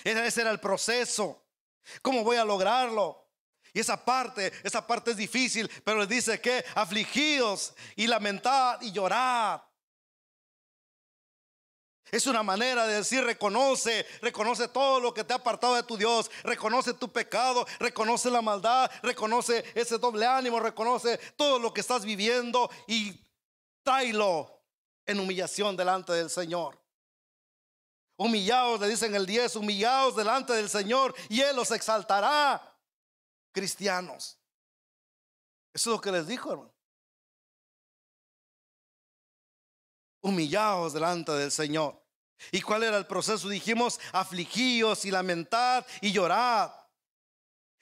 Ese 0.03 0.41
era 0.41 0.51
el 0.51 0.59
proceso. 0.59 1.45
¿Cómo 2.01 2.23
voy 2.23 2.37
a 2.37 2.45
lograrlo? 2.45 3.27
Y 3.73 3.79
esa 3.81 4.03
parte, 4.03 4.51
esa 4.63 4.85
parte 4.85 5.11
es 5.11 5.17
difícil, 5.17 5.69
pero 5.83 5.99
les 5.99 6.09
dice 6.09 6.39
que 6.39 6.63
afligíos 6.73 7.73
y 7.95 8.07
lamentad 8.07 8.81
y 8.81 8.91
llorad. 8.91 9.61
Es 12.11 12.25
una 12.25 12.41
manera 12.41 12.87
de 12.87 12.95
decir, 12.95 13.23
reconoce, 13.23 14.05
reconoce 14.21 14.67
todo 14.69 14.99
lo 14.99 15.13
que 15.13 15.23
te 15.23 15.33
ha 15.33 15.37
apartado 15.37 15.75
de 15.75 15.83
tu 15.83 15.97
Dios, 15.97 16.31
reconoce 16.43 16.93
tu 16.93 17.11
pecado, 17.11 17.65
reconoce 17.79 18.29
la 18.29 18.41
maldad, 18.41 18.89
reconoce 19.01 19.65
ese 19.75 19.97
doble 19.97 20.25
ánimo, 20.25 20.59
reconoce 20.59 21.17
todo 21.35 21.59
lo 21.59 21.73
que 21.73 21.81
estás 21.81 22.05
viviendo 22.05 22.69
y 22.87 23.19
tráelo 23.83 24.61
en 25.05 25.19
humillación 25.19 25.75
delante 25.75 26.13
del 26.13 26.29
Señor. 26.29 26.79
Humillaos, 28.17 28.79
le 28.79 28.87
dicen 28.87 29.13
el 29.13 29.25
10, 29.25 29.57
humillaos 29.57 30.15
delante 30.15 30.53
del 30.53 30.69
Señor 30.69 31.13
y 31.29 31.41
Él 31.41 31.55
los 31.55 31.71
exaltará, 31.71 32.75
cristianos. 33.51 34.39
Eso 35.73 35.91
es 35.91 35.95
lo 35.95 36.01
que 36.01 36.11
les 36.11 36.25
dijo, 36.25 36.51
hermano. 36.51 36.76
Humillaos 40.21 40.93
delante 40.93 41.31
del 41.33 41.51
Señor. 41.51 42.01
¿Y 42.51 42.61
cuál 42.61 42.83
era 42.83 42.97
el 42.97 43.07
proceso? 43.07 43.49
Dijimos, 43.49 43.99
afligíos 44.11 45.05
y 45.05 45.11
lamentad 45.11 45.85
y 46.01 46.11
llorad. 46.11 46.71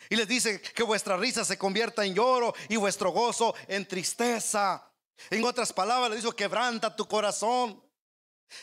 Y 0.09 0.15
les 0.15 0.27
dice 0.27 0.61
que 0.61 0.83
vuestra 0.83 1.17
risa 1.17 1.43
se 1.43 1.57
convierta 1.57 2.05
en 2.05 2.13
lloro 2.13 2.53
y 2.69 2.75
vuestro 2.75 3.11
gozo 3.11 3.55
en 3.67 3.87
tristeza. 3.87 4.91
En 5.29 5.43
otras 5.43 5.71
palabras, 5.73 6.09
le 6.09 6.17
dijo, 6.17 6.33
quebranta 6.33 6.95
tu 6.95 7.07
corazón. 7.07 7.81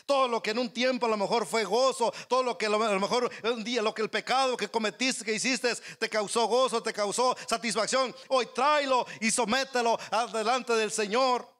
Todo 0.05 0.27
lo 0.27 0.41
que 0.41 0.51
en 0.51 0.59
un 0.59 0.71
tiempo 0.71 1.05
a 1.05 1.09
lo 1.09 1.17
mejor 1.17 1.45
fue 1.45 1.65
gozo, 1.65 2.13
todo 2.29 2.41
lo 2.41 2.57
que 2.57 2.67
a 2.67 2.69
lo 2.69 2.99
mejor 2.99 3.29
un 3.43 3.63
día, 3.63 3.81
lo 3.81 3.93
que 3.93 4.01
el 4.01 4.09
pecado 4.09 4.55
que 4.55 4.69
cometiste, 4.69 5.25
que 5.25 5.33
hiciste, 5.33 5.75
te 5.75 6.09
causó 6.09 6.47
gozo, 6.47 6.81
te 6.81 6.93
causó 6.93 7.35
satisfacción. 7.47 8.15
Hoy 8.29 8.47
tráelo 8.55 9.05
y 9.19 9.29
somételo 9.29 9.99
delante 10.31 10.73
del 10.73 10.91
Señor. 10.91 11.52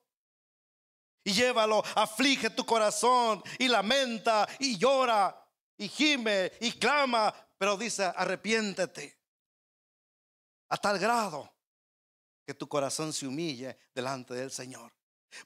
Y 1.24 1.32
llévalo, 1.34 1.84
aflige 1.96 2.50
tu 2.50 2.66
corazón 2.66 3.42
y 3.58 3.68
lamenta 3.68 4.48
y 4.60 4.78
llora 4.78 5.40
y 5.78 5.88
gime 5.88 6.52
y 6.60 6.74
clama, 6.74 7.34
pero 7.58 7.78
dice, 7.78 8.04
arrepiéntete 8.04 9.18
a 10.70 10.78
tal 10.78 11.00
grado 11.00 11.50
que 12.46 12.54
tu 12.54 12.68
corazón 12.68 13.14
se 13.14 13.26
humille 13.28 13.78
delante 13.94 14.34
del 14.34 14.52
Señor. 14.52 14.92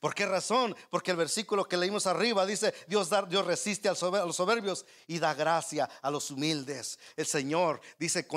¿Por 0.02 0.14
qué 0.14 0.26
razón? 0.26 0.76
Porque 0.90 1.12
el 1.12 1.18
versículo 1.18 1.66
que 1.66 1.78
leímos 1.78 2.08
arriba 2.08 2.46
dice, 2.46 2.74
Dios, 2.88 3.10
da- 3.10 3.22
Dios 3.22 3.46
resiste 3.46 3.88
a 3.88 3.94
los 3.94 4.36
soberbios 4.36 4.86
y 5.06 5.20
da 5.20 5.34
gracia 5.34 5.88
a 6.02 6.12
los 6.12 6.30
humildes. 6.32 7.00
El 7.16 7.26
Señor 7.26 7.80
dice, 7.98 8.28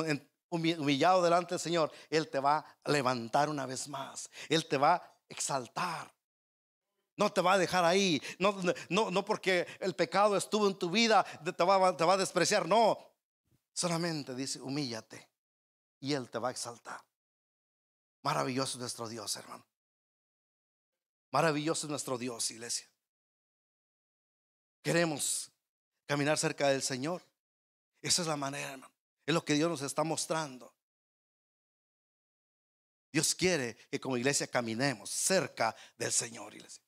humillado 0.51 1.22
delante 1.22 1.55
del 1.55 1.61
Señor, 1.61 1.91
Él 2.09 2.28
te 2.28 2.38
va 2.38 2.59
a 2.84 2.91
levantar 2.91 3.49
una 3.49 3.66
vez 3.66 3.88
más. 3.88 4.30
Él 4.49 4.68
te 4.68 4.76
va 4.76 4.95
a 4.95 5.16
exaltar. 5.28 6.12
No 7.20 7.30
te 7.30 7.42
va 7.42 7.52
a 7.52 7.58
dejar 7.58 7.84
ahí. 7.84 8.18
No, 8.38 8.58
no, 8.88 9.10
no 9.10 9.24
porque 9.26 9.66
el 9.78 9.94
pecado 9.94 10.38
estuvo 10.38 10.66
en 10.66 10.78
tu 10.78 10.88
vida, 10.88 11.22
te 11.22 11.64
va, 11.64 11.94
te 11.94 12.02
va 12.02 12.14
a 12.14 12.16
despreciar. 12.16 12.66
No. 12.66 12.98
Solamente 13.74 14.34
dice, 14.34 14.58
humíllate. 14.58 15.28
Y 16.00 16.14
Él 16.14 16.30
te 16.30 16.38
va 16.38 16.48
a 16.48 16.50
exaltar. 16.50 16.98
Maravilloso 18.22 18.78
es 18.78 18.80
nuestro 18.80 19.06
Dios, 19.06 19.36
hermano. 19.36 19.66
Maravilloso 21.30 21.86
es 21.86 21.90
nuestro 21.90 22.16
Dios, 22.16 22.50
iglesia. 22.52 22.88
Queremos 24.82 25.50
caminar 26.06 26.38
cerca 26.38 26.68
del 26.68 26.80
Señor. 26.80 27.22
Esa 28.00 28.22
es 28.22 28.28
la 28.28 28.36
manera, 28.36 28.72
hermano. 28.72 28.94
Es 29.26 29.34
lo 29.34 29.44
que 29.44 29.52
Dios 29.52 29.68
nos 29.68 29.82
está 29.82 30.04
mostrando. 30.04 30.72
Dios 33.12 33.34
quiere 33.34 33.76
que 33.90 34.00
como 34.00 34.16
iglesia 34.16 34.46
caminemos 34.46 35.10
cerca 35.10 35.76
del 35.98 36.12
Señor, 36.12 36.54
iglesia. 36.54 36.82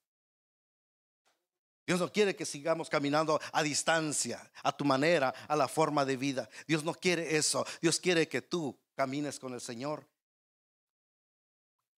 Dios 1.86 1.98
no 1.98 2.12
quiere 2.12 2.36
que 2.36 2.46
sigamos 2.46 2.88
caminando 2.88 3.40
a 3.52 3.62
distancia, 3.62 4.50
a 4.62 4.72
tu 4.72 4.84
manera, 4.84 5.34
a 5.48 5.56
la 5.56 5.66
forma 5.66 6.04
de 6.04 6.16
vida. 6.16 6.48
Dios 6.66 6.84
no 6.84 6.94
quiere 6.94 7.36
eso. 7.36 7.66
Dios 7.80 7.98
quiere 7.98 8.28
que 8.28 8.42
tú 8.42 8.78
camines 8.94 9.38
con 9.38 9.52
el 9.52 9.60
Señor 9.60 10.06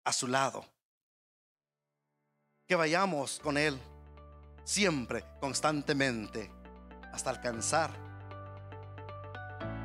a 0.03 0.11
su 0.11 0.27
lado. 0.27 0.65
Que 2.67 2.75
vayamos 2.75 3.39
con 3.39 3.57
Él 3.57 3.79
siempre, 4.63 5.23
constantemente, 5.39 6.51
hasta 7.13 7.29
alcanzar 7.29 7.91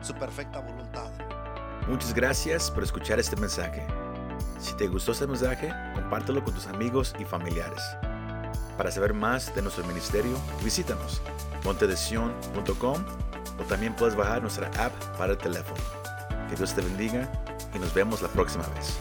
su 0.01 0.15
perfecta 0.15 0.61
voluntad. 0.61 1.13
Muchas 1.89 2.15
gracias 2.15 2.71
por 2.71 2.83
escuchar 2.83 3.21
este 3.21 3.37
mensaje. 3.37 3.87
Si 4.59 4.75
te 4.77 4.87
gustó 4.87 5.13
este 5.13 5.27
mensaje, 5.27 5.73
compártelo 5.95 6.43
con 6.43 6.55
tus 6.55 6.67
amigos 6.67 7.15
y 7.19 7.25
familiares. 7.25 7.83
Para 8.77 8.91
saber 8.91 9.15
más 9.15 9.55
de 9.55 9.63
nuestro 9.63 9.85
ministerio, 9.85 10.37
visítanos 10.63 11.21
montedesion.com 11.65 13.05
o 13.59 13.63
también 13.65 13.95
puedes 13.95 14.17
bajar 14.17 14.41
nuestra 14.41 14.69
app 14.79 14.93
para 15.19 15.33
el 15.33 15.39
teléfono. 15.39 15.81
Que 16.49 16.57
Dios 16.57 16.75
te 16.75 16.81
bendiga 16.81 17.31
y 17.75 17.79
nos 17.79 17.93
vemos 17.93 18.23
la 18.23 18.29
próxima 18.29 18.67
vez. 18.75 18.99